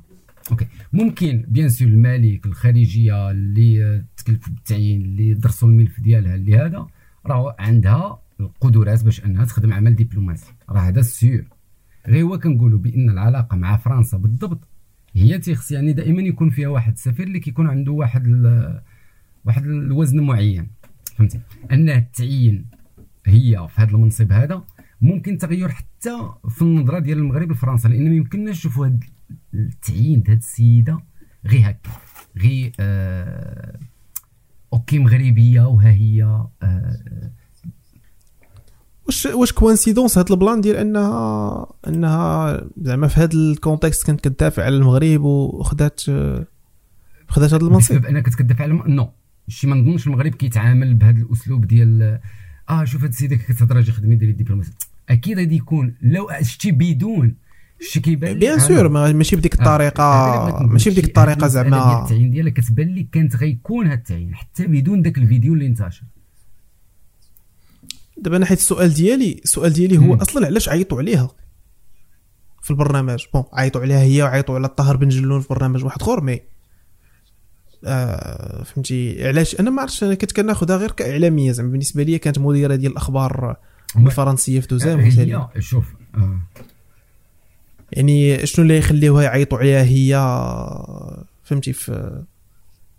[0.51, 6.87] okay ممكن bien sûr الملك الخارجية اللي تكلفوا بالتعيين اللي درسوا الملف ديالها اللي هذا
[7.27, 10.53] راه عندها القدرات باش أنها تخدم عمل دبلوماسي.
[10.71, 11.45] راه هذا sûr
[12.09, 14.69] غير هو كنقولوا بأن العلاقة مع فرنسا بالضبط
[15.13, 18.27] هي تيخص يعني دائما يكون فيها واحد السفير اللي كيكون عنده واحد
[19.45, 20.69] واحد الوزن معين.
[21.17, 21.41] فهمتي؟
[21.73, 22.67] انه تعين
[23.27, 24.63] هي في هذا المنصب هذا
[25.01, 28.99] ممكن تغير حتى في النظرة ديال المغرب لفرنسا لأن ما يمكنناش نشوفوا هذا
[29.55, 31.01] التعيين هذه السيدة
[31.47, 31.91] غير هكا
[32.37, 33.79] غير آه
[34.73, 36.23] okay مغربية وها هي
[36.63, 37.31] آه
[39.09, 44.21] واش واش coïncidence هاد ال plan ديال انها انها زعما في هاد ال contexte كانت
[44.21, 46.01] كتدافع على المغرب وخدات
[47.29, 49.11] خدات هاد المنصب؟ بسبب انها كنت كتدافع على نو
[49.49, 52.21] شي ما نظنش المغرب كيتعامل بهذا الأسلوب ديال
[52.71, 54.73] آه شوف هاد السيده كتهضر أجي خدمي ديال الدبلوماسيه
[55.09, 57.35] أكيد غادي يكون لو شتي بدون
[57.81, 62.03] شتي كيبان bien sûr ماشي بديك آه، الطريقة ماشي بديك الطريقة زعما.
[62.03, 66.05] التعيين ديالها كتبان لي كانت غيكون هاد التعيين حتى بدون داك الفيديو اللي انتشر.
[68.23, 70.15] دابا أنا حيت السؤال ديالي السؤال ديالي هو.
[70.15, 71.31] أصلا علاش عيطوا عليها
[72.63, 76.21] في البرنامج بون عيطوا عليها هي وعيطوا على الطاهر بن جلون في برنامج واحد آخر
[76.21, 76.41] مي
[77.85, 82.39] آه فهمتي علاش أنا ما عرفتش أنا كنت كناخذها غير كإعلامية زعما بالنسبة لي كانت
[82.39, 83.57] مديرة ديال الأخبار
[83.97, 86.41] الفرنسية في دوزام هي شوف آه.
[87.93, 90.17] يعني شنو اللي يخليوها يعيطوا عليها هي
[91.45, 92.23] فهمتي في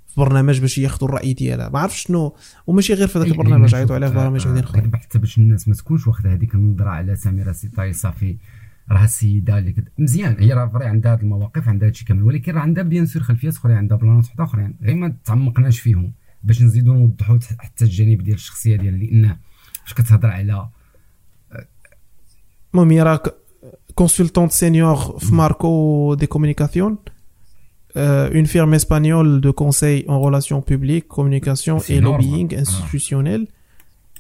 [0.10, 1.70] في برنامج باش ياخذوا الرأي ديالها.
[1.70, 2.36] ما عرفتش شنو.
[2.68, 5.74] وماشي غير في ذاك البرنامج عيطوا عليها في برامج وحدين اخرين حتى باش الناس ما
[5.74, 8.38] تكونش واخدة هذيك النظرة على سميرة سيطاي صافي.
[8.92, 9.90] راه السيدة اللي كد...
[10.00, 10.36] مزيان.
[10.40, 12.24] هي راه vrai عندها هذه المواقف عندها هادشي كامل.
[12.24, 14.76] ولكن راه عندها bien sûr خلفيات اخرين عندها plan ات وحدة أخرين.
[14.84, 19.38] غير ما تعمقناش فيهم باش نزيدو نوضحوا حتى الجانب ديال الشخصية ديالها لأن
[19.84, 20.70] فاش كتهضر على
[22.74, 23.24] المهم هي راه
[23.96, 26.98] consultante senior في Marco de Comunicación
[28.00, 32.62] euh, une firme espagnole de conseil en relations publiques, communication et lobbying ah.
[32.62, 33.42] institutionnel.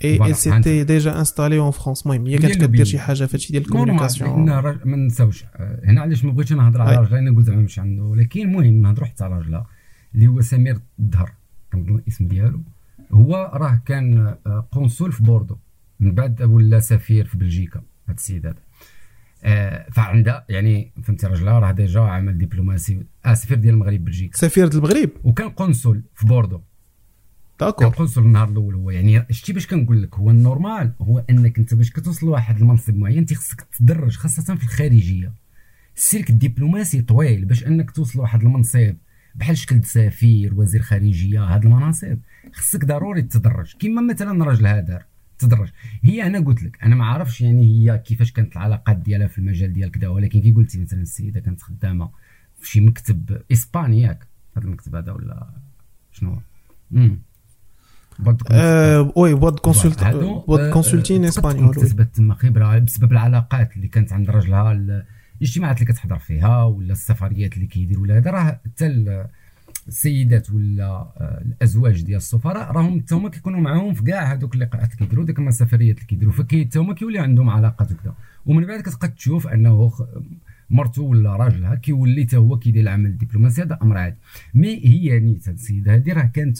[0.01, 0.29] Et voilà.
[0.29, 2.05] elle s'était déjà installée en France.
[2.05, 4.45] المهم هي كانت كدير شي حاجة في هادشي ديال ال communication
[4.85, 5.45] ما نساوش
[5.83, 9.07] هنا علاش ما بغيتش نهضر على راجلها أنا قلت زعما مش عنده ولكن المهم نهضروا
[9.07, 9.67] حتى على راجلها
[10.15, 11.31] اللي هو سمير الدهر.
[11.73, 12.61] كنظن الاسم ديالو.
[13.11, 14.35] هو راه كان
[14.71, 15.55] قنصل في بوردو.
[15.99, 18.68] من بعد ولا سفير في بلجيكا هذا السيد هذا آه
[19.91, 23.03] فعندها يعني فهمتي راجلها راه déjà عمل دبلوماسي.
[23.25, 26.61] آه سفير ديال المغرب بلجيكا سفير ديال المغرب؟ وكان قنصل في بوردو.
[27.59, 27.87] D'accord.
[27.89, 28.89] كان قنصل النهار الأول هو.
[28.89, 32.95] يعني شتي باش كنقول لك هو ال normal هو أنك أنت باش كتوصل لواحد المنصب
[32.95, 35.33] معين تيخصك تدرج خاصة في الخارجية.
[35.95, 38.95] السلك الدبلوماسي طويل باش أنك توصل لواحد المنصب
[39.35, 42.17] بحال شكل سفير وزير خارجية هاد المناصب.
[42.53, 43.73] خصك ضروري تدرج.
[43.79, 45.08] كما مثلا الراجل هذا.
[45.39, 45.69] تدرج.
[46.03, 49.73] هي أنا قلت لك أنا ما عارفش يعني هي كيفاش كانت العلاقات ديالها في المجال
[49.73, 52.09] ديال كذا ولكن كي قلتي مثلا السيدة كانت خدامة
[52.59, 54.27] في شي مكتب إسباني ياك.
[54.57, 55.47] هذا المكتب هذا ولا
[56.11, 56.41] شنو
[56.93, 57.19] امم
[59.15, 60.03] وي بود كونسلت
[60.47, 64.71] بود كونسلتين اسبانيول كتثبت تما خبرة بسبب العلاقات اللي كانت عند راجلها
[65.41, 69.25] الاجتماعات اللي كتحضر فيها ولا السفريات اللي كيدير ولا هذا راه حتى
[69.89, 74.93] السيدات ولا آه، الأزواج ديال السفراء راهم حتى هما كيكونوا معاهم في كاع هذوك اللقاءات
[74.93, 76.33] كيديروا ديك السفريات اللي كيديروا.
[76.33, 78.13] فكي حتى هما كيولي عندهم علاقات وكذا
[78.45, 79.91] ومن بعد كتبقى تشوف أنه
[80.69, 84.17] مرته ولا راجلها كيولي حتى هو كيدير العمل الدبلوماسي هذا أمر عادي.
[84.53, 86.57] mais هي نيت السيدة هذه راه كانت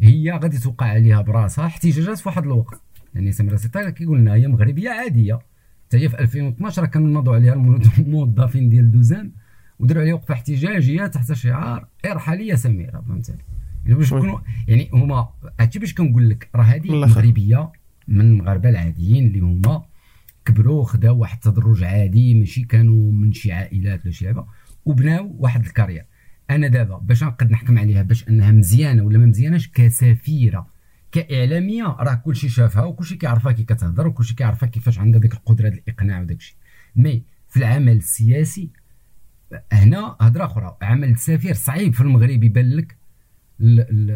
[0.00, 2.80] هي غادي توقع عليها براسها احتجاجات في واحد الوقت.
[3.14, 5.38] يعني سميره سيطار كيقول لنا هي مغربية عادية.
[5.86, 7.54] حتى هي في 2012 كانوا نوضوا عليها
[7.98, 9.32] الموظفين ديال دوزان
[9.82, 13.38] وداروا عليها وقفة احتجاجية تحت شعار ارحلي يا سميره فهمتني؟
[13.84, 14.38] يعني باش نكونوا
[14.68, 15.28] يعني هما
[15.60, 17.72] هادشي باش كنقول لك راه هذه مغربيه
[18.08, 19.84] من المغاربة العاديين اللي هما
[20.44, 24.46] كبروا خداو واحد التدرج عادي ماشي كانوا من شي عائلات ولا شي لعبة
[24.84, 26.04] وبناو واحد ال carrière.
[26.50, 30.66] أنا دابا باش نقد نحكم عليها باش أنها مزيانة ولا ما مزياناش كسفيرة
[31.12, 35.82] كإعلامية راه كلشي شافها وكلشي كيعرفها كي كتهضر وكلشي كيعرفها كيفاش عندها ديك القدرة ديال
[35.88, 36.56] الإقناع وداك الشيء
[36.96, 38.70] mais في العمل السياسي
[39.72, 40.76] هنا هضرة أخرى.
[40.82, 42.96] عمل السفير صعيب في المغرب يبان لك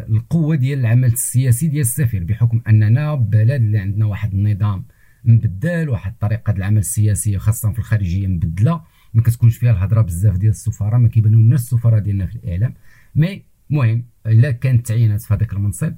[0.09, 4.85] القوة ديال العمل السياسي ديال السفير بحكم أننا بلد اللي عندنا واحد النظام
[5.25, 8.81] مبدل واحد الطريقة العمل السياسية خاصة في الخارجية مبدلة.
[9.13, 12.73] ما كتكونش فيها الهضرة بزاف ديال السفاره ما كيبانوا لنا السفراء ديالنا في الإعلام.
[13.15, 15.93] مي المهم إلا كانت تعيينات في هذاك المنصب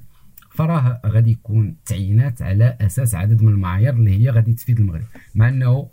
[0.50, 5.04] فراه غادي يكون تعيينات على أساس عدد من المعايير اللي هي غادي تفيد المغرب.
[5.34, 5.88] مع أنه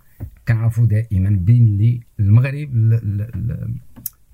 [0.48, 2.70] كنعرفوا دائما بين اللي المغرب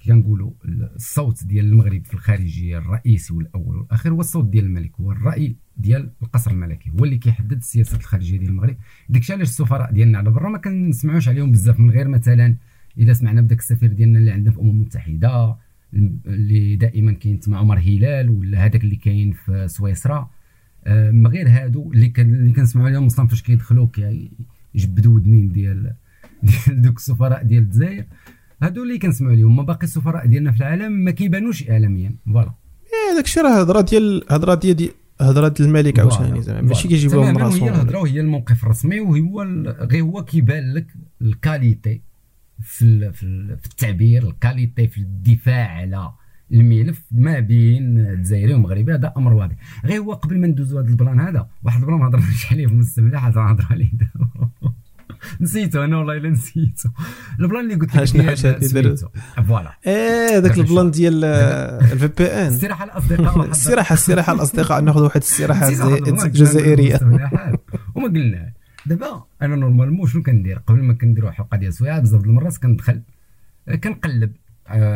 [0.05, 5.55] كنقولوا الصوت ديال المغرب في الخارجية الرئيسي والأول والأخير هو الصوت ديال الملك هو الرأي
[5.77, 8.77] ديال القصر الملكي هو اللي كيحدد السياسة الخارجية ديال المغرب.
[9.09, 12.55] داكشي علاش السفراء ديالنا على برا ما كنسمعوش عليهم بزاف من غير مثلا
[12.97, 15.55] إذا سمعنا بداك السفير ديالنا اللي عندنا في الامم المتحده
[15.93, 20.29] اللي دائما كاين تما عمر هلال ولا هذاك اللي كاين في سويسرا.
[20.85, 22.09] آه، من غير هادو اللي
[22.55, 23.87] كنسمعوا عليهم أصلا فاش كيدخلوا
[24.73, 25.93] كيجبدوا ودنين ديال
[26.43, 28.05] ديال دوك السفراء ديال الجزائر.
[28.61, 32.15] هادو اللي كنسمعوا عليهم ما باقي السفراء ديالنا في العالم ما كيبانوش اعلاميا.
[32.25, 32.53] voilà.
[32.83, 34.89] إيه داك الشيء راه هضرة ديال هضرة ديال
[35.21, 37.63] هضرة الملك عاوتاني زعما ماشي كيجيبوها من راسهم.
[37.63, 39.43] هي الهضرة وهي الموقف الرسمي وهو
[39.91, 40.87] غير هو كيبان لك
[41.21, 42.01] ال qualité
[42.61, 46.11] في في التعبير ال qualité في الدفاع على
[46.53, 49.55] الملف ما بين الجزائري والمغربي هذا أمر واضح.
[49.85, 52.67] غير هو قبل ما ندوزو هذا ال plan هذا واحد ال plan ما هضرناش عليه
[52.67, 53.91] في المستملح هضر عليه.
[55.41, 56.89] نسيتو أنا والله إلا نسيتو.
[57.39, 58.97] ال plan اللي قلت لك
[59.47, 59.77] voilà.
[59.87, 65.69] إيه ذاك ال plan ديال ال VPN استراحة الأصدقاء استراحه استراحة الأصدقاء ناخذ واحد الاستراحه
[66.27, 66.99] جزائرية.
[67.95, 68.53] وما قلنا.
[68.85, 73.01] دابا أنا normalement شنو كندير؟ قبل ما كنديروا حلقة ديال السوايع بزاف المرات كندخل
[73.83, 74.31] كنقلب.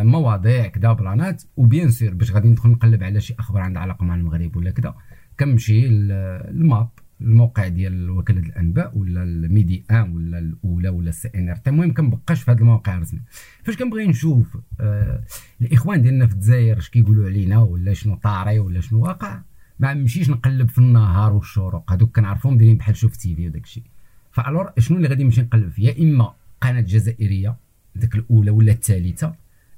[0.04, 3.82] مواضيع كذا plan ات و bien sûr باش غادي ندخل نقلب على شي أخبار عندها
[3.82, 4.96] علاقة مع المغرب ولا كذا.
[5.40, 6.90] كنمشي لل MAP
[7.22, 12.60] الموقع ديال وكالة الأنباء ولا Médi1 ولا الأولى ولا ال SNRT المهم كنبقاش في هذا
[12.60, 13.22] الموقع الرسمي
[13.64, 15.24] فاش كنبغي نشوف آه
[15.62, 19.42] الإخوان ديالنا في الجزائر اش كيقولوا علينا ولا شنو طاري ولا شنو واقع
[19.80, 21.92] ما نمشيش نقلب في النهار والشروق.
[21.92, 23.84] هذوك كنعرفهم دايرين بحال شوف تي في وداك الشيء.
[24.32, 27.56] فالور شنو اللي غادي نمشي نقلب فيه؟ يا إما قناة جزائرية
[27.96, 29.36] ديك الأولى ولا الثالثة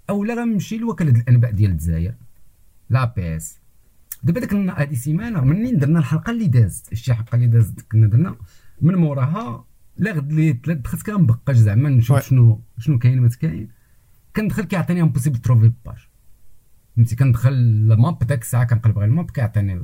[0.09, 2.13] أو لا غنمشي لوكالة الأنباء ديال الجزائر.
[2.89, 3.59] L'APS
[4.23, 8.35] دابا ديك هذه السيمانه منين درنا الحلقة اللي دازت؟ شي حلقة اللي دازت كنا درنا.
[8.81, 9.65] من موراها
[9.97, 13.69] لا غد لي دخلت كنبقاش زعما نشوف شنو شنو كاين ما كاين.
[14.35, 15.97] كندخل كيعطيني امبوسيبل تروفي باج
[16.95, 19.81] فهمتي؟ كندخل الماب داك الساعة كنقلب غير الماب كيعطيني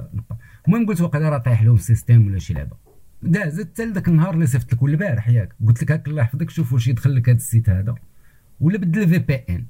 [0.67, 2.77] المهم قلت واقيلا راه طايح لهم السيستيم ولا شي لعبة.
[3.21, 5.55] دازت حتى لذاك النهار اللي صيفط لك البارح ياك.
[5.67, 7.95] قلت لك هاك الله يحفظك شوف واش يدخل لك هذا السيت هذا.
[8.59, 9.65] ولا بدل في بي ان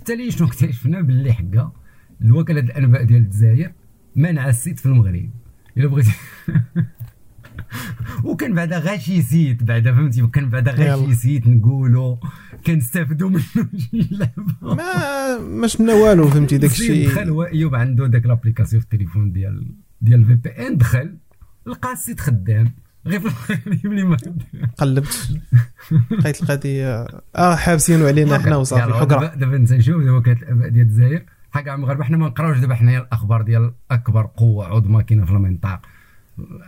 [0.00, 1.72] في التالي شنو اكتشفنا باللي حكا
[2.22, 3.72] الوكاله الأنباء ديال الجزائر
[4.16, 5.30] منع السيت في المغرب.
[5.76, 6.12] إلا بغيتي
[8.24, 12.16] وكان بعدا غا شي site بعدا فهمتي؟ وكان بعدا غا شي site نقولوا
[12.66, 18.06] كنستافدوا منه شي لعبه ما ما شفنا والو فهمتي؟ داك الشيء دخل هو ايوب عنده
[18.06, 19.66] داك l'application في التليفون ديال
[20.00, 21.16] ديال ال VPN دخل
[21.66, 22.72] لقى ال site خدام.
[23.06, 23.22] غير
[23.84, 25.30] المغرب ما قلبت.
[26.10, 27.06] لقيت القضية.
[27.36, 29.34] آه حابسينو علينا حنا وصافي حقرة.
[29.34, 31.24] دابا انت نشوف دابا كانت الأباء ديال الجزائر.
[31.50, 35.80] حق المغرب حنا ما نقراوش دابا حنايا الأخبار ديال أكبر قوة عظمى كاينة في المنطقة.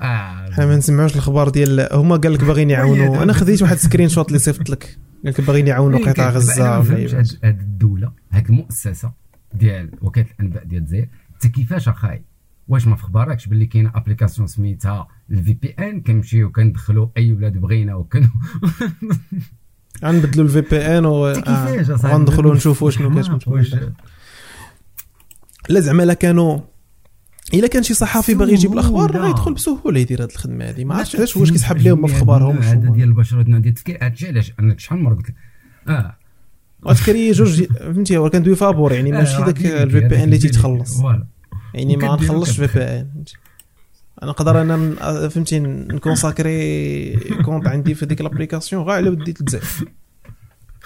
[0.00, 3.22] آه حنا ما نسمعوش الأخبار ديال هما قال لك باغيين يعاونوا.
[3.22, 4.98] أنا خديت واحد screenshot اللي صيفط لك.
[5.24, 9.12] قال لك باغيين يعاونوا إيه، قطاع غزة هذه الدولة هذه المؤسسة
[9.54, 12.22] ديال وكالة الأنباء ديال الجزائر أنت كيفاش أخاي؟
[12.68, 15.08] واش ما في خباركش باللي كاينة application سميتها
[15.38, 18.28] ال VPN كنمشيو كندخلوا أي بلاد بغينا وكن
[20.04, 23.94] غنبدلوا ال VPN وغندخلوا نشوفوا شنو كاين
[25.68, 26.60] لا زعما لا كانوا
[27.54, 30.94] إلا كان شي صحافي باغي يجيب الأخبار راه يدخل بسهولة يدير هذه الخدمة هذه ما
[30.94, 34.78] عرفتش علاش واش كيسحب لهم في أخبارهم هذا ديال البشرة ديال التفكير هادشي علاش؟ أنا
[34.78, 35.34] شحال من مرة قلت لك؟
[35.88, 36.16] آه.
[36.82, 41.00] وتكري جوج فهمتي هو كندوي فابور يعني ماشي آه، داك ال VPN اللي تيتخلص.
[41.74, 43.24] يعني ما نخلصش VPN.
[44.22, 49.64] أنا نقدر أنا فهمتي نconsacrer compte عندي في ديك l'application غير على وديت الجزائر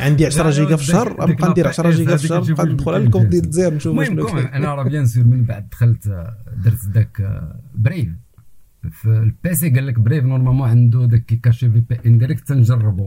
[0.00, 3.07] عندي 10 جيجا في الشهر غنبقى ندير 10 جيجا في الشهر نبقى ندخل على ال
[3.07, 7.42] compte ديال الجزائر نشوف المهم أنا راه bien sûr من بعد دخلت درت ذاك
[7.74, 8.08] bref.
[8.90, 13.06] في ال PC قال لك bref normalement عنده داك كاشي VPN direct تنجربو.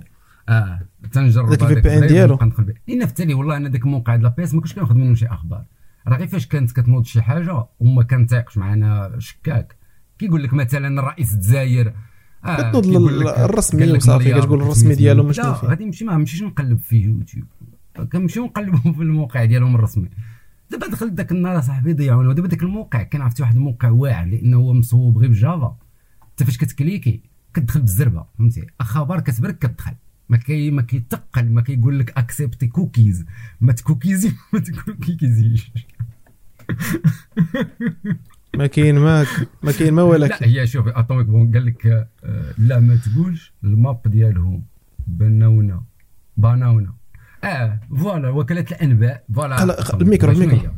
[0.50, 0.80] آه
[1.12, 2.40] تنجرب داك ال VPN ديالو.
[2.88, 5.64] لأن في التالي والله أنا داك الموقع ديال PS ما كنتش كناخذ منه شي أخبار.
[6.08, 9.79] راه غير فاش كانت كتنوض شي حاجة وما كنتيقش معنا شكاك.
[10.20, 11.94] كيقول لك مثلا رئيس الجزائر
[12.46, 16.96] آه كتنوض الرسمي وصافي كتقول الرسمي ديالهم شنو فيه غادي نمشي ما نمشيش نقلب في
[16.96, 17.46] يوتيوب.
[18.12, 20.10] كنمشيو نقلبهم في الموقع ديالهم الرسمي.
[20.72, 22.30] دابا دخلت ذاك النهار صاحبي ضيعونا.
[22.30, 25.76] ودابا ذاك الموقع كان عرفتي واحد الموقع واعر لأنه هو مصوب غير ب Java.
[26.32, 27.22] انت فاش كت cliquer
[27.54, 29.94] كتدخل بالزربة فهمتي؟ أخبار كتبرك كتدخل.
[30.30, 33.26] ما كي ما كيتقل ما كيقول لك accepter cookies
[33.62, 35.72] ما تكوكيزي ما تكوكيزيش.
[38.56, 39.26] ما كاين ما
[39.64, 41.88] ما كاين ما ولا لا هي شوف اتوميك بون قال لك
[42.24, 44.64] آه، لا ما تقولش الماب ديالهم
[45.08, 45.84] بناونا
[46.38, 46.94] باناونا
[47.44, 49.94] آه فوالا وكالة الأنباء فوالا.
[50.02, 50.72] الميكرو الميكرو.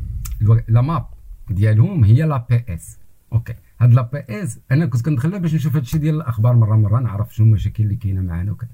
[0.68, 1.06] لا ماب
[1.50, 2.98] ديالهم هي لا بي إس.
[3.32, 3.54] أوكي.
[3.80, 7.34] هاد لا بي إس أنا كنت كندخلها باش نشوف هادشي ديال الأخبار مرة مرة نعرف
[7.34, 8.70] شنو المشاكل اللي كاينة معانا وكذا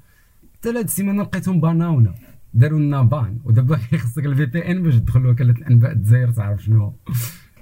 [0.55, 2.15] حتى هاد السيمانه لقيتهم باناونا
[2.55, 3.39] داروا لنا ban.
[3.45, 6.95] ودابا خصك ال VPN باش تدخل وكالة الأنباء الجزائر تعرف شنو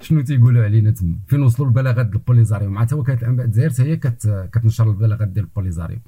[0.01, 4.49] شنو تيقولوا علينا تما؟ فين وصلوا البلاغات ديال البوليزاريوم؟ مع وكاله الانباء الجزائر هي كت
[4.53, 6.01] كتنشر البلاغات ديال البوليزاريوم.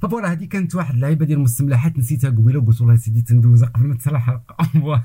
[0.00, 3.94] voilà هذه كانت واحد اللعيبة ديال المستملحات نسيتها قبيلة وقلت والله سيدي تندوزها قبل ما
[3.94, 5.02] تصرا الحلقة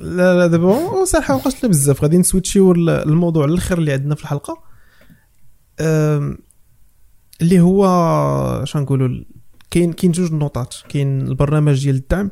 [0.00, 2.02] لا لا دابا صراحة ما بقاش بزاف.
[2.02, 4.62] غادي ن switchيو الموضوع الآخر اللي عندنا في الحلقة.
[7.40, 7.84] اللي هو
[8.64, 9.24] شنو نقولوا
[9.70, 12.30] كاين كاين جوج نقطات كاين البرنامج ديال الدعم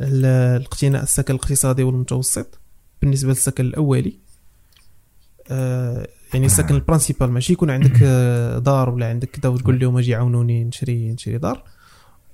[0.00, 2.58] الاقتناء السكن الاقتصادي والمتوسط
[3.02, 4.18] بالنسبة للسكن الأولي.
[5.50, 10.14] آه يعني السكن البرانسيبال ماشي يكون عندك آه، دار ولا عندك كذا وتقول لهم أجي
[10.14, 11.64] عاونوني نشري نشري دار.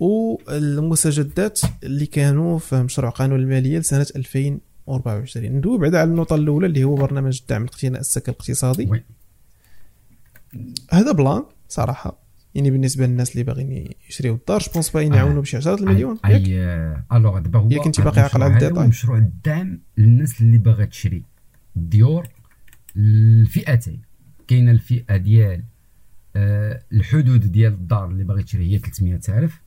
[0.00, 6.84] والمستجدات اللي كانوا في مشروع قانون المالية لسنة 2024 ندوي بعدا على النقطة الأولى اللي
[6.84, 9.02] هو برنامج الدعم الاقتناء السكن الاقتصادي.
[10.90, 12.27] هذا plan صراحة.
[12.54, 16.18] يعني بالنسبة للناس اللي باغيين يشريو الدار je pense pas يعاونوا بشي 10 المليون.
[16.24, 16.60] اي
[17.12, 20.84] الوغ دابا هو ياك أنت باقي عاقل على les détails مشروع الدعم للناس اللي باغا
[20.84, 21.22] تشري.
[21.76, 22.28] الديور
[22.96, 24.02] الفئتين.
[24.48, 25.62] كاينة الفئة ديال
[26.36, 29.62] آه الحدود ديال الدار اللي باغي تشري هي 300000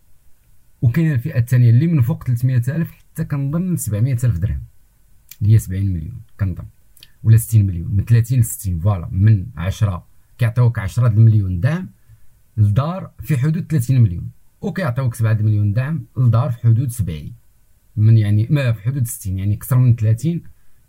[0.82, 4.62] وكاينة الفئة الثانية اللي من فوق 300000 حتى كنظن 700000 درهم.
[5.42, 6.66] اللي هي 70 مليون كنظن.
[7.24, 10.06] ولا 60 مليون من 30 ل 60 voilà من 10
[10.38, 11.90] كيعطيوك 10 المليون دعم
[12.58, 14.32] الدار في حدود 30 مليون.
[14.62, 17.32] وكيعطيوك 7 مليون دعم الدار في حدود 70
[17.96, 20.42] من يعني ما في حدود 60 يعني أكثر من 30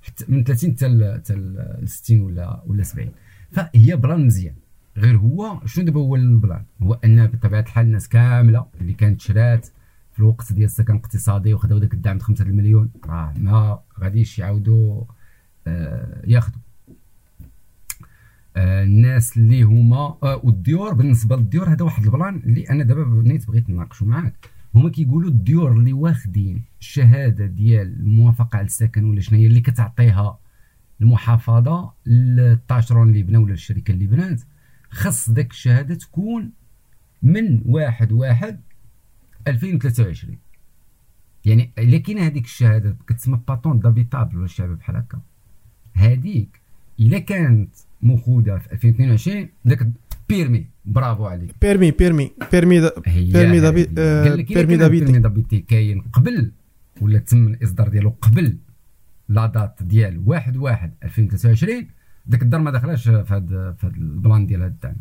[0.03, 0.71] حتى من 30
[1.15, 3.11] حتى ل 60 ولا ولا 70
[3.51, 4.55] فهي plan مزيان.
[4.97, 9.21] غير هو شنو دابا هو ال plan؟ هو أن بطبيعة الحال الناس كاملة اللي كانت
[9.21, 9.67] شرات
[10.13, 15.05] في الوقت ديال السكن الاقتصادي وخداو داك الدعم 5 المليون راه ما غاديش يعاودوا
[15.67, 16.62] آه ياخذوا
[18.57, 23.47] الناس اللي هما آه والديور بالنسبة للديور هذا واحد ال plan اللي أنا دابا بنيت
[23.47, 24.51] بغيت نناقشوا معاك.
[24.75, 30.39] هما كيقولوا الديور اللي واخدين الشهاده ديال الموافقة على السكن ولا شنو هي اللي كتعطيها
[31.01, 34.43] المحافظة للطاشرون اللي بنا ولا الشركة اللي بنات
[34.91, 36.53] خص داك الشهادة تكون
[37.23, 38.61] من واحد واحد
[39.49, 40.39] 2023
[41.45, 45.21] يعني كاينة هذيك الشهادة كتسمى باتون دابيتابل ولا شي بحال هكا.
[45.93, 46.61] هذيك
[47.01, 49.89] إلا كانت مخوده في 2022 داك
[50.29, 56.53] بيرمي برافو عليك بيرمي بيرمي بيرمي دا بيرمي دابي بيرمي دابيتي بيرمي دابيتي كاين قبل
[57.01, 58.57] ولا تم الاصدار ديالو قبل
[59.29, 61.87] لا دات ديال 1 1 2023
[62.27, 64.97] داك الدار ما دخلاش في هذا في هذا البلان ديال هذا الدعم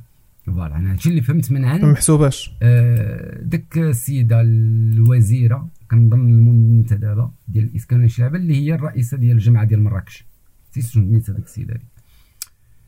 [0.46, 7.32] فوالا أنا هادشي اللي فهمت من عند ما محسوباش آه ديك السيده الوزيره كنظن المنتدبه
[7.48, 10.26] ديال الاسكان الشعبي اللي هي الرئيسه ديال الجامعة ديال مراكش
[10.74, 11.91] شنو سميتها ديك السيده هذيك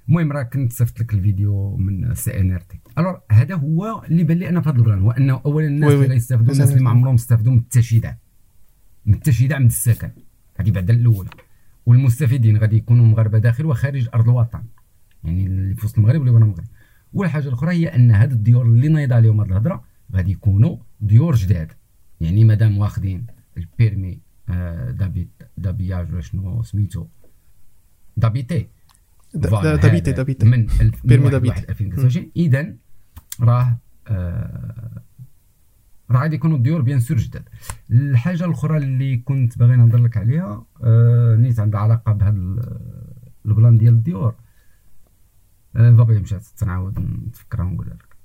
[0.09, 2.79] المهم راه كنت صيفط لك الفيديو من SNRT.
[2.97, 5.91] alors هذا هو اللي بان لي أنا في هذا ال plan هو أنه اولا الناس
[5.91, 8.17] اللي يستافدوا الناس اللي ما عمرهم استافدوا من التشييع
[9.05, 10.11] من التشييع من السكن.
[10.55, 11.29] هذه بعدا الاولى
[11.85, 14.63] والمستفيدين غادي يكونوا مغاربة داخل وخارج أرض الوطن.
[15.23, 16.67] يعني اللي في وسط المغرب واللي برا المغرب.
[17.13, 19.83] والحاجة الأخرى هي أن هاد الديور اللي نايض عليهم هاد الهضرة
[20.15, 21.71] غادي يكونوا ديور جداد.
[22.21, 23.25] يعني مادام واخدين
[23.57, 24.19] ال permis
[24.49, 27.07] آه d'habite d'habillage ولا شنو سميتو؟
[28.17, 28.67] d'habiter.
[29.33, 30.67] d'habiter d'habiter من
[31.03, 32.73] permis d'habiter 2023 اذا
[33.41, 33.77] راه
[34.07, 35.01] آه
[36.11, 37.43] راه غادي يكونوا الديور bien sûr جداد
[37.91, 42.35] الحاجة الأخرى اللي كنت باغي نهضر لك عليها آه نيت عندها علاقة بهذا
[43.45, 44.35] ال plan ديال الديور.
[45.75, 48.15] آه بابا مشات تنعاود نتفكرها ونقولها لك.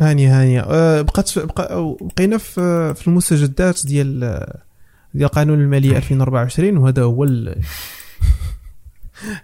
[0.00, 0.60] هاني هاني.
[0.60, 4.62] أه بقات بقى بقينا في في المستجدات ديال ديال
[5.20, 7.24] قانون المالية 2024 وهذا هو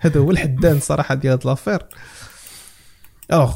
[0.00, 1.78] هذا هو الحدان صراحة ديال هاد l'affaire
[3.32, 3.54] alors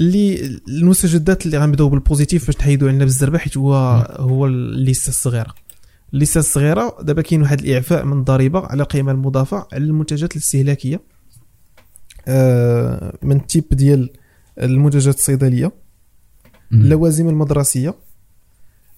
[0.00, 3.74] اللي المستجدات اللي غنبداو بال positif باش تحيدوا عندنا بالزربة حيت هو
[4.18, 5.54] هو الليسته الصغيرة.
[6.14, 11.00] الليسته الصغيرة دابا كاين واحد الإعفاء من الضريبه على القيمة المضافة على المنتجات الاستهلاكية.
[12.28, 14.10] آه من ال type ديال
[14.62, 15.72] المنتجات الصيدلية
[16.72, 17.94] اللوازم المدرسية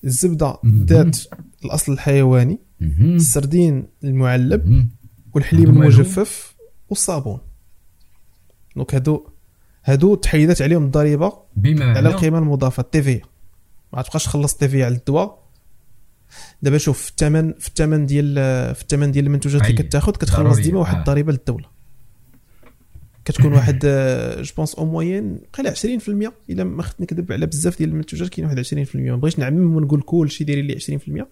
[0.04, 1.18] الزبدة ذات
[1.66, 2.58] الأصل الحيواني
[3.00, 4.88] السردين المعلب
[5.34, 6.56] والحليب المجفف
[6.88, 7.38] والصابون.
[8.76, 9.26] donc هادو
[9.84, 13.20] هادو تحيدات عليهم الضريبة بما على القيمة المضافة ال TVA.
[13.92, 15.46] ما تبقاش تخلص ال TVA على الدواء.
[16.62, 18.34] دابا شوف في الثمن في الثمن ديال
[18.74, 21.76] في الثمن ديال المنتوجات اللي كتاخذ كتخلص ديما واحد الضريبة للدولة.
[23.26, 23.78] كتكون واحد
[24.40, 28.46] je pense au moins قيل 20% إلا ما خفت نكذب على بزاف ديال المنتوجات كاين
[28.46, 31.26] واحد 20% ما بغيتش نعمم ونقول كل شيء داير لي 20%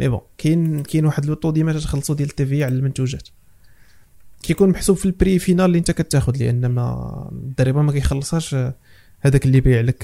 [0.00, 3.28] mais bon كاين كاين واحد le taux ديما تخلصوا ديال ال TVA على المنتوجات.
[4.42, 8.56] كيكون محسوب في ال prix final اللي انت كتاخذ لأن ما الضريبة ما كيخلصهاش
[9.20, 10.02] هذاك اللي بيع لك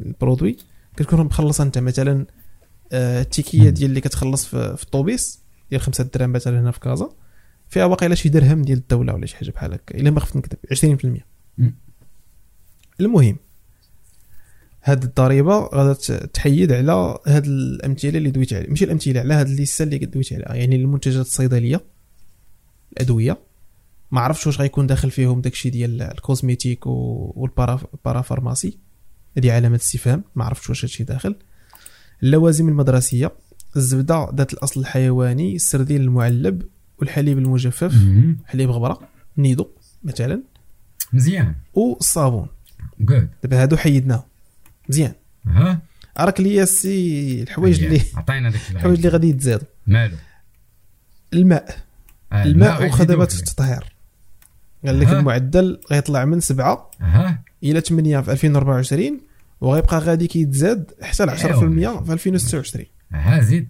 [0.00, 0.56] ال produit.
[0.96, 2.26] كتكون مخلص انت مثلا
[2.92, 5.40] ال ticket ديال اللي كتخلص في الطوبيس
[5.70, 7.10] ديال 5 دراهم مثلا هنا في كازا
[7.68, 10.58] فيها واقيلا شي درهم ديال الدولة ولا شي حاجة بحال هكا إلا ما خفت نكذب
[11.60, 11.66] 20%
[13.00, 13.36] المهم
[14.82, 18.70] هاد الضريبة غادا تحيد على هاد الأمثلة اللي دويت عليها.
[18.70, 20.54] ماشي الأمثلة على هاد الليستة اللي دويت عليها.
[20.54, 21.84] يعني المنتجات الصيدلية
[22.92, 23.38] الأدوية.
[24.10, 28.78] ما عرفتش واش غيكون داخل فيهم داكشي ديال ال cosmétique وال parapharmacie
[29.38, 31.36] هذه علامة استفهام ما عرفتش واش هادشي داخل.
[32.22, 33.32] اللوازم المدرسية
[33.76, 36.62] الزبدة ذات الأصل الحيواني السردين المعلب
[36.98, 37.94] والحليب المجفف
[38.46, 39.00] حليب غبرة
[39.38, 39.66] نيدو
[40.04, 40.42] مثلا.
[41.12, 41.54] مزيان.
[41.74, 42.48] والصابون
[43.42, 44.22] دابا هادو حيدناهم.
[44.88, 45.12] مزيان.
[45.46, 45.80] ها
[46.18, 48.96] راك ليا سي الحوايج اللي عطينا داك الحوايج.
[48.96, 49.66] اللي غادي يتزادوا.
[49.86, 50.16] مالو؟
[51.32, 51.78] الماء.
[52.32, 53.84] آه الماء وخدمات التطهير.
[54.86, 57.38] قال لك المعدل غيطلع من سبعة أه.
[57.62, 59.20] إلى 8 في 2024
[59.60, 63.68] وغيبقى غادي كيتزاد حتى ل 10% في 2026 ها زيد.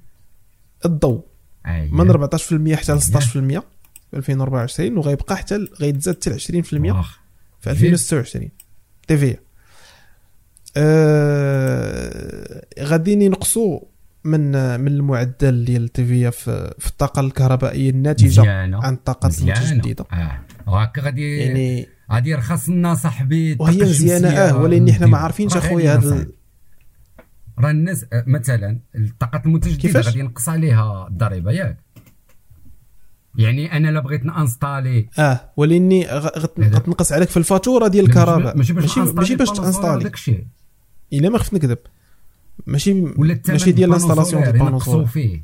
[0.85, 1.25] الضوء.
[1.67, 1.93] أيه.
[1.93, 3.63] من 14% حتى ل 16%
[4.11, 6.65] في 2024 وغيبقى حتى غيتزاد حتى ل 20%
[7.61, 8.49] في 2026
[9.09, 9.37] تي في.
[10.79, 13.81] آه غادي ينقصوا
[14.25, 18.85] من من المعدل ديال التيفيا في, في الطاقة الكهربائية الناتجة مزيانة.
[18.85, 20.41] عن الطاقه المتجدده آه.
[20.67, 24.29] وهكا غادي يعني غادي يرخص لنا صاحبي وهي مزيانة.
[24.29, 26.27] آه ولكن حنا ما عارفينش أخويا هذا
[27.59, 31.77] راه الناس مثلا الطاقة المتجددة غادي ينقص عليها الضريبة ياك.
[33.39, 35.09] يعني أنا لا بغيت نانستالي.
[35.19, 38.57] آه ولاني غتنقص عليك في الفاتورة ديال الكهرباء.
[38.57, 40.05] ماشي باش ماشي باش تانستالي.
[40.05, 40.47] داكشي.
[41.13, 41.79] إلا ما خفت نكذب.
[42.67, 45.43] ماشي ولا ماشي ديال ال installation ديال ال panneaux فيه.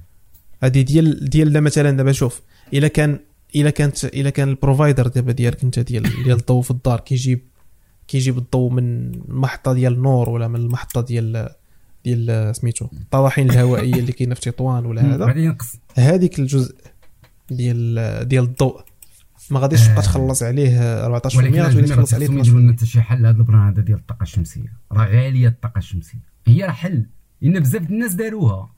[0.62, 2.42] هذه ديال ديال مثلا دابا شوف
[2.74, 3.18] إلا كان
[3.56, 7.40] إلا كانت إلا كان ال provider دابا ديالك أنت ديال ديال الضوء في الدار كيجيب
[8.08, 11.48] كيجيب الضوء من المحطة ديال النور ولا من المحطة ديال
[12.04, 15.26] ديال سميتو الطواحين الهوائية اللي كاينة في تطوان ولا هذا.
[15.94, 16.74] هذيك الجزء
[17.50, 18.80] ديال ديال الضوء
[19.50, 20.78] ما غاديش تبقى تخلص عليه
[21.20, 24.22] 14% ولكن تخلص عليه 12% يديروا لنا حتى شي حل لهذا البران هذا ديال الطاقة
[24.22, 24.72] الشمسية.
[24.92, 26.18] راه غالية الطاقة الشمسية.
[26.46, 27.06] هي راه حل.
[27.40, 28.70] لأن بزاف الناس داروها.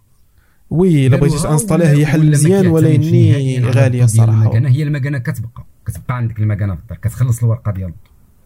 [0.70, 4.56] وي إلا بغيتي تانستاليه هي حل مزيان ولكن غالية الصراحة.
[4.56, 5.66] هي المكانة كتبقى.
[5.86, 7.92] كتبقى عندك المكانة في الدار كتخلص الورقة ديال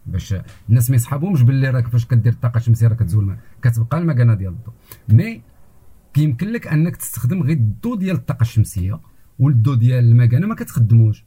[0.05, 0.35] باش
[0.69, 4.73] الناس ما يصحابهمش باللي راك فاش كدير الطاقة الشمسية راه كتزول كتبقى المكانة ديال الضوء.
[5.09, 5.41] مي
[6.13, 8.99] كيمكن لك أنك تستخدم غير الضوء ديال الطاقة الشمسية
[9.39, 11.25] والضوء ديال المكانة ما كتخدموش.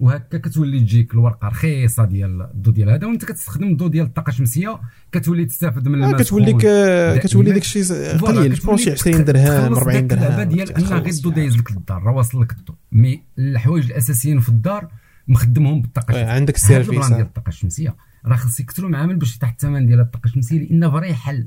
[0.00, 4.80] وهكا كتولي تجيك الورقة رخيصة ديال الضوء ديال هذا وانت كتستخدم الضوء ديال الطاقة الشمسية
[5.12, 7.84] كتولي تستافد من الماء كتولي لك كتولي داك الشيء
[8.18, 12.12] قليل شي 20 درهم 40 درهم اللعبه ديال ان غير الضوء دايز لك للدار راه
[12.12, 14.88] واصل لك الضوء mais الحوايج الأساسيين في الدار
[15.28, 16.32] مخدمهم بالطاقة الشمسية.
[16.32, 17.96] عندك ال service ديال الطاقة الشمسية
[18.26, 21.46] راه خص يكثروا معامل باش يطيح الثمن ديال الطاقة الشمسية لأن vrai حل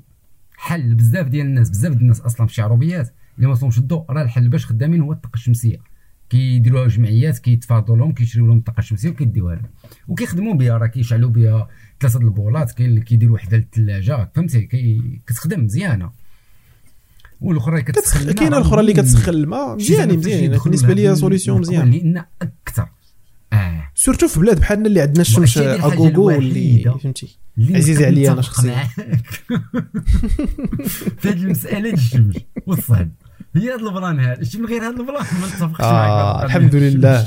[0.58, 4.06] حل بزاف ديال الناس بزاف ديال الناس أصلا في شي عروبيات اللي ما وصلهمش الضوء
[4.12, 5.78] راه الحل باش خدامين هو الطاقة الشمسية.
[6.30, 9.70] كيديروها جمعيات كيتفاضوا لهم كيشريو لهم الطاقة الشمسية وكيديوها لهم.
[10.08, 11.68] وكيخدموا بها راه كيشعلوا بها
[12.00, 16.12] ثلاثة البولات كاين اللي كيديروا وحدة للثلاجه فهمتي؟ كي كتخدم مزيانة.
[17.42, 22.88] والأخرى كتسخن كاينة الأخرى اللي كتسخن الماء مزيان مزيان بالنسبة لي solution مزيان لأن أكثر.
[23.54, 23.92] آه.
[23.96, 28.84] surtout في بلاد بحالنا اللي عندنا الشمس à gogo اللي فهمتي؟ عزيز عليا أنا شخصيا.
[31.20, 32.36] في هذه المسألة الشمس
[32.68, 33.12] والصهد.
[33.56, 36.46] هي هذا ال plan هذا شتي من غير هذا ال plan؟ ما نتفقش آه معاك.
[36.46, 37.26] الحمد لله.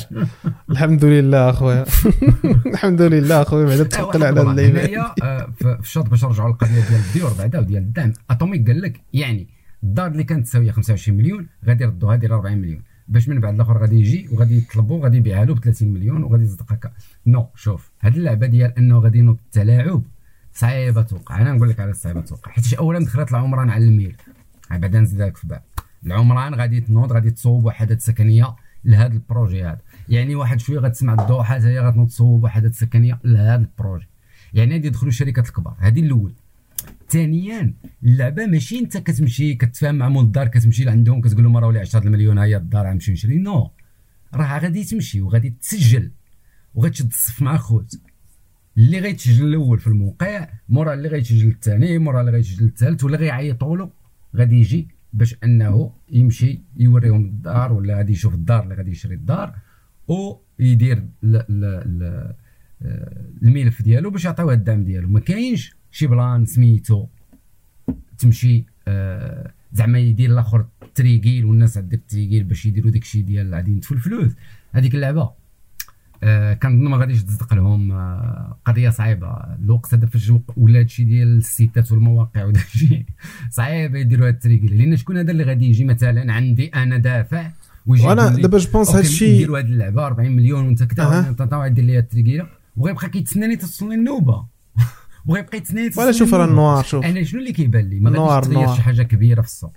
[0.70, 1.84] الحمد لله أخويا.
[2.74, 3.64] الحمد لله أخويا.
[3.66, 8.12] بعدا تقل على هنايا آه، في الشوط باش نرجعوا للقضية ديال الديور بعدا وديال الدعم.
[8.30, 9.48] اتوميك قال لك يعني
[9.82, 12.82] الدار اللي كانت تساوي 25 مليون غادي يردوها ديال 40 مليون.
[13.09, 16.44] باش من بعد الآخر غادي يجي وغادي يطلبوا غادي يبيعها له ب 30 مليون وغادي
[16.44, 16.90] يصدق هكا
[17.26, 20.02] non شوف هذه اللعبة ديال إنه غادي ينوض التلاعب
[20.52, 21.40] صعيبة توقع.
[21.40, 22.51] أنا نقول لك على صعيبة توقع.
[22.51, 24.16] حيت اولا دخلت العمران على الميل.
[24.70, 25.60] بعدا نزيد لك في بعد
[26.06, 31.14] العمران غادي تنوض غادي تصوب وحدات سكنيه لهذا ال projet هذا يعني واحد شوية غتسمع
[31.22, 34.06] الدوحه هي غتنوض تصوب وحدات سكنيه لهذا ال projet.
[34.55, 35.77] يعني غادي يدخلوا الشركات الكبار.
[35.78, 36.32] هذه الأول.
[37.09, 37.74] ثانيا
[38.05, 42.05] اللعبة ماشي أنت كتمشي كتفاهم مع مول الدار كتمشي لعندهم كتقول لهم راه لي 10
[42.05, 43.70] المليون هي الدار غنمشي نشري non.
[44.35, 46.10] راه غادي تمشي وغادي تسجل
[46.74, 48.01] وغتشد الصف مع خوت.
[48.78, 53.77] اللي غيتسجل الأول في الموقع مورا اللي غيتسجل الثاني مورا اللي غيتسجل الثالث ولا غيعيطوا
[53.77, 53.90] له
[54.36, 59.56] غادي يجي باش انه يمشي يوريهم الدار ولا غادي يشوف الدار اللي غادي يشري الدار
[60.08, 61.08] ويدير
[63.42, 65.08] الملف ديالو باش يعطيوه الدعم ديالو.
[65.08, 67.06] ما كاينش شي plan سميتو
[68.18, 73.96] تمشي آه زعما يدير الآخر تريكيل والناس عندك تريكيل باش يديروا داكشي ديال غادي ينتفوا
[73.96, 74.32] الفلوس.
[74.72, 75.36] هذيك اللعبة آه
[76.62, 79.28] كنظن ما غاديش تصدق لهم آه قضية صعيبة.
[79.64, 83.06] الوقت هذا فاش ولا هادشي ديال السيتات والمواقع وداكشي
[83.51, 87.51] صعيب يديروا هاد trucage لأن شكون هذا اللي غادي يجي مثلا عندي أنا دافع
[87.86, 91.68] ويجي وأنا دابا je pense هادشي نديروا هاد اللعبة 40 مليون وأنت كذا أه.
[91.68, 94.44] دير لي ال trucage وغيبقى كيتسناني توصلني النوبة.
[95.26, 97.05] وغيبقى يتسنى ولا شوف راه ال noir شوف.
[97.05, 99.72] أنا شنو اللي كيبان لي؟ ما غاديش تغير شي حاجة كبيرة في السوق.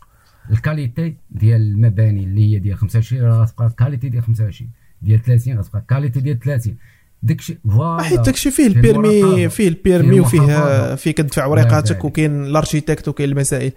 [0.51, 4.71] ال qualité ديال المباني اللي هي ديال 25 راه غتبقى ال qualité ديال 25
[5.03, 6.75] ديال 30 غتبقى ال qualité ديال 30
[7.23, 8.03] داكشي voilà.
[8.03, 13.07] حيت داكشي فيه ال permis فيه ال permis وفيه فيه كتدفع وريقاتك وكاين ال architecte
[13.07, 13.71] وكاين المسائل.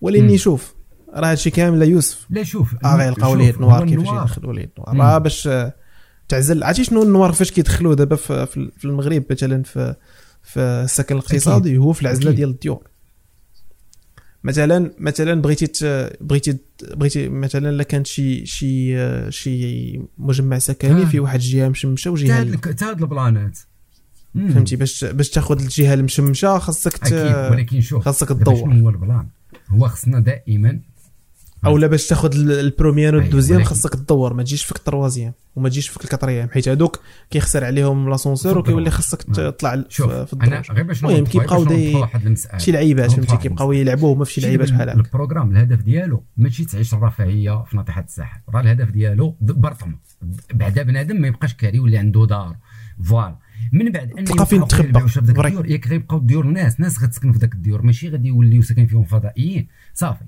[0.00, 0.74] ولكن شوف
[1.14, 2.26] راه هادشي كامل يوسف.
[2.30, 5.12] لا شوف آه غيلقاو ليه ال noir كيفاش يدخلوا ليه ال noir.
[5.12, 5.48] راه باش
[6.28, 6.64] تعزل.
[6.64, 9.94] عرفتي شنو ال noir؟ فاش كيدخلوا دابا في المغرب مثلا في
[10.42, 12.91] في السكن الاقتصادي هو في العزلة ديال الديور
[14.44, 16.56] مثلا مثلا بغيتي بغيتي
[16.94, 18.96] بغيتي مثلا إلا كانت شي شي
[19.30, 23.58] شي مجمع سكني في واحد الجهه مشمشة وجهة حتى هاد ال plan ات.
[24.34, 27.12] فهمتي؟ باش باش تاخذ الجهة المشمشة خاصك
[27.50, 28.56] ولكن شوف خاصك تدور.
[28.56, 29.26] شنو هو ال plan؟
[29.68, 30.80] هو خصنا دائما
[31.66, 35.32] أو لا باش تاخذ ال premier وال deuxième خاصك تدور ما تجيش فيك ال troisième
[35.56, 40.48] وما تجيش فيك ال quatrième حيت هذوك كيخسر عليهم l'ascenseur وكيولي خاصك تطلع في الدور
[40.48, 42.04] أنا غير باش المهم كيبقاو دي
[42.58, 46.24] شي لعيبات فهمتي؟ كيبقاو يلعبوا هما في شي لعيبات بحال هكا ال programme الهدف ديالو
[46.36, 49.94] ماشي تعيش الرفاهية في ناطحه الساحل راه الهدف ديالو برطمة.
[50.54, 52.56] بعدا بنادم ما يبقاش كاري يولي عنده دار.
[53.04, 53.38] voilà.
[53.72, 55.72] من بعد ان تلقى فين تخبى.
[55.72, 57.82] ياك غيبقاو الديور الناس ناس غتسكن في ذاك الديور.
[57.82, 59.68] ماشي غادي يوليو ساكن فيهم فضائيين.
[59.94, 60.24] صافي.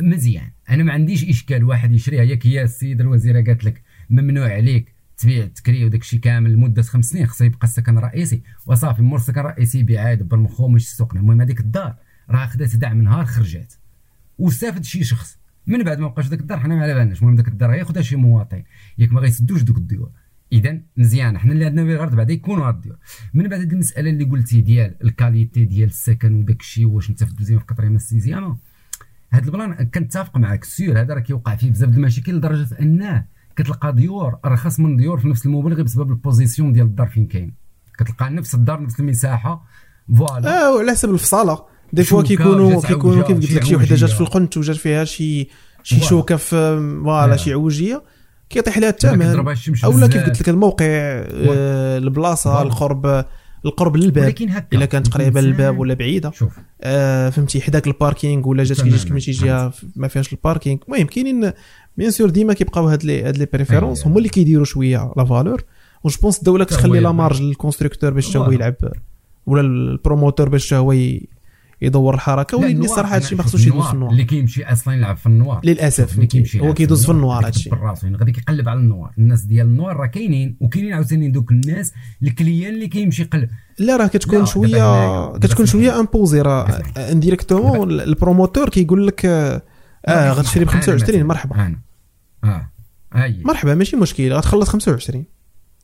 [0.00, 0.50] مزيان.
[0.70, 2.22] أنا ما عنديش إشكال واحد يشريها.
[2.22, 7.04] ياك هي السيده الوزيرة قالت لك ممنوع عليك تبيع تكري وداك الشيء كامل لمدة خمس
[7.04, 8.42] سنين خصها يبقى السكن الرئيسي.
[8.66, 11.96] وصافي مور السكن الرئيسي يبيع عاد ماشي سوقنا المهم هذيك الدار
[12.30, 13.74] راه خدات دعم نهار خرجات
[14.38, 15.38] واستافد شي شخص.
[15.66, 17.18] من بعد ما بقاش داك الدار حنا ما على بالناش.
[17.22, 18.62] المهم داك الدار ياخذها شي مواطن.
[18.98, 20.10] ياك ما غيسدوش دوك الديور.
[20.52, 21.38] اذا مزيان.
[21.38, 22.96] حنا اللي عندنا في الأرض بعدا يكونوا هاد الديور.
[23.34, 27.24] من بعد هذه المسألة اللي قلتي ديال ال qualité ديال السكن وداك الشيء واش انت
[27.24, 28.58] في ال deuxième في quatrième ال sixième
[29.30, 33.24] هذا ال plan كنتفق معك سير هذا راه كيوقع فيه بزاف د المشاكل لدرجة انه
[33.56, 37.54] كتلقى ديور أرخص من ديور في نفس المبلغ بسبب ال position ديال الدار فين كاين.
[37.98, 39.64] كتلقى نفس الدار نفس المساحة.
[40.16, 40.66] voilà.
[40.66, 41.64] آه وعلى حسب الفصالة.
[41.92, 45.48] des fois كيكونوا كيكونوا كيف قلت لك شي وحدة جات في القنت وجات فيها شي
[45.82, 48.02] شي شوكة في voilà شي عوجية.
[48.50, 49.46] كيطيح لها الثمن
[49.84, 53.24] أولا كيف قلت لك الموقع آه البلاصة القرب
[53.66, 54.76] القرب للباب ولكن هكا.
[54.76, 56.30] إلا كانت قريبة للباب ولا بعيدة.
[56.30, 56.58] شوف.
[56.82, 60.78] آه فهمتي حداك ال parking ولا جاتك جاتك من شي جهه ما فيهاش ال parking.
[60.88, 61.52] المهم كاينين
[61.96, 64.10] bien sûr ديما كيبقاو هاد les هاد les préférences أيوة.
[64.10, 65.64] هما اللي كيديروا شوية la valeur
[66.04, 68.74] و je pense الدولة كتخلي la marge لل constructeur باش هو يلعب
[69.46, 70.92] ولا ال promoteur باش هو
[71.82, 74.10] يدور الحركة ولكن صراحة هادشي ما خصوش يدوز في ال noir.
[74.10, 75.60] اللي كيمشي أصلا يلعب في ال noir.
[75.64, 77.46] للأسف اللي كيمشي هو كيدوز في ال noir.
[77.46, 77.70] هادشي.
[77.70, 78.06] بالراسو.
[78.06, 79.12] يعني غادي كيقلب على ال noir.
[79.18, 81.92] الناس ديال ال noir راه كاينين وكاينين عاوتاني دوك الناس
[82.22, 83.48] ال client اللي كيمشي يقلب.
[83.78, 86.82] لا راه كتكون شوية كتكون شوية imposé راه.
[86.96, 91.76] indirectement ال promoteur كيقول لك آه غتشري ب 25 مرحبا.
[92.44, 92.70] آه.
[93.44, 95.24] مرحبا ماشي مشكل غتخلص 25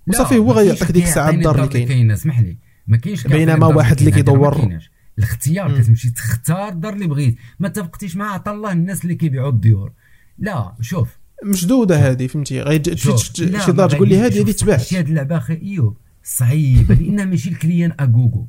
[0.07, 2.11] وصافي هو غيعطيك ديك الساعة الدار اللي كاين.
[2.11, 2.59] اسمح لي.
[2.87, 4.81] ما كاينش بينما واحد اللي كيدور
[5.21, 7.37] الاختيار كتمشي تختار الدار اللي بغيت.
[7.59, 9.93] ما اتفقتيش مع عطا الله الناس اللي كيبيعوا الديور.
[10.39, 11.19] لا شوف.
[11.45, 15.61] مشدودة هذه فهمتي؟ غيجي شي دار تقول لي هذه هذه تباع شي هذه اللعبة أخي
[15.63, 18.47] ايوب صعيبة لانها ماشي ال clients à gogo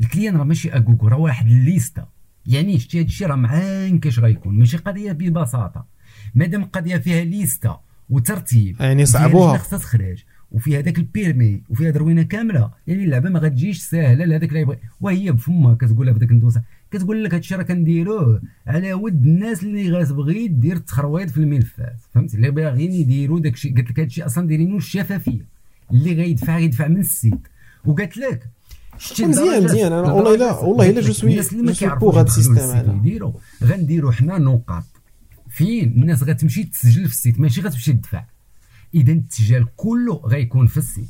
[0.00, 2.06] ال clients راه ماشي à gogo راه واحد ال liste.
[2.46, 4.58] يعني شتي هذا الشيء راه معان كاش غيكون.
[4.58, 5.86] ماشي قضية ببساطة.
[6.34, 7.80] مادام القضية فيها ليستا
[8.10, 9.58] وترتيب يعني صعبوها.
[9.58, 10.24] خصها تخرج.
[10.52, 12.70] وفي هذاك البيرمي وفي هذا الروينه كاملة.
[12.86, 17.24] يعني اللعبة ما غتجيش ساهله لهذاك اللي يبغي وهي بفمها كتقول لها بداك الندوسة كتقول
[17.24, 21.96] لك هادشي راه كنديروه على ود الناس اللي غتبغي دير التخرويض في الملفات.
[22.14, 25.46] فهمتي اللي باغيين يديروا داكشي قالت لك هادشي أصلا دايرينو الشفافية.
[25.90, 27.48] اللي غيدفع غيدفع من السيت.
[27.84, 28.48] وقالت لك
[28.98, 29.92] شتي مزيان مزيان.
[29.92, 33.32] أنا والله الا والله إلا je suis je suis pour هذا ال système هذا.
[33.64, 34.84] غنديروا حنا نقاط.
[35.48, 38.24] فين الناس غتمشي تسجل في ال site ماشي غتمشي تدفع.
[38.94, 41.08] اذا التسجيل كله غيكون في ال site.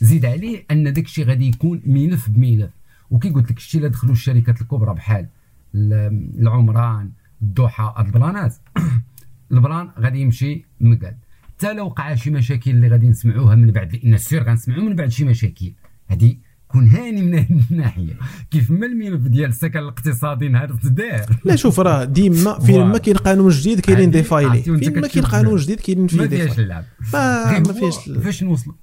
[0.00, 2.70] زيد عليه أن داك الشيء غادي يكون ملف بملف.
[3.10, 5.26] وكي قلت لك الشيء اللي دخلوا الشركات الكبرى بحال
[5.74, 7.10] العمران
[7.42, 8.54] الضحى ال plan ات.
[9.52, 11.16] ال plan غادي يمشي مقاد.
[11.42, 15.08] حتى لو وقع شي مشاكل اللي غادي نسمعوها من بعد لأن السير غنسمعوا من بعد
[15.08, 15.72] شي مشاكل.
[16.08, 16.36] هذه
[16.72, 18.14] كون هاني من هذه الناحية.
[18.50, 23.16] كيف ما الملف ديال السكن الاقتصادي نهار تدار لا شوف راه ديما فين ما كاين
[23.16, 26.58] قانون جديد كاينين دي فايلي فين ما كاين قانون جديد كاينين فيه دي ما فيهاش
[26.58, 26.84] اللعب.
[27.12, 27.94] ما فيهاش
[28.24, 28.74] فاش نوصلوا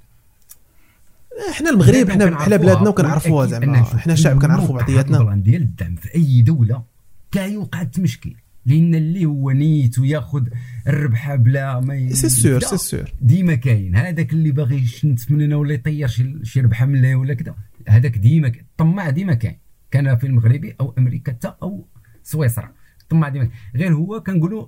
[1.52, 3.84] إحنا المغرب حنا حنا بلادنا وكنعرفوها زعما.
[3.84, 5.36] حنا الشعب كنعرفوا بعضياتنا.
[5.36, 6.84] ديال الدعم في أي دولة
[7.32, 8.34] كاي وقعت مشكل
[8.66, 10.48] لأن اللي هو نيت وياخذ
[10.88, 13.96] الربحه بلا mais c'est sûr c'est sûr ديما كاين.
[13.96, 17.56] هذاك اللي باغي يشنت مننا ولا يطير شي شي ربحه من الله ولا كذا
[17.88, 19.58] هذاك ديما الطماع ديما كاين.
[19.92, 21.88] كان في المغربي أو أمريكا حتى أو
[22.24, 22.74] سويسرا.
[23.02, 24.68] الطماع ديما غير هو كنقولوا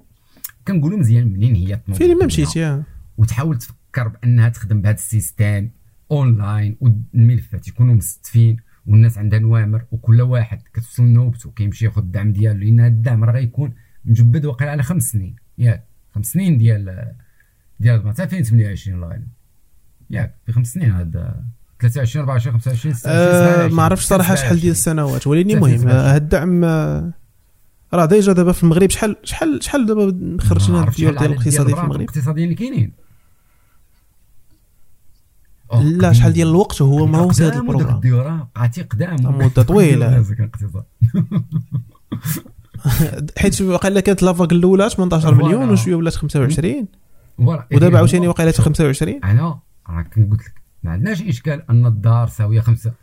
[0.67, 2.83] كنقولوا مزيان منين هي فين ما مشيتي
[3.17, 5.69] وتحاول تفكر بأنها تخدم بهذا ال système
[6.11, 12.59] online والملفات يكونوا مستفين والناس عندها numéros وكل واحد كتوصل نوبته كيمشي ياخذ الدعم ديالو.
[12.59, 13.73] لأن هذا الدعم راه غيكون
[14.05, 15.35] مجبد واقيل على خمس سنين.
[15.57, 15.83] ياك
[16.15, 17.13] خمس سنين ديال
[17.79, 19.27] ديال حتى 2028 الله غالب
[20.09, 21.43] ياك في خمس سنين هذا
[21.81, 25.27] 23 24 25 أه ما عرفتش صراحة شحال ديال السنوات.
[25.27, 26.63] ولكن المهم هذا الدعم
[27.93, 32.45] راه déjà دابا في المغرب شحال شحال شحال دابا خرجنا ديال الاقتصادي في المغرب؟ الاقتصاديين
[32.45, 32.91] اللي كاينين.
[35.79, 37.95] لا شحال ديال الوقت هو موصي هذا ال programme.
[37.95, 40.25] الديورة عطي قدام مدة طويلة.
[43.37, 46.87] حيت واقيلا كانت لافاك الأولى 18 مليون وشوية ولات 25
[47.37, 50.53] ودابا عاوتاني واقيلا 25 أنا راه قلت لك
[50.83, 52.93] ما عندناش إشكال أن الدار ساوية خمسة.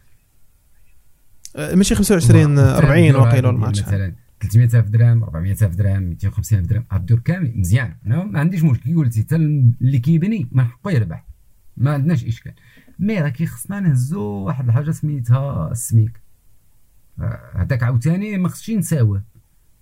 [1.56, 6.84] أه، ماشي 25 40 واقيلا ولا مثلا 300000 درهم 400000 درهم 250000 درهم.
[6.92, 7.96] الدور كامل مزيان.
[8.06, 11.24] أنا ما عنديش مشكل قلتي حتى اللي كيبني من حقه يربح.
[11.78, 12.52] ما عندناش إشكال.
[12.98, 16.20] مي راه كيخصنا نهزو واحد الحاجة سميتها السميك.
[17.54, 19.22] هذاك عاوتاني ما خصش ينساوه.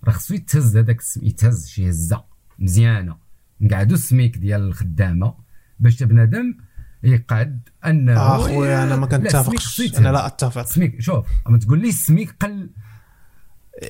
[0.05, 2.25] راه خصو يتهز هذاك يتهز شي هزة
[2.59, 3.17] مزيانة.
[3.61, 5.35] نقعدو السميك ديال الخدامة
[5.81, 6.55] باش بنادم
[7.03, 10.67] يقعد أنه آه أخويا أنا ما كنتفقش أنا لا أتفق.
[10.67, 12.71] سميك شوف ما تقول لي السميك قل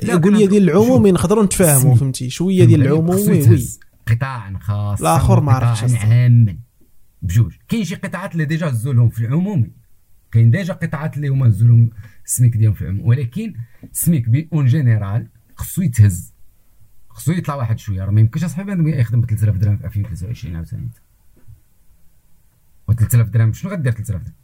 [0.02, 3.68] يقول لي ديال العمومي نقدروا نتفاهموا فهمتي؟ شوية ديال العمومي oui
[4.06, 6.58] قطاع خاص الآخر ما عرفتش عاما
[7.26, 7.54] بجوج.
[7.68, 9.70] كاين شي قطاعات اللي déjà هزوا لهم في العمومي
[10.32, 11.90] كاين déjà قطاعات اللي هما هزوا لهم
[12.24, 13.06] السميك ديالهم في العموم.
[13.06, 13.54] ولكن
[13.92, 16.34] ال SMIG puis en général خصو يتهز
[17.08, 18.04] خصو يطلع واحد شوية.
[18.04, 20.88] راه ما يمكنش اصاحبي يخدم ب 3000 درهم في 2023 عاوتاني.
[22.88, 24.34] و 3000 درهم شنو غدير 3000 درهم؟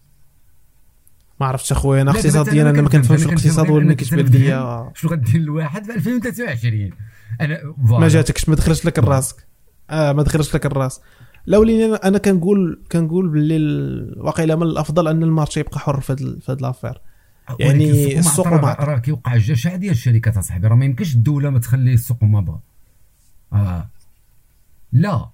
[1.40, 4.92] ما عرفتش أخويا أنا اقتصاديا أنا ما كنفهمش الاقتصاد ولا ما كيتبان ليا.
[4.94, 6.90] شنو غدير الواحد في 2023
[7.40, 9.46] أنا ما جاتكش ما دخلش لك الراسك.
[9.90, 11.00] آه ما دخلش لك الراس
[11.46, 13.56] لا وليني أنا كنقول كنقول باللي
[14.16, 17.00] واقيلا من الأفضل أن ال marché يبقى حر في هذه في هذه l'affaire
[17.60, 21.94] يعني السوق ما راه كيوقع الجشع ديال الشركات أصاحبي راه ما يمكنش الدولة ما تخلي
[21.94, 22.58] السوق ما بغى.
[23.52, 23.88] آه.
[24.92, 25.28] لا.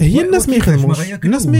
[0.00, 1.12] هي الناس ما يخدموش.
[1.12, 1.58] الناس ما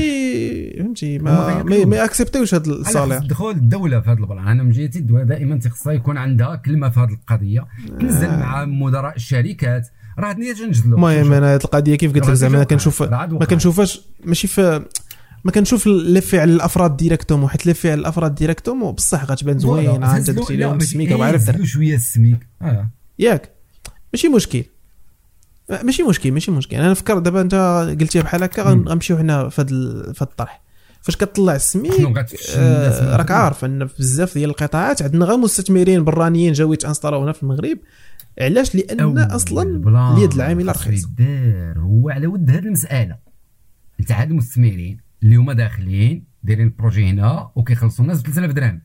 [0.78, 4.48] فهمتي؟ ما ما, ما accepté وش هذا ال salaire دخول الدولة في هذا ال plan
[4.48, 7.66] أنا من جهتي الدولة دائما تخصها يكون عندها كلمة في هذه القضية.
[8.01, 8.36] تنزل آه.
[8.40, 9.89] مع مدراء الشركات.
[10.19, 14.47] راه هاد تنجدلو المهم أنا هذه القضية كيف قلت لك زعما كنشوف ما كنشوفهاش ماشي
[14.47, 14.85] في
[15.45, 20.31] ما كنشوف l'effet على الأفراد directement وحيت l'effet على الأفراد directement بصح غتبان زوينه انت
[20.31, 22.49] درتي لهم السميك وعارف شوية السميك.
[22.62, 22.91] آه.
[23.19, 23.51] ياك.
[24.12, 24.65] ماشي مشكل.
[25.82, 26.77] ماشي مشكل ماشي مشكل.
[26.77, 27.55] أنا نفكر دابا أنت
[28.01, 30.62] قلتيها بحال هكا غنمشيو حنا في هذا الطرح.
[31.03, 31.93] فاش كطلع السميك
[32.57, 37.22] آه راك عارف أن بزاف ديال القطاعات عندنا غير مستثمرين برانيين جاو يت installer او
[37.23, 37.78] هنا في المغرب.
[38.40, 39.62] علاش؟ لأن أصلا
[40.16, 41.11] اليد العاملة رخيصة.
[41.77, 43.19] هو على ود هذه المسألة.
[44.01, 48.82] انت هاد المستثمرين اللي هما داخلين دايرين ال projet هنا وكيخلصوا الناس ب 3000 درهم.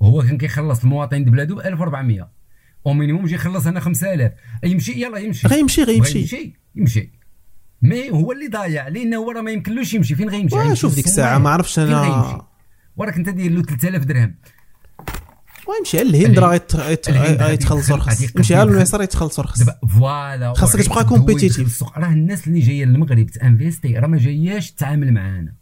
[0.00, 2.30] وهو كان كيخلص المواطن ديال بلادو ب 1400
[2.86, 4.32] euro minimum يجي يخلص هنا 5000
[4.64, 5.48] يمشي؟ يلا يمشي.
[5.48, 6.18] غيمشي غيمشي.
[6.18, 6.56] يمشي.
[6.74, 7.12] يمشي.
[7.82, 8.88] mais هو اللي ضايع.
[8.88, 10.14] لأنه هو راه ما يمكنلوش يمشي.
[10.14, 12.46] فين غيمشي؟ شوف ديك الساعة ما عرفتش أنا.
[12.96, 14.34] وراك أنت داير له 3000 درهم.
[15.78, 16.60] يمشي على الهند راه
[17.46, 21.82] غيتخلصوا رخص يمشي على اليسار يتخلصوا رخص دابا voilà خاصك تبقى compétitif.
[21.96, 25.52] راه الناس اللي جاية للمغرب ت investir راه ما جاياش تتعامل معانا.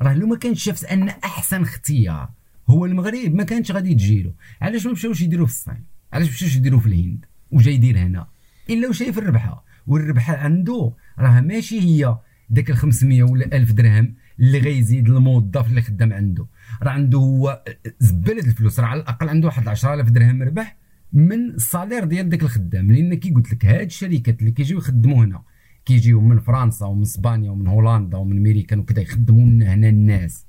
[0.00, 2.28] راه لو ما كانش شافت أن أحسن اختيار
[2.70, 6.80] هو المغرب ما كانش غادي تجيلو علاش ما مشاوش يديروا في الصين؟ علاش مشاوش يديروا
[6.80, 8.26] في الهند؟ وجاي يدير هنا.
[8.70, 9.64] إلا وشايف الربحة.
[9.86, 12.16] والربحة عنده راه ماشي هي
[12.50, 16.46] داك ال 500 ولا 1000 درهم اللي غيزيد الموظف اللي خدام عنده.
[16.82, 17.64] راه عنده هو
[17.98, 18.80] زباله الفلوس.
[18.80, 20.76] راه على الأقل عنده واحد 10000 درهم ربح
[21.12, 22.92] من الصالير ديال داك الخدام.
[22.92, 25.42] لأن كي قلت لك هاد الشركات اللي كيجيو يخدموا هنا
[25.84, 30.46] كيجيو من فرنسا ومن إسبانيا ومن هولندا ومن أمريكا وكذا يخدموا لنا هنا الناس.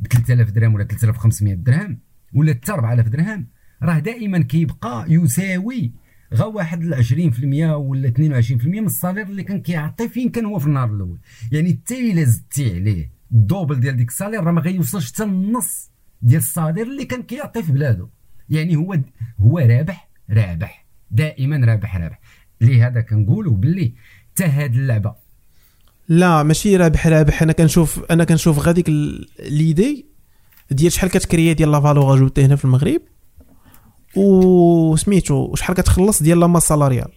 [0.00, 1.98] ب 3000 درهم ولا 3500 درهم
[2.34, 3.46] ولا حتى 4000 درهم
[3.82, 5.92] راه دائما كيبقى يساوي
[6.34, 10.94] غا واحد 20% ولا 22% من الصالير اللي كان كيعطي فين كان هو في النهار
[10.94, 11.18] الأول.
[11.52, 13.17] يعني حتى الا زدتي عليه.
[13.32, 15.90] ال double ديال ديك ال salaire راه ما غيوصلش حتى النص
[16.22, 18.08] ديال ال salaire اللي كان كيعطي في بلادو.
[18.50, 18.98] يعني هو
[19.40, 22.20] هو رابح رابح دائما رابح رابح.
[22.60, 23.92] لهذا كنقولوا باللي
[24.32, 25.14] حتى هاد اللعبة.
[26.08, 27.42] لا ماشي رابح رابح.
[27.42, 28.88] أنا كنشوف أنا كنشوف غا ديك
[29.38, 30.06] l'idée
[30.70, 33.00] ديال شحال كت créer ديال la valeur ajoutée هنا في المغرب
[34.16, 37.08] وسميتو وشحال كتخلص ديال la masse salariale.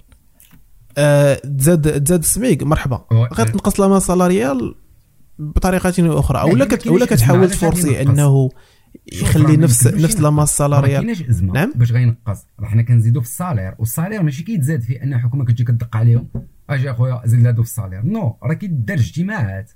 [0.98, 3.06] أه تزاد تزاد السميك مرحبا.
[3.12, 4.76] غير تنقص la masse salariale
[5.40, 8.50] بطريقة أخرى اولا كت اولا كتحاول ت forcer أنه
[9.14, 13.28] يخلي نفس نفس la masse salariale ما ازمه نعم؟ باش غينقص راه حنا كنزيدوا في
[13.28, 16.28] ال salaire وال salaire ماشي كيتزاد في أن الحكومة كتجي كتدق عليهم.
[16.70, 19.72] أجي أخويا زيد هادو في ال salaire non راه كيدار اجتماعات.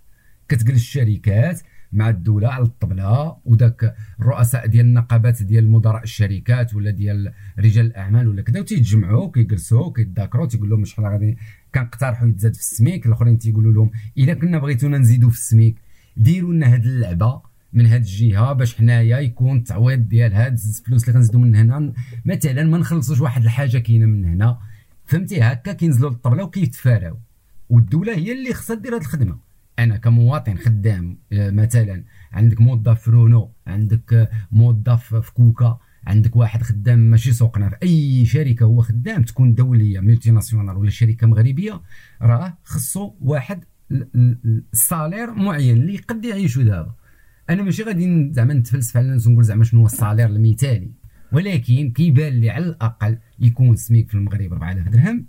[0.48, 1.62] كتجلس الشركات
[1.92, 8.28] مع الدولة على الطبلة وداك الرؤساء ديال النقابات ديال مدراء الشركات ولا ديال رجال الأعمال
[8.28, 11.38] ولا كذا وتيتجمعوا كيجلسوا كيتذاكروا تيقول لهم شحال غادي
[11.76, 15.76] كنقترحوا يتزاد في السميك الآخرين تيقولوا لهم إلا كنا بغيتونا نزيدوا في السميك
[16.18, 17.42] ديروا لنا هاد اللعبة
[17.74, 21.94] من هاد الجهة باش حنايا يكون التعويض ديال هاد الفلوس اللي غنزيدوا من هنا
[22.26, 24.58] مثلا ما نخلصوش واحد الحاجة كاينة من هنا.
[25.06, 27.18] فهمتي؟ هكا كينزلوا للطبلة وكيتفاراو.
[27.70, 29.38] والدولة هي اللي خصها دير هاد الخدمة.
[29.80, 36.64] أنا كمواطن خدام آه، مثلا عندك موظف في رونو عندك موظف في كوكا عندك واحد
[36.64, 41.82] خدام ماشي سوقنا في أي شركة هو خدام تكون دولية multinationale ولا شركة مغربية
[42.22, 43.64] راه خصو واحد
[44.74, 46.96] ال salaire معين اللي يقد يعيشوا دابا.
[47.50, 50.92] أنا ماشي غادي زعما نتفلسف على الناس ونقول زعما شنو هو ال salaire المثالي.
[51.32, 55.26] ولكن كيبان لي على الأقل يكون سميك في المغرب 4000 درهم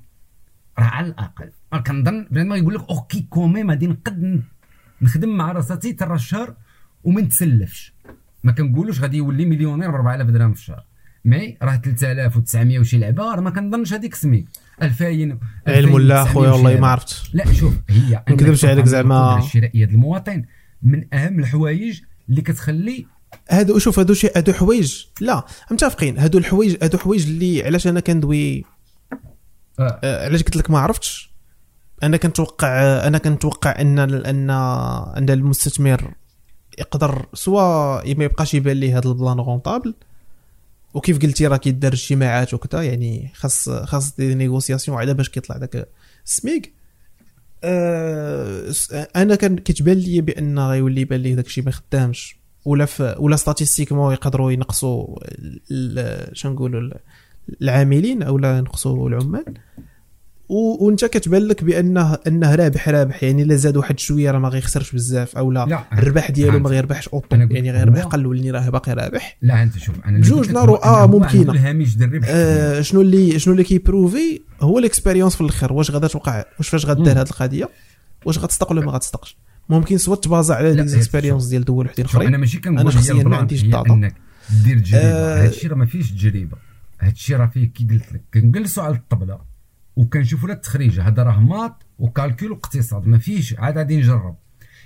[0.78, 1.50] راه على الأقل.
[1.86, 4.42] كنظن بنادم يقول لك OK quand même غادي نقد
[5.02, 6.56] نخدم مع راساتي ترى الشهر
[7.04, 7.94] وما نتسلفش.
[8.46, 10.84] ما كنقولوش غادي يولي مليونير ب 4000 درهم في الشهر.
[11.24, 14.48] مي راه 3900 وشي لعبة راه ما كنظنش هذيك سميك
[14.82, 17.34] 2000 علم الله خويا والله ما عرفت.
[17.34, 19.38] لا شوف هي ما نكذبش عليك زعما.
[19.38, 20.44] الشرائيه ديال المواطن
[20.82, 23.06] من أهم الحوايج اللي كتخلي
[23.50, 26.18] هادو شوف هادو شي هادو حوايج لا متفقين.
[26.18, 28.64] هادو الحوايج هادو حوايج اللي علاش أنا كندوي؟
[29.78, 30.00] آه.
[30.04, 31.34] آه، علاش قلت لك ما عرفتش؟
[32.02, 32.68] أنا كنتوقع
[33.06, 36.14] أنا كنتوقع ان ان أن المستثمر
[36.78, 39.94] يقدر soit ما يبقاش يبان ليه هذا ال plan rentable؟
[40.94, 45.88] وكيف قلتي راه كيدار اجتماعات وكذا يعني خاص خاص des négociations على باش كيطلع داك
[46.26, 46.72] السميك.
[47.64, 48.72] أه
[49.16, 54.12] أنا كان كتبان لي بأن غيولي يبان ليه داكشي ما خدامش ولا في ولا statistiquement
[54.12, 55.18] يقدروا ينقصوا
[56.32, 56.90] شنو نقولوا
[57.62, 59.54] العاملين أو لا ينقصوا العمال.
[60.48, 64.92] وانت كتبان لك بانه أنه رابح رابح يعني إلا زاد واحد شوية راه ما غيخسرش
[64.92, 65.84] بزاف أو لا, لا.
[65.92, 69.36] الربح ديالو ما غيربحش اوطو يعني غيربح قل ولني راه باقي رابح.
[69.42, 71.52] لا أنت شوف أنا بجوج نارو آه ممكنة.
[71.52, 72.26] الهامش ديال الربح.
[72.30, 76.44] آه شنو اللي شنو اللي كي prouver؟ هو ال expérience في الآخر واش غادا توقع
[76.58, 77.68] واش فاش غدير هذه القضية؟
[78.26, 79.36] واش غتصدق ولا ما غتصدقش
[79.68, 82.28] ممكن soit ت baser على les expériences ديال دول وحدين أخرين.
[82.28, 84.12] أنا ماشي كنقول أنا شخصيا ما عنديش ال data
[84.64, 85.02] دير تجربة.
[85.02, 86.56] آه هذا الشيء راه ما فيهش تجربة.
[86.98, 89.55] هذا الشيء راه فيه كي قلت لك كنجلسوا على الطبله
[89.96, 94.36] وكنشوفوا التخريج هذا راه maths و calcul واقتصاد ما فيش عاد غادي نجرب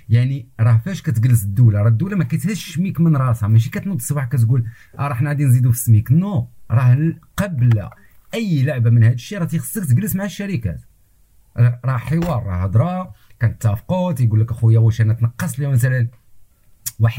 [0.09, 3.47] يعني راه فاش كتجلس الدولة راه الدولة ما كتهزش ال SMIG من راسها.
[3.47, 4.65] ماشي كتنوض الصباح كتقول
[4.99, 6.11] آه راه حنا غادي نزيدوا في السميك.
[6.11, 7.89] non راه قبل
[8.33, 10.81] أي لعبة من هذا الشيء راه تيخصك تجلس مع الشركات.
[11.57, 16.07] راه حوار راه هضرة كنتفقوا تيقول لك أخويا واش أنا تنقص لي مثلا
[17.03, 17.09] 1%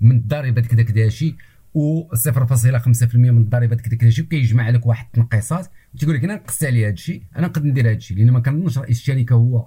[0.00, 1.36] من الضريبة؟ كذا كذا شي.
[1.76, 6.86] و 0.5% من الضريبة كذا شي وكيجمع لك واحد التنقيصات وتيقول لك أنا نقصت عليه
[6.86, 9.66] هذا الشيء أنا نقدر ندير هذا الشيء لأن ما كنظنش رئيس الشركة هو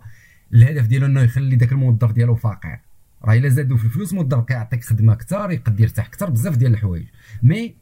[0.53, 2.79] الهدف ديالو إنه يخلي ذاك الموظف ديالو فاقع
[3.25, 7.05] راه إلا زادوا في الفلوس الموظف كيعطيك خدمة أكثر يقدر يرتاح أكثر بزاف ديال الحوايج.
[7.43, 7.75] مي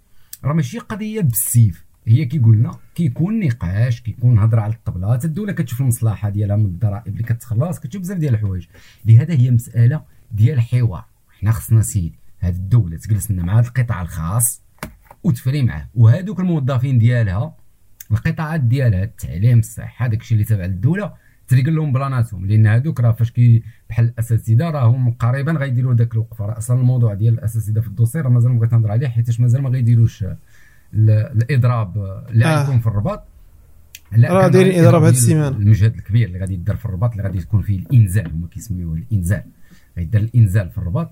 [0.43, 5.25] راه ماشي قضية بالسيف هي كي قلنا كيكون نقاش كيكون هضرة على الطبلات.
[5.25, 8.65] الدولة كتشوف المصلحة ديالها من الضرائب اللي كتخلص كتشوف بزاف ديال الحوايج.
[9.05, 11.05] لهذا هي مسألة ديال الحوار.
[11.39, 14.61] حنا خصنا سيدي هذه الدولة تجلس لنا مع هذا القطاع الخاص
[15.23, 15.87] وتفري معاه.
[15.95, 17.55] وهذوك الموظفين ديالها
[18.11, 21.13] القطاعات ديالها التعليم الصحة داكشي اللي تابع للدوله
[21.47, 22.45] تريقل لهم بلاناتهم.
[22.45, 27.13] لأن هذوك راه فاش كي بحال الأساتذة راهم قريبا غيديروا ذاك الوقف راه أصلا الموضوع
[27.13, 30.25] ديال الأساتذة في الدوسي راه مازال بغيت نهضر عليه حيت مازال ما غيديروش
[30.93, 31.97] الإضراب
[32.29, 32.61] اللي آه.
[32.61, 33.23] غيكون في الرباط.
[34.13, 35.57] راه دايرين إضراب هذه السيمانة.
[35.57, 39.43] المجهد الكبير اللي غادي يدار في الرباط اللي غادي يكون فيه الإنزال هما كيسميوه الإنزال.
[39.97, 41.11] غيدار الإنزال في الرباط.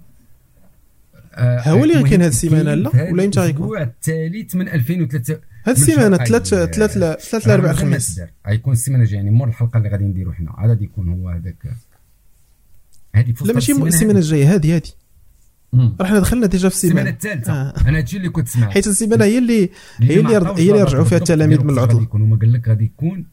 [1.38, 6.18] هو اللي كاين هذه السيمانة؟ لا ولا إمتى غيكون؟ الأسبوع الثالث من 2003 هذه السيمانة
[6.18, 8.22] ثلاث ثلاث ثلاث لاربع خميس.
[8.48, 10.52] غيكون السيمانة الجاية يعني مور الحلقة اللي غادي نديرو حنا.
[10.52, 11.56] عاد غادي يكون هو هذاك.
[13.16, 14.20] هذه لا ماشي السيمانة.
[14.20, 14.82] الجاية هذه هذه.
[16.02, 17.10] راه حنا دخلنا déjà في السيمانة.
[17.10, 17.54] الثالثة.
[17.54, 17.74] آه.
[17.88, 18.72] أنا هادشي اللي كنت سمعت.
[18.72, 22.22] حيت السيمانة هي اللي هي اللي هي اللي رجعوا فيها التلاميذ من العطله يكون.
[22.22, 23.26] هما قال لك غادي يكون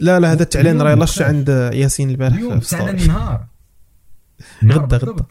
[0.00, 3.46] لا لا هذا التعليق راه يلاش عند ياسين البارح اليوم النهار
[4.64, 5.24] غدا غدا.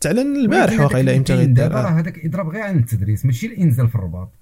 [0.00, 1.72] تعلن البارح واقيلا إمتى غيدار.
[1.72, 4.32] راه هذاك اضراب غير عن التدريس ماشي الإنزال في الرباط.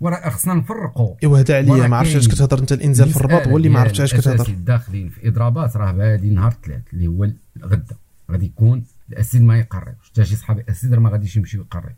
[0.00, 3.56] وراه خصنا نفرقوا إيوا هذا عليا ما عرفتش علاش كتهضر أنت الإنزال في الرباط هو
[3.56, 4.50] اللي ما عرفتش علاش كتهضر.
[4.50, 7.30] داخلين في إضرابات راه بادي نهار الثلاث اللي هو
[7.64, 7.96] غدا
[8.30, 11.94] غادي يكون الأسيد ما يقربش حتى شي صحابي الاسيد ما غاديش يمشيو يقرب.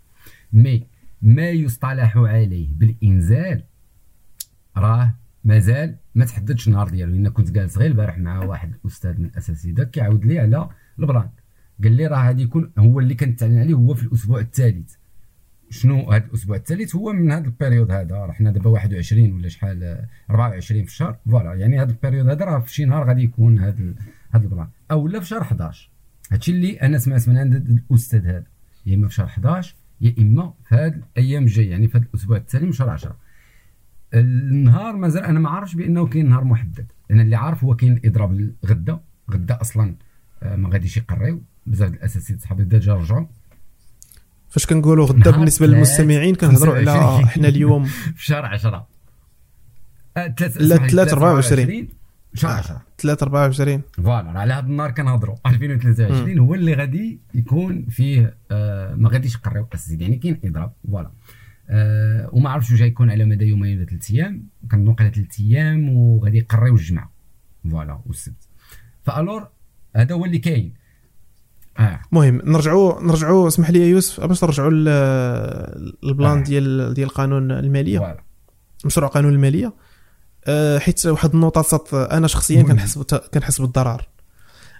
[0.52, 0.86] mais
[1.22, 3.62] ما يصطلح عليه بالإنزال
[4.76, 5.14] راه
[5.44, 7.12] مازال ما تحددش النهار ديالو.
[7.12, 10.68] لأن كنت جالس غير البارح مع واحد الاستاذ من الأساتذة كيعاود لي على
[11.01, 11.28] ال plan
[11.83, 14.95] قال لي راه غادي يكون هو اللي كنتعلن عليه هو في الأسبوع الثالث.
[15.70, 18.16] شنو هذا الأسبوع الثالث؟ هو من هذا ال période هذا.
[18.16, 21.16] راه حنا دابا 21 ولا شحال؟ 24 في الشهر.
[21.27, 23.95] voilà يعني هذا ال période هذا راه في شي نهار غادي يكون هذا
[24.31, 25.91] هذا ال plan أو لا في شهر 11
[26.33, 28.47] هادشي اللي أنا سمعت من عند الأستاذ هذا.
[28.87, 31.70] يا إما في شهر 11 يا إما في هذه الأيام الجاية.
[31.70, 33.16] يعني في هذا الأسبوع التالي من شهر 10
[34.15, 36.87] النهار مازال أنا ما عارفش بأنه كاين نهار محدد.
[37.11, 39.01] أنا اللي عارف هو كاين إضراب غدا
[39.31, 39.95] غدا أصلا
[40.43, 41.43] ما غاديش يقريو.
[41.66, 43.27] بزاف الأساتذة صحابي déjà رجعوا
[44.48, 47.85] فاش كنقولوا غدا بالنسبة للمستمعين كنهضروا على حنا اليوم.
[48.16, 48.89] في شهر 10
[50.16, 51.89] لا 3 24
[52.35, 55.36] شهر 10 3 24 voilà على هذا النهار كنهضروا.
[55.47, 60.02] 2023 هو اللي غادي يكون فيه آه ما غاديش يقريو الأساتذة.
[60.02, 60.73] يعني كاين إضراب.
[60.89, 61.10] voilà.
[61.70, 64.48] آه وما عرفتش واش غيكون على مدى يومين ولا ثلاث أيام.
[64.70, 67.12] كنظن على ثلاث أيام وغادي يقريو الجمعة.
[67.70, 68.48] فوالا والسبت.
[69.02, 69.48] ف alors
[69.99, 70.75] هذا هو اللي كاين.
[71.79, 72.01] آه.
[72.12, 76.43] المهم نرجعوا نرجعوا اسمح لي يا يوسف باش نرجعوا لل plan آه.
[76.43, 78.16] ديال ديال قانون المالية.
[78.85, 79.75] مشروع قانون المالية.
[80.47, 82.99] آه حيت واحد النقطة صات أنا شخصيا كنحس
[83.35, 84.09] كنحس بالضرر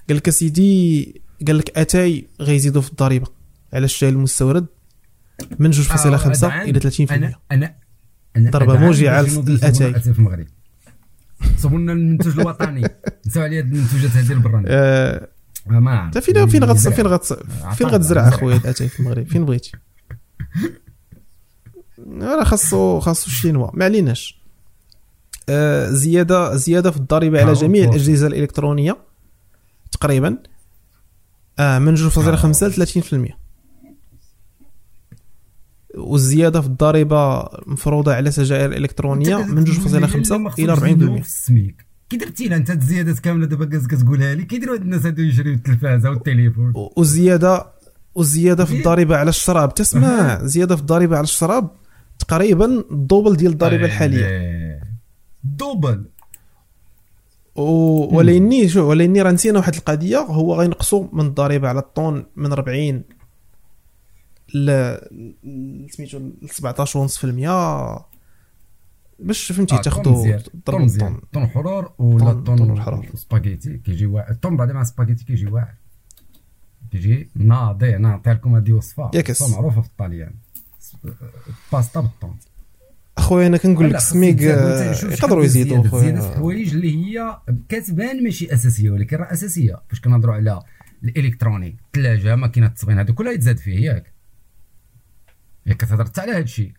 [0.09, 3.27] قال لك أسيدي قال لك أتاي غيزيدوا في الضريبة.
[3.73, 4.66] على الشاي المستورد؟
[5.59, 7.74] من 2.5 آه إلى 30% أنا أنا
[8.36, 10.47] أنا ضربة موجعة للاتاي في المغرب.
[11.59, 12.89] صبوا لنا المنتوج الوطني.
[13.27, 15.28] نساو على المنتوجات هذه البرانيه آه
[15.66, 17.32] ما عرفت فين فين غتص فين غتص
[17.74, 19.73] فين غتزرع أخويا الاتاي في المغرب؟ فين بغيتي؟
[22.20, 23.70] راه خاصو خاصو الشينوا.
[23.74, 24.43] ما عليناش.
[25.48, 28.97] آه زياده زيادة في الضريبة على جميع الأجهزة الإلكترونية
[29.93, 30.39] تقريبا.
[31.59, 33.47] آه من 2.5 ل 30%
[35.98, 43.18] والزيادة في الضريبة مفروضة على سجائر الالكترونيه من 2.5 إلى 40% كي درتي أنت الزيادات
[43.18, 47.66] كاملة دابا كتقولها لي؟ كيديروا هاد الناس هادو يشريو التلفازة والتليفون؟ والزياده
[48.14, 49.74] والزيادة في الضريبة على الشراب.
[49.74, 51.70] تسمع زيادة في الضريبة على الشراب
[52.18, 54.80] تقريبا ال double ديال الضريبة الحالية.
[55.44, 56.05] double.
[57.56, 63.02] ولاني شو ولاني راه نسينا واحد القضية هو غينقصوا من الضريبة على الطون من 40
[64.54, 64.96] ل
[65.90, 68.08] سميتو 17.5%
[69.18, 74.70] باش فهمتي آه تاخذوا طون مزيان طون حرور ولا طون سباغيتي كيجي واعر الطون بعد
[74.70, 75.74] مع سباغيتي كيجي واعر
[76.90, 80.34] كيجي ناضي نعطي لكم هذه وصفه وصفه معروفة في الطاليان.
[81.72, 82.36] باستا بالطون
[83.18, 87.38] أخويا أنا كنقول لك سميك يقدروا يزيدوا زيادة في الحوايج اللي هي
[87.68, 89.82] كتبان ماشي أساسية ولكن راه أساسية.
[89.88, 90.62] فاش كنهضروا على
[91.05, 94.18] ال électronique الثلاجه ماكينة التصبين هذا كلها يتزاد فيه ياك.
[95.74, 96.73] كتهضر حتى على هذا الشيء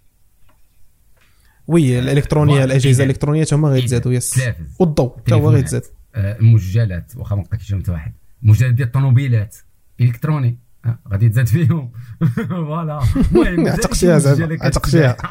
[1.67, 4.41] oui الإلكترونية الأجهزة الإلكترونية هما غيتزادوا يس
[4.79, 5.83] والضوء حتى هو غيتزاد
[6.15, 8.13] آه، المسجلات واخا ما بقيتش انت واحد.
[8.43, 9.55] المسجلات ديال الطوموبيلات
[10.01, 10.57] إلكتروني.
[10.85, 11.91] آه، غادي تزاد فيهم.
[12.49, 12.99] voilà.
[13.31, 15.17] المهم عتقشيها زعما عتقشيها.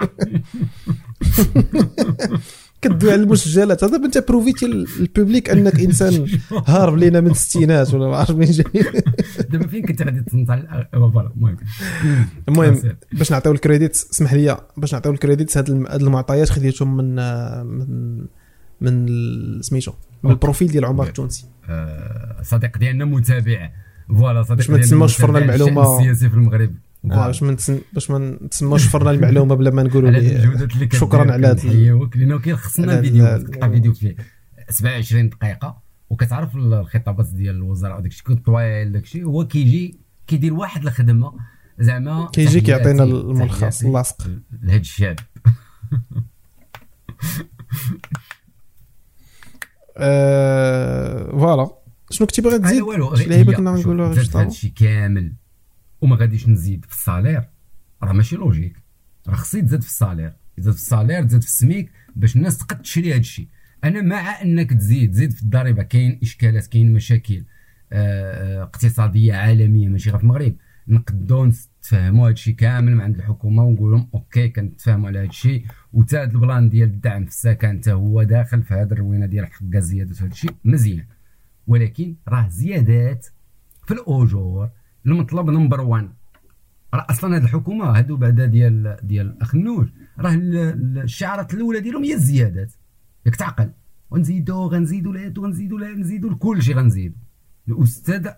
[2.83, 3.85] كدوي على المسجلات.
[3.85, 6.27] هذا انت prouvé تي لل public أنك إنسان
[6.67, 8.65] هارب لينا من الستينات ولا ما عرف منين جاي.
[9.51, 11.57] دابا فين كنت غادي تنط على المهم.
[12.49, 17.15] المهم باش نعطيو الكريديت اسمح لي باش نعطيو الكريديت هاد المعطيات خديتهم من
[17.67, 18.27] من
[18.81, 19.93] من سميتو
[20.23, 21.47] من ال profil ديال عمر التونسي.
[21.69, 23.71] آه، صديق ديالنا متابع.
[24.09, 25.99] voilà صديقي باش ما تسموش شفرنا المعلومة.
[25.99, 26.71] السياسي في المغرب.
[26.71, 27.57] آه باش ما
[27.93, 30.11] باش ما نتسموش شفرنا المعلومة بلا ما نقولوا
[30.93, 31.69] شكرا على هذا
[32.15, 34.17] لأنه كاين خصنا فيديو تلقى فيديو فيه
[34.69, 40.87] 27 دقيقة وكتعرف الخطابات ديال الوزراء وداك الشيء طويل داك الشيء هو كيجي كيدير واحد
[40.87, 41.33] الخدمة
[41.79, 44.29] زعما كيجي كيعطينا الملخص اللاصق.
[44.63, 45.17] لهاد الشعب
[50.01, 51.71] آه، voilà.
[52.11, 52.85] شنو كنتي باغي تزيد؟
[53.15, 55.33] شي لعيبه كنا نقولوا هادشي كامل.
[56.01, 57.45] وما غاديش نزيد في ال salaire.
[58.03, 58.83] راه ماشي logique.
[59.29, 60.33] راه خصني تزاد في ال salaire.
[60.57, 63.49] تزاد في ال salaire تزاد في السميك باش الناس تقد تشري هادشي
[63.85, 65.83] أنا مع أنك تزيد زيد في الضريبة.
[65.83, 67.45] كاين إشكالات كاين مشاكل.
[67.93, 70.57] آه، آه، اقتصادية عالمية ماشي غير في المغرب.
[70.89, 76.35] نقدو نتفاهموا هادشي كامل مع عند الحكومة ونقول لهم okay كنتفاهموا على هادشي وتا هاد
[76.35, 80.21] ال plan ديال الدعم في السكن حتى هو داخل في هاد الروينة ديال حق الزيادات
[80.21, 81.07] وهادشي مزيان.
[81.67, 83.27] ولكن راه زيادات
[83.87, 84.71] في الأجور.
[85.13, 86.09] المطلب number 1
[86.95, 92.15] راه أصلا هاد الحكومة هادو بعدا ديال ديال الاخ النور راه الشعارات الأولى ديالهم هي
[92.15, 92.73] الزيادات.
[93.27, 93.71] ياك تعقل.
[94.11, 97.15] ونزيدو غنزيدو لهادو غنزيدو لهادو كل شيء غنزيدو.
[97.69, 98.29] الأستاذ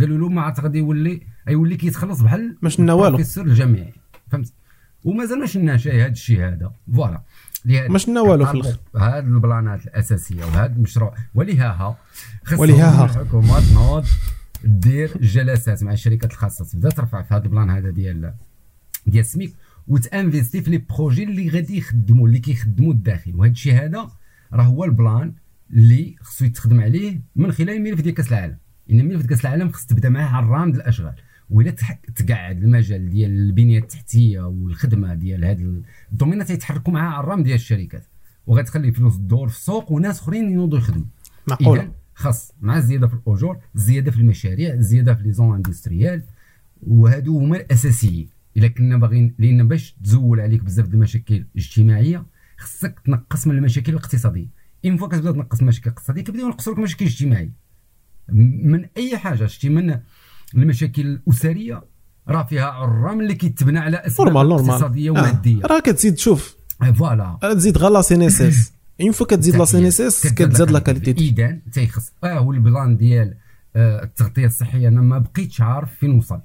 [0.00, 3.18] قالوا له ما عاد غادي يولي يولي كيتخلص بحال ما شنا والو.
[3.18, 3.92] السر الجامعي.
[4.30, 4.52] فهمت؟
[5.04, 7.22] ومازال ما شنا شي هذا الشيء هذا فوالا
[7.64, 11.14] ما شنا والو في الآخر هاد البلانات الأساسية وهذا المشروع.
[11.34, 11.98] ولهاها
[12.58, 13.04] ولهاها.
[13.04, 14.06] الحكومة تنوض
[14.64, 16.64] دير جلسات مع الشركات الخاصة.
[16.64, 18.34] تبدا ترفع في هذا البلان هذا ديال
[19.06, 19.54] ديال سميك
[19.88, 23.36] وتانفيستي في لي بروجي اللي غادي يخدموا اللي كيخدموا الداخل.
[23.36, 24.10] وهذا الشيء هذا
[24.52, 25.34] راه هو ال plan
[25.70, 28.56] اللي خصو يتخدم عليه من خلال الملف ديال كاس العالم.
[28.90, 31.14] ان ملف كاس العالم خص تبدا معاه عرام ديال الاشغال
[31.50, 31.70] ولا
[32.16, 38.04] تقعد المجال ديال البنية التحتية والخدمة ديال هاد الدومينات يتحركوا معاه عرام ديال الشركات.
[38.46, 41.06] وغتخلي فلوس تدور في السوق وناس أخرين ينوضوا يخدموا
[41.48, 46.22] معقول خاص مع الزيادة في الأجور الزياده في المشاريع الزياده في les zones industrielles
[46.86, 48.28] وهادو هما الأساسيين.
[48.56, 52.26] إلا كنا باغيين لأن باش تزول عليك بزاف د المشاكل الاجتماعية
[52.58, 54.46] خصك تنقص من المشاكل الاقتصادية.
[54.84, 57.52] une fois كتبدا تنقص المشاكل الاقتصاديه كيبداو ينقصوا لك المشاكل الاجتماعيه
[58.62, 59.98] من اي حاجة شتي من
[60.54, 61.82] المشاكل الاسريه
[62.28, 65.66] راه فيها عرام اللي كيتبنى على اسباب اقتصاديه وماديه آه.
[65.66, 66.56] راه كتزيد شوف
[66.98, 68.72] voilà تزيد غير la CS
[69.02, 71.10] une fois كتزيد la CNSS كتزاد la qualité.
[71.10, 72.12] اذا تيخص.
[72.24, 73.34] آه هو ال plan ديال
[73.76, 76.40] آه التغطية الصحية أنا ما بقيتش عارف فين وصل.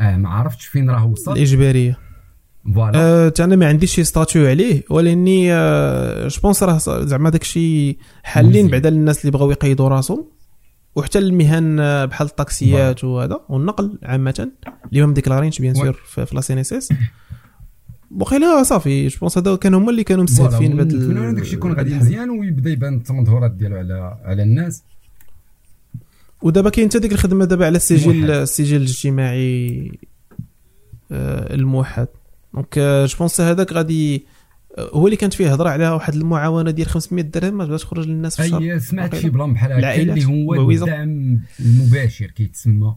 [0.00, 1.32] آه ما عرفتش فين راه وصل.
[1.32, 1.98] الإجبارية.
[2.74, 2.98] voilà.
[2.98, 8.68] أه أنا ما عنديش شي statut عليه ولإني أه je pense راه زعما داكشي حالين
[8.68, 10.24] بعدا الناس اللي بغاو يقيدوا راسهم
[10.96, 14.50] وحتى المهن بحال الطاكسيات وهذا والنقل عامة
[14.88, 16.88] اللي ما مديكلارينش bien sûr في la CNSS
[18.10, 21.72] وقيلا صافي je pense هذا كانوا هما اللي كانوا مستهدفين بهذا نتمنى داك الشيء يكون
[21.72, 24.82] غادي مزيان ويبدا يبان التمظهرات ديالو على على الناس.
[26.42, 29.92] ودابا كاين حتى ديك الخدمة دابا على السجل السجل الاجتماعي
[31.12, 32.08] آه، الموحد.
[32.54, 34.26] donc je pense هذاك غادي
[34.78, 38.42] هو اللي كانت فيه هضرة على واحد المعاونة ديال 500 درهم باش تخرج للناس في
[38.44, 38.78] الشهر.
[38.78, 42.94] سمعت شي plan بحال هكا اللي هو الدعم المباشر كيتسمى.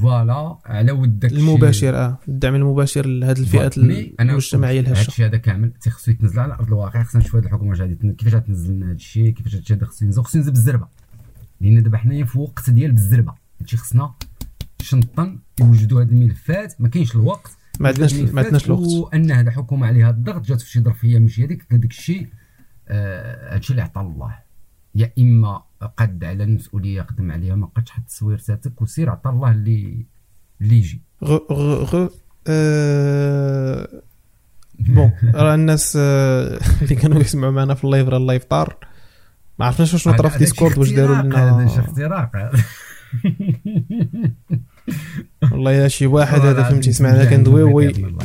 [0.00, 2.18] voilà على ود داك المباشر آه.
[2.28, 5.00] الدعم المباشر لهذه الفئات المجتمعية الهشة.
[5.00, 8.74] هادشي هذا كامل تيخصو يتنزل على أرض الواقع خصنا نشوف هذه الحكومة غادي كيفاش غتنزل
[8.74, 10.22] لنا هذا الشيء كيفاش هادشي هذا خصو ينزل.
[10.22, 10.88] خصو ينزل بالزربة.
[11.60, 13.34] لأن دابا حنايا في وقت ديال بالزربة.
[13.60, 14.14] هادشي خصنا
[14.80, 17.50] شنطن يوجدوا هذه الملفات ما كاينش الوقت.
[17.80, 18.92] ما عندناش ما عندناش الوقت.
[18.92, 22.28] وأن هذا حكومه عليها الضغط جات في شي ظرفية ماشي هذيك هذاك الشيء
[22.88, 24.34] آه هادشي اللي عطى الله.
[24.94, 30.06] يا إما قد على المسؤوليه قدم عليها ما بقاتش حط سويرتاتك وسير عطى الله اللي
[30.60, 31.00] اللي يجي.
[31.24, 32.08] غ غ غ
[32.46, 33.88] أه...
[34.78, 38.76] bon راه الناس آه، اللي كانوا يسمعوا معنا في ال live راه ال live طار.
[39.58, 41.60] ما عرفناش شنو طرا في Discord واش داروا لنا.
[41.60, 42.30] هذا شي اختراق.
[45.52, 47.62] والله شي واحد هذا فهمتي سمعنا كندوي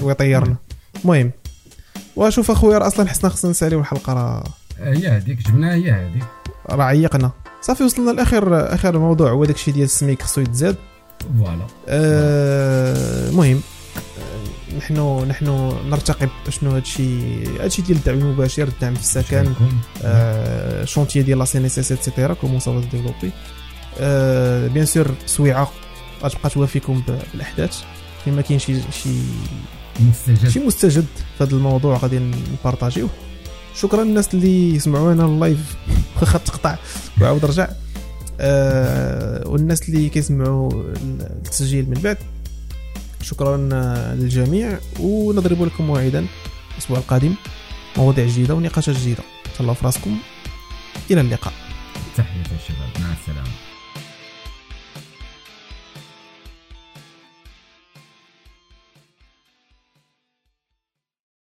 [0.02, 0.58] ويطيرنا.
[1.04, 1.32] المهم
[2.16, 4.44] واشوف اخويا راه أصلا حسنا خصنا نساليو الحلقة راه
[4.80, 6.24] هي هذيك جبناها هي هذيك.
[6.70, 7.32] راه عيقنا.
[7.62, 10.76] صافي وصلنا لآخر آخر موضوع هو داكشي ديال السميك خصو يتزاد
[11.40, 11.68] voilà.
[11.88, 13.62] المهم
[14.20, 19.54] آه نحن نحن نرتقب شنو هادشي هادشي ديال الدعم المباشر الدعم في السكن
[20.04, 23.32] آه chantier ديال la CNSS et cetera comment ça va développer.
[24.00, 25.72] آه bien sûr سويعه
[26.24, 27.04] غتبقى توافيكم
[27.34, 27.84] بالأحداث.
[28.26, 29.10] فيما كاين شي شي
[30.00, 30.50] مستجد.
[30.50, 31.06] شي مستجد
[31.38, 32.20] في هذا الموضوع غادي
[32.60, 33.10] نبارطاجيوه.
[33.82, 35.76] شكرا للناس اللي يسمعونا ال live
[36.22, 36.76] واخا تقطع.
[37.22, 37.68] وعاود رجع
[38.40, 42.18] آه والناس اللي كيسمعوا التسجيل من بعد
[43.22, 43.58] شكرا
[44.16, 44.78] للجميع.
[45.00, 46.26] ونضرب لكم موعدا
[46.74, 47.34] الأسبوع القادم
[47.98, 49.24] مواضيع جديدة ونقاشات جديدة.
[49.58, 50.18] تهلاو في راسكم.
[51.12, 51.54] إلى اللقاء.
[52.18, 53.50] تحية الشباب مع السلامة.